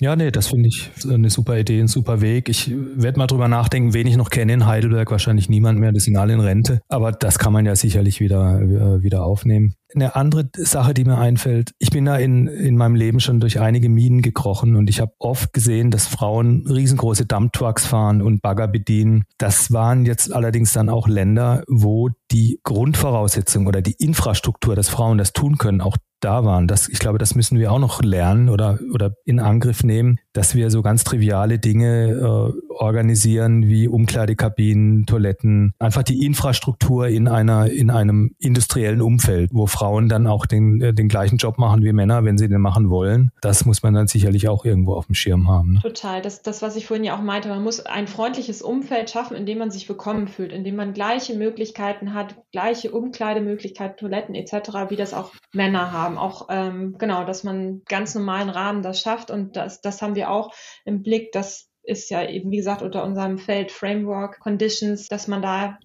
Ja, 0.00 0.16
nee, 0.16 0.32
das 0.32 0.48
finde 0.48 0.68
ich 0.68 0.90
eine 1.08 1.30
super 1.30 1.58
Idee, 1.58 1.80
ein 1.80 1.86
super 1.86 2.20
Weg. 2.20 2.48
Ich 2.48 2.72
werde 2.74 3.18
mal 3.18 3.28
drüber 3.28 3.46
nachdenken, 3.46 3.94
wen 3.94 4.06
ich 4.06 4.16
noch 4.16 4.30
kenne 4.30 4.52
in 4.52 4.66
Heidelberg. 4.66 5.10
Wahrscheinlich 5.10 5.48
niemand 5.48 5.78
mehr, 5.78 5.92
die 5.92 6.00
sind 6.00 6.16
alle 6.16 6.32
in 6.32 6.40
Rente. 6.40 6.80
Aber 6.88 7.12
das 7.12 7.38
kann 7.38 7.52
man 7.52 7.66
ja 7.66 7.76
sicherlich 7.76 8.18
wieder, 8.18 8.60
äh, 8.60 9.02
wieder 9.02 9.24
aufnehmen. 9.24 9.74
Eine 9.94 10.16
andere 10.16 10.48
Sache, 10.56 10.94
die 10.94 11.04
mir 11.04 11.18
einfällt, 11.18 11.72
ich 11.78 11.90
bin 11.90 12.06
da 12.06 12.16
in, 12.16 12.48
in 12.48 12.76
meinem 12.76 12.94
Leben 12.94 13.20
schon 13.20 13.40
durch 13.40 13.60
einige 13.60 13.88
Minen 13.88 14.22
gekrochen 14.22 14.74
und 14.74 14.88
ich 14.88 15.00
habe 15.00 15.12
oft 15.18 15.52
gesehen, 15.52 15.90
dass 15.90 16.06
Frauen 16.06 16.66
riesengroße 16.66 17.26
Dumptrucks 17.26 17.86
fahren 17.86 18.22
und 18.22 18.40
Bagger 18.40 18.68
bedienen. 18.68 19.24
Das 19.38 19.70
waren 19.70 20.06
jetzt 20.06 20.32
allerdings 20.32 20.72
dann 20.72 20.88
auch 20.88 21.08
Länder, 21.08 21.62
wo 21.68 22.08
die 22.30 22.58
Grundvoraussetzung 22.64 23.66
oder 23.66 23.82
die 23.82 23.94
Infrastruktur, 23.98 24.74
dass 24.74 24.88
Frauen 24.88 25.18
das 25.18 25.32
tun 25.32 25.58
können, 25.58 25.82
auch 25.82 25.96
da 26.24 26.44
waren. 26.44 26.68
Das, 26.68 26.88
ich 26.88 26.98
glaube, 26.98 27.18
das 27.18 27.34
müssen 27.34 27.58
wir 27.58 27.72
auch 27.72 27.78
noch 27.78 28.02
lernen 28.02 28.48
oder, 28.48 28.78
oder 28.92 29.14
in 29.24 29.40
Angriff 29.40 29.84
nehmen, 29.84 30.18
dass 30.32 30.54
wir 30.54 30.70
so 30.70 30.82
ganz 30.82 31.04
triviale 31.04 31.58
Dinge 31.58 32.10
äh, 32.10 32.72
organisieren 32.72 33.68
wie 33.68 33.88
Umkleidekabinen, 33.88 35.06
Toiletten, 35.06 35.74
einfach 35.78 36.02
die 36.02 36.24
Infrastruktur 36.24 37.08
in 37.08 37.28
einer 37.28 37.70
in 37.70 37.90
einem 37.90 38.34
industriellen 38.38 39.02
Umfeld, 39.02 39.50
wo 39.52 39.66
Frauen 39.66 40.08
dann 40.08 40.26
auch 40.26 40.46
den 40.46 40.80
äh, 40.80 40.94
den 40.94 41.08
gleichen 41.08 41.36
Job 41.36 41.58
machen 41.58 41.82
wie 41.82 41.92
Männer, 41.92 42.24
wenn 42.24 42.38
sie 42.38 42.48
den 42.48 42.60
machen 42.60 42.90
wollen. 42.90 43.30
Das 43.40 43.64
muss 43.64 43.82
man 43.82 43.94
dann 43.94 44.06
sicherlich 44.06 44.48
auch 44.48 44.64
irgendwo 44.64 44.94
auf 44.94 45.06
dem 45.06 45.14
Schirm 45.14 45.48
haben. 45.48 45.74
Ne? 45.74 45.80
Total. 45.82 46.22
Das 46.22 46.42
das 46.42 46.62
was 46.62 46.76
ich 46.76 46.86
vorhin 46.86 47.04
ja 47.04 47.16
auch 47.16 47.22
meinte, 47.22 47.48
man 47.48 47.62
muss 47.62 47.80
ein 47.80 48.06
freundliches 48.06 48.62
Umfeld 48.62 49.10
schaffen, 49.10 49.36
in 49.36 49.46
dem 49.46 49.58
man 49.58 49.70
sich 49.70 49.88
willkommen 49.88 50.28
fühlt, 50.28 50.52
in 50.52 50.64
dem 50.64 50.76
man 50.76 50.94
gleiche 50.94 51.34
Möglichkeiten 51.34 52.14
hat, 52.14 52.36
gleiche 52.52 52.90
Umkleidemöglichkeiten, 52.90 53.96
Toiletten 53.96 54.34
etc., 54.34 54.88
wie 54.88 54.96
das 54.96 55.14
auch 55.14 55.32
Männer 55.52 55.92
haben. 55.92 56.16
Auch 56.16 56.46
ähm, 56.50 56.96
genau, 56.98 57.24
dass 57.24 57.44
man 57.44 57.82
ganz 57.88 58.14
normalen 58.14 58.48
Rahmen 58.48 58.82
das 58.82 59.00
schafft 59.00 59.30
und 59.30 59.56
das 59.56 59.80
das 59.80 60.00
haben 60.00 60.14
wir 60.14 60.21
auch 60.26 60.52
im 60.84 61.02
Blick, 61.02 61.32
dass 61.32 61.72
ist 61.82 62.10
ja 62.10 62.28
eben, 62.28 62.50
wie 62.50 62.58
gesagt, 62.58 62.82
unter 62.82 63.04
unserem 63.04 63.38
Feld 63.38 63.72
Framework 63.72 64.40
Conditions, 64.40 65.08
dass 65.08 65.28
man 65.28 65.42
da, 65.42 65.78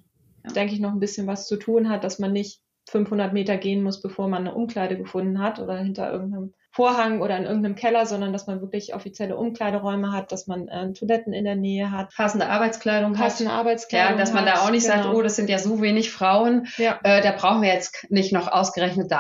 ja. 0.46 0.54
denke 0.54 0.74
ich, 0.74 0.80
noch 0.80 0.92
ein 0.92 1.00
bisschen 1.00 1.28
was 1.28 1.48
zu 1.48 1.58
tun 1.58 1.90
hat, 1.90 2.04
dass 2.04 2.20
man 2.20 2.34
nicht 2.34 2.62
500 2.90 3.34
Meter 3.34 3.58
gehen 3.58 3.84
muss, 3.84 4.02
bevor 4.02 4.28
man 4.28 4.48
eine 4.48 4.56
Umkleide 4.56 4.98
gefunden 4.98 5.40
hat 5.40 5.60
oder 5.60 5.78
hinter 5.78 6.12
irgendeinem 6.12 6.54
Vorhang 6.72 7.22
oder 7.22 7.36
in 7.38 7.44
irgendeinem 7.44 7.76
Keller, 7.76 8.06
sondern 8.06 8.32
dass 8.32 8.48
man 8.48 8.62
wirklich 8.62 8.94
offizielle 8.94 9.36
Umkleideräume 9.36 10.12
hat, 10.14 10.32
dass 10.32 10.48
man 10.48 10.68
äh, 10.68 10.94
Toiletten 10.94 11.34
in 11.34 11.44
der 11.44 11.56
Nähe 11.56 11.92
hat. 11.92 12.14
Passende 12.16 12.48
Arbeitskleidung 12.48 13.14
Passende 13.14 13.52
hat. 13.52 13.60
Arbeitskleidung. 13.60 14.14
Ja, 14.14 14.18
dass 14.18 14.32
man 14.32 14.46
da 14.46 14.60
auch 14.60 14.70
nicht 14.70 14.88
genau. 14.88 15.04
sagt, 15.04 15.16
oh, 15.16 15.22
das 15.22 15.36
sind 15.36 15.50
ja 15.50 15.58
so 15.58 15.82
wenig 15.82 16.12
Frauen, 16.12 16.68
ja. 16.78 17.00
äh, 17.04 17.22
da 17.22 17.32
brauchen 17.32 17.62
wir 17.62 17.70
jetzt 17.70 18.06
nicht 18.10 18.32
noch 18.32 18.48
ausgerechnet 18.48 19.12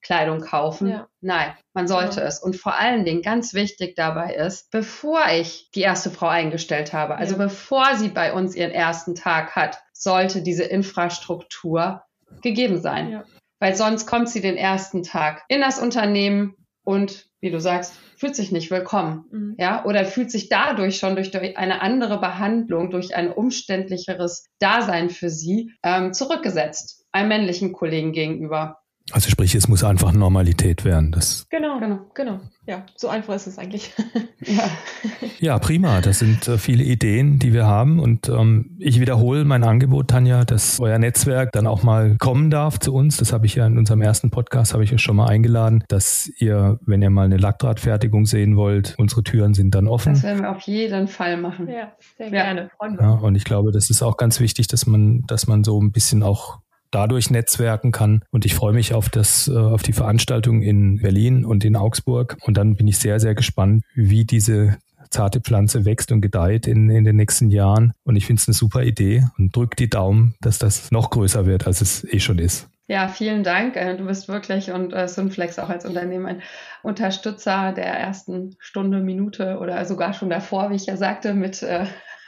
Damenkleidung 0.00 0.40
kaufen. 0.40 0.88
Ja. 0.88 1.08
Nein, 1.20 1.52
man 1.74 1.88
sollte 1.88 2.20
ja. 2.20 2.26
es. 2.26 2.40
Und 2.40 2.56
vor 2.56 2.78
allen 2.78 3.04
Dingen 3.04 3.22
ganz 3.22 3.54
wichtig 3.54 3.94
dabei 3.96 4.34
ist, 4.34 4.70
bevor 4.70 5.20
ich 5.32 5.70
die 5.74 5.82
erste 5.82 6.10
Frau 6.10 6.28
eingestellt 6.28 6.92
habe, 6.92 7.16
also 7.16 7.36
ja. 7.36 7.44
bevor 7.44 7.96
sie 7.96 8.08
bei 8.08 8.32
uns 8.32 8.54
ihren 8.54 8.72
ersten 8.72 9.14
Tag 9.14 9.56
hat, 9.56 9.78
sollte 9.92 10.42
diese 10.42 10.64
Infrastruktur 10.64 12.02
gegeben 12.42 12.80
sein. 12.80 13.22
Weil 13.58 13.74
sonst 13.74 14.06
kommt 14.06 14.30
sie 14.30 14.40
den 14.40 14.56
ersten 14.56 15.02
Tag 15.02 15.44
in 15.48 15.60
das 15.60 15.78
Unternehmen 15.78 16.56
und, 16.82 17.26
wie 17.40 17.50
du 17.50 17.60
sagst, 17.60 17.94
fühlt 18.16 18.34
sich 18.34 18.52
nicht 18.52 18.70
willkommen. 18.70 19.26
Mhm. 19.30 19.56
Ja, 19.58 19.84
oder 19.84 20.06
fühlt 20.06 20.30
sich 20.30 20.48
dadurch 20.48 20.96
schon 20.98 21.14
durch, 21.14 21.30
durch, 21.30 21.58
eine 21.58 21.82
andere 21.82 22.18
Behandlung, 22.18 22.90
durch 22.90 23.14
ein 23.14 23.30
umständlicheres 23.30 24.46
Dasein 24.58 25.10
für 25.10 25.28
sie 25.28 25.72
ähm, 25.82 26.14
zurückgesetzt, 26.14 27.06
einem 27.12 27.28
männlichen 27.28 27.72
Kollegen 27.72 28.12
gegenüber. 28.12 28.79
Also 29.12 29.30
sprich, 29.30 29.54
es 29.54 29.68
muss 29.68 29.84
einfach 29.84 30.12
Normalität 30.12 30.84
werden. 30.84 31.12
Das 31.12 31.46
genau, 31.50 31.78
genau, 31.80 32.00
genau. 32.14 32.40
Ja, 32.66 32.84
so 32.94 33.08
einfach 33.08 33.34
ist 33.34 33.48
es 33.48 33.58
eigentlich. 33.58 33.92
ja. 34.40 34.70
ja, 35.40 35.58
prima. 35.58 36.00
Das 36.00 36.20
sind 36.20 36.46
äh, 36.46 36.56
viele 36.56 36.84
Ideen, 36.84 37.40
die 37.40 37.52
wir 37.52 37.66
haben. 37.66 37.98
Und 37.98 38.28
ähm, 38.28 38.76
ich 38.78 39.00
wiederhole 39.00 39.44
mein 39.44 39.64
Angebot, 39.64 40.08
Tanja, 40.08 40.44
dass 40.44 40.78
euer 40.78 40.98
Netzwerk 40.98 41.50
dann 41.52 41.66
auch 41.66 41.82
mal 41.82 42.16
kommen 42.18 42.50
darf 42.50 42.78
zu 42.78 42.94
uns. 42.94 43.16
Das 43.16 43.32
habe 43.32 43.46
ich 43.46 43.56
ja 43.56 43.66
in 43.66 43.76
unserem 43.76 44.02
ersten 44.02 44.30
Podcast, 44.30 44.72
habe 44.72 44.84
ich 44.84 44.92
euch 44.92 45.02
schon 45.02 45.16
mal 45.16 45.26
eingeladen, 45.26 45.82
dass 45.88 46.30
ihr, 46.38 46.78
wenn 46.86 47.02
ihr 47.02 47.10
mal 47.10 47.24
eine 47.24 47.38
Lackdrahtfertigung 47.38 48.26
sehen 48.26 48.56
wollt, 48.56 48.94
unsere 48.98 49.24
Türen 49.24 49.54
sind 49.54 49.74
dann 49.74 49.88
offen. 49.88 50.12
Das 50.12 50.22
werden 50.22 50.42
wir 50.42 50.50
auf 50.50 50.60
jeden 50.60 51.08
Fall 51.08 51.38
machen. 51.38 51.68
Ja, 51.68 51.92
sehr 52.18 52.26
ja. 52.26 52.44
gerne. 52.44 52.70
Ja, 53.00 53.10
und 53.14 53.34
ich 53.34 53.44
glaube, 53.44 53.72
das 53.72 53.90
ist 53.90 54.02
auch 54.02 54.16
ganz 54.16 54.38
wichtig, 54.38 54.68
dass 54.68 54.86
man, 54.86 55.22
dass 55.26 55.48
man 55.48 55.64
so 55.64 55.80
ein 55.80 55.90
bisschen 55.90 56.22
auch 56.22 56.60
dadurch 56.90 57.30
netzwerken 57.30 57.92
kann. 57.92 58.22
Und 58.30 58.44
ich 58.44 58.54
freue 58.54 58.72
mich 58.72 58.94
auf 58.94 59.08
das, 59.08 59.48
äh, 59.48 59.56
auf 59.56 59.82
die 59.82 59.92
Veranstaltung 59.92 60.62
in 60.62 61.00
Berlin 61.00 61.44
und 61.44 61.64
in 61.64 61.76
Augsburg. 61.76 62.36
Und 62.42 62.56
dann 62.56 62.76
bin 62.76 62.88
ich 62.88 62.98
sehr, 62.98 63.20
sehr 63.20 63.34
gespannt, 63.34 63.84
wie 63.94 64.24
diese 64.24 64.78
zarte 65.10 65.40
Pflanze 65.40 65.84
wächst 65.84 66.12
und 66.12 66.20
gedeiht 66.20 66.66
in, 66.66 66.88
in 66.88 67.04
den 67.04 67.16
nächsten 67.16 67.50
Jahren. 67.50 67.92
Und 68.04 68.16
ich 68.16 68.26
finde 68.26 68.40
es 68.40 68.48
eine 68.48 68.54
super 68.54 68.82
Idee 68.84 69.24
und 69.38 69.54
drück 69.54 69.76
die 69.76 69.90
Daumen, 69.90 70.34
dass 70.40 70.58
das 70.58 70.90
noch 70.90 71.10
größer 71.10 71.46
wird, 71.46 71.66
als 71.66 71.80
es 71.80 72.04
eh 72.04 72.20
schon 72.20 72.38
ist. 72.38 72.68
Ja, 72.86 73.06
vielen 73.06 73.44
Dank. 73.44 73.76
Äh, 73.76 73.96
du 73.96 74.06
bist 74.06 74.28
wirklich 74.28 74.72
und 74.72 74.92
äh, 74.92 75.06
Synflex 75.06 75.58
auch 75.60 75.68
als 75.68 75.84
Unternehmen 75.84 76.26
ein 76.26 76.42
Unterstützer 76.82 77.72
der 77.72 77.86
ersten 77.86 78.56
Stunde, 78.58 79.00
Minute 79.00 79.58
oder 79.60 79.84
sogar 79.84 80.12
schon 80.12 80.30
davor, 80.30 80.70
wie 80.70 80.74
ich 80.74 80.86
ja 80.86 80.96
sagte, 80.96 81.34
mit 81.34 81.64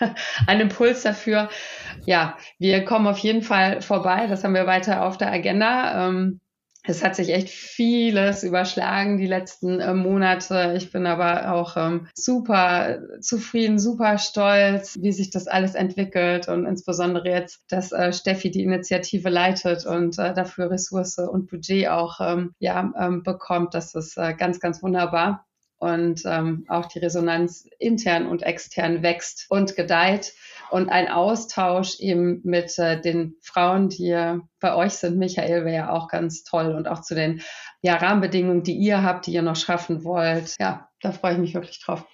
ein 0.46 0.60
Impuls 0.60 1.02
dafür. 1.02 1.48
Ja, 2.06 2.36
wir 2.58 2.84
kommen 2.84 3.06
auf 3.06 3.18
jeden 3.18 3.42
Fall 3.42 3.82
vorbei. 3.82 4.26
Das 4.26 4.44
haben 4.44 4.54
wir 4.54 4.66
weiter 4.66 5.04
auf 5.04 5.18
der 5.18 5.32
Agenda. 5.32 6.08
Ähm, 6.08 6.40
es 6.84 7.04
hat 7.04 7.14
sich 7.14 7.32
echt 7.32 7.48
vieles 7.48 8.42
überschlagen 8.42 9.16
die 9.16 9.26
letzten 9.26 9.78
äh, 9.78 9.94
Monate. 9.94 10.74
Ich 10.76 10.90
bin 10.90 11.06
aber 11.06 11.52
auch 11.52 11.76
ähm, 11.76 12.08
super 12.14 12.98
zufrieden, 13.20 13.78
super 13.78 14.18
stolz, 14.18 14.98
wie 15.00 15.12
sich 15.12 15.30
das 15.30 15.46
alles 15.46 15.76
entwickelt 15.76 16.48
und 16.48 16.66
insbesondere 16.66 17.28
jetzt, 17.28 17.64
dass 17.70 17.92
äh, 17.92 18.12
Steffi 18.12 18.50
die 18.50 18.64
Initiative 18.64 19.28
leitet 19.28 19.86
und 19.86 20.18
äh, 20.18 20.34
dafür 20.34 20.70
Ressource 20.70 21.18
und 21.18 21.48
Budget 21.48 21.88
auch 21.88 22.20
ähm, 22.20 22.52
ja, 22.58 22.92
ähm, 22.98 23.22
bekommt. 23.22 23.74
Das 23.74 23.94
ist 23.94 24.18
äh, 24.18 24.34
ganz, 24.34 24.58
ganz 24.58 24.82
wunderbar 24.82 25.46
und 25.82 26.22
ähm, 26.26 26.64
auch 26.68 26.86
die 26.86 27.00
Resonanz 27.00 27.68
intern 27.80 28.28
und 28.28 28.44
extern 28.44 29.02
wächst 29.02 29.46
und 29.48 29.74
gedeiht 29.74 30.32
und 30.70 30.88
ein 30.88 31.08
Austausch 31.08 31.98
eben 31.98 32.40
mit 32.44 32.78
äh, 32.78 33.00
den 33.00 33.34
Frauen, 33.42 33.88
die 33.88 34.38
bei 34.60 34.76
euch 34.76 34.92
sind. 34.92 35.18
Michael 35.18 35.64
wäre 35.64 35.74
ja 35.74 35.90
auch 35.90 36.06
ganz 36.06 36.44
toll 36.44 36.72
und 36.72 36.86
auch 36.86 37.00
zu 37.00 37.16
den 37.16 37.42
ja, 37.80 37.96
Rahmenbedingungen, 37.96 38.62
die 38.62 38.76
ihr 38.76 39.02
habt, 39.02 39.26
die 39.26 39.32
ihr 39.32 39.42
noch 39.42 39.56
schaffen 39.56 40.04
wollt. 40.04 40.54
Ja, 40.60 40.88
da 41.00 41.10
freue 41.10 41.32
ich 41.32 41.38
mich 41.38 41.54
wirklich 41.54 41.82
drauf. 41.84 42.06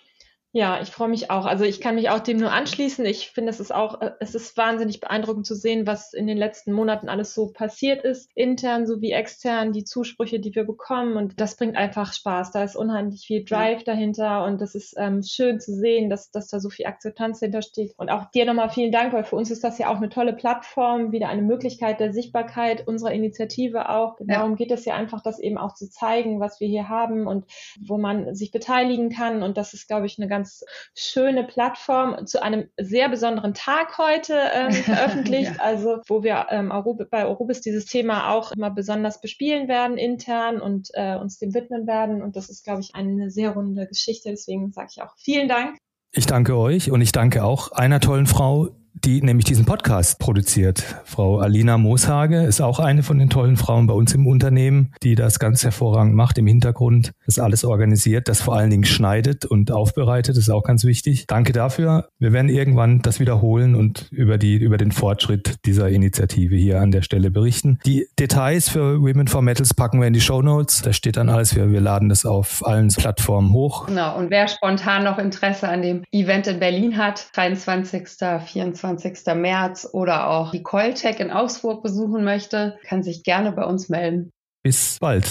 Ja, 0.52 0.80
ich 0.80 0.88
freue 0.88 1.08
mich 1.08 1.30
auch. 1.30 1.44
Also 1.44 1.64
ich 1.64 1.78
kann 1.78 1.96
mich 1.96 2.08
auch 2.08 2.20
dem 2.20 2.38
nur 2.38 2.50
anschließen. 2.50 3.04
Ich 3.04 3.30
finde, 3.32 3.50
es 3.50 3.60
ist 3.60 3.72
auch, 3.72 4.00
äh, 4.00 4.12
es 4.18 4.34
ist 4.34 4.56
wahnsinnig 4.56 4.98
beeindruckend 4.98 5.44
zu 5.44 5.54
sehen, 5.54 5.86
was 5.86 6.14
in 6.14 6.26
den 6.26 6.38
letzten 6.38 6.72
Monaten 6.72 7.10
alles 7.10 7.34
so 7.34 7.52
passiert 7.52 8.02
ist, 8.02 8.30
intern 8.34 8.86
sowie 8.86 9.12
extern, 9.12 9.72
die 9.72 9.84
Zusprüche, 9.84 10.40
die 10.40 10.54
wir 10.54 10.64
bekommen. 10.64 11.18
Und 11.18 11.38
das 11.38 11.56
bringt 11.56 11.76
einfach 11.76 12.14
Spaß. 12.14 12.52
Da 12.52 12.64
ist 12.64 12.76
unheimlich 12.76 13.26
viel 13.26 13.44
Drive 13.44 13.84
dahinter 13.84 14.44
und 14.44 14.62
das 14.62 14.74
ist 14.74 14.94
ähm, 14.96 15.22
schön 15.22 15.60
zu 15.60 15.74
sehen, 15.74 16.08
dass, 16.08 16.30
dass 16.30 16.48
da 16.48 16.60
so 16.60 16.70
viel 16.70 16.86
Akzeptanz 16.86 17.40
hintersteht. 17.40 17.92
Und 17.98 18.08
auch 18.08 18.30
dir 18.30 18.46
nochmal 18.46 18.70
vielen 18.70 18.90
Dank, 18.90 19.12
weil 19.12 19.24
für 19.24 19.36
uns 19.36 19.50
ist 19.50 19.64
das 19.64 19.76
ja 19.76 19.90
auch 19.90 19.96
eine 19.96 20.08
tolle 20.08 20.32
Plattform, 20.32 21.12
wieder 21.12 21.28
eine 21.28 21.42
Möglichkeit 21.42 22.00
der 22.00 22.14
Sichtbarkeit 22.14 22.88
unserer 22.88 23.12
Initiative 23.12 23.90
auch. 23.90 24.16
Darum 24.20 24.52
ja. 24.52 24.56
geht 24.56 24.70
es 24.70 24.86
ja 24.86 24.94
einfach, 24.94 25.22
das 25.22 25.40
eben 25.40 25.58
auch 25.58 25.74
zu 25.74 25.90
zeigen, 25.90 26.40
was 26.40 26.58
wir 26.58 26.68
hier 26.68 26.88
haben 26.88 27.26
und 27.26 27.44
wo 27.86 27.98
man 27.98 28.34
sich 28.34 28.50
beteiligen 28.50 29.10
kann. 29.10 29.42
Und 29.42 29.58
das 29.58 29.74
ist, 29.74 29.88
glaube 29.88 30.06
ich, 30.06 30.18
eine 30.18 30.26
ganz 30.26 30.37
ganz 30.38 30.64
schöne 30.94 31.44
Plattform 31.44 32.26
zu 32.26 32.40
einem 32.42 32.68
sehr 32.76 33.08
besonderen 33.08 33.54
Tag 33.54 33.98
heute 33.98 34.38
ähm, 34.54 34.72
veröffentlicht, 34.72 35.56
ja. 35.56 35.62
also 35.62 35.98
wo 36.06 36.22
wir 36.22 36.46
ähm, 36.50 36.72
bei 37.10 37.26
Eurubis 37.26 37.60
dieses 37.60 37.86
Thema 37.86 38.30
auch 38.30 38.52
immer 38.52 38.70
besonders 38.70 39.20
bespielen 39.20 39.68
werden 39.68 39.98
intern 39.98 40.60
und 40.60 40.90
äh, 40.94 41.16
uns 41.16 41.38
dem 41.38 41.54
widmen 41.54 41.86
werden. 41.86 42.22
Und 42.22 42.36
das 42.36 42.48
ist, 42.48 42.64
glaube 42.64 42.80
ich, 42.80 42.94
eine 42.94 43.30
sehr 43.30 43.50
runde 43.50 43.86
Geschichte. 43.88 44.30
Deswegen 44.30 44.70
sage 44.72 44.88
ich 44.92 45.02
auch 45.02 45.14
vielen 45.18 45.48
Dank. 45.48 45.76
Ich 46.12 46.26
danke 46.26 46.56
euch 46.56 46.90
und 46.90 47.00
ich 47.00 47.12
danke 47.12 47.44
auch 47.44 47.72
einer 47.72 48.00
tollen 48.00 48.26
Frau, 48.26 48.68
die 49.04 49.22
nämlich 49.22 49.44
diesen 49.44 49.64
Podcast 49.64 50.18
produziert. 50.18 50.82
Frau 51.04 51.38
Alina 51.38 51.78
Mooshage 51.78 52.44
ist 52.44 52.60
auch 52.60 52.80
eine 52.80 53.02
von 53.02 53.18
den 53.18 53.30
tollen 53.30 53.56
Frauen 53.56 53.86
bei 53.86 53.94
uns 53.94 54.14
im 54.14 54.26
Unternehmen, 54.26 54.92
die 55.02 55.14
das 55.14 55.38
ganz 55.38 55.64
hervorragend 55.64 56.14
macht 56.14 56.38
im 56.38 56.46
Hintergrund, 56.46 57.12
das 57.26 57.38
alles 57.38 57.64
organisiert, 57.64 58.28
das 58.28 58.40
vor 58.40 58.56
allen 58.56 58.70
Dingen 58.70 58.84
schneidet 58.84 59.44
und 59.44 59.70
aufbereitet, 59.70 60.36
ist 60.36 60.50
auch 60.50 60.62
ganz 60.62 60.84
wichtig. 60.84 61.26
Danke 61.26 61.52
dafür. 61.52 62.08
Wir 62.18 62.32
werden 62.32 62.48
irgendwann 62.48 63.00
das 63.02 63.20
wiederholen 63.20 63.74
und 63.74 64.08
über 64.10 64.38
die, 64.38 64.56
über 64.56 64.76
den 64.76 64.92
Fortschritt 64.92 65.56
dieser 65.64 65.88
Initiative 65.88 66.56
hier 66.56 66.80
an 66.80 66.90
der 66.90 67.02
Stelle 67.02 67.30
berichten. 67.30 67.78
Die 67.86 68.06
Details 68.18 68.68
für 68.68 69.00
Women 69.00 69.28
for 69.28 69.42
Metals 69.42 69.74
packen 69.74 70.00
wir 70.00 70.06
in 70.06 70.14
die 70.14 70.20
Show 70.20 70.42
Notes. 70.42 70.82
Da 70.82 70.92
steht 70.92 71.16
dann 71.16 71.28
alles. 71.28 71.54
Wir, 71.54 71.70
wir 71.70 71.80
laden 71.80 72.08
das 72.08 72.24
auf 72.24 72.66
allen 72.66 72.88
Plattformen 72.88 73.52
hoch. 73.52 73.86
Genau. 73.86 74.16
Und 74.16 74.30
wer 74.30 74.48
spontan 74.48 75.04
noch 75.04 75.18
Interesse 75.18 75.68
an 75.68 75.82
dem 75.82 76.02
Event 76.12 76.46
in 76.46 76.58
Berlin 76.58 76.96
hat, 76.96 77.28
23. 77.34 78.08
24 78.44 78.87
25. 78.96 79.34
März 79.34 79.88
oder 79.92 80.30
auch 80.30 80.52
die 80.52 80.62
Coltech 80.62 81.20
in 81.20 81.30
Augsburg 81.30 81.82
besuchen 81.82 82.24
möchte, 82.24 82.78
kann 82.84 83.02
sich 83.02 83.22
gerne 83.22 83.52
bei 83.52 83.64
uns 83.64 83.88
melden. 83.88 84.30
Bis 84.62 84.96
bald. 85.00 85.30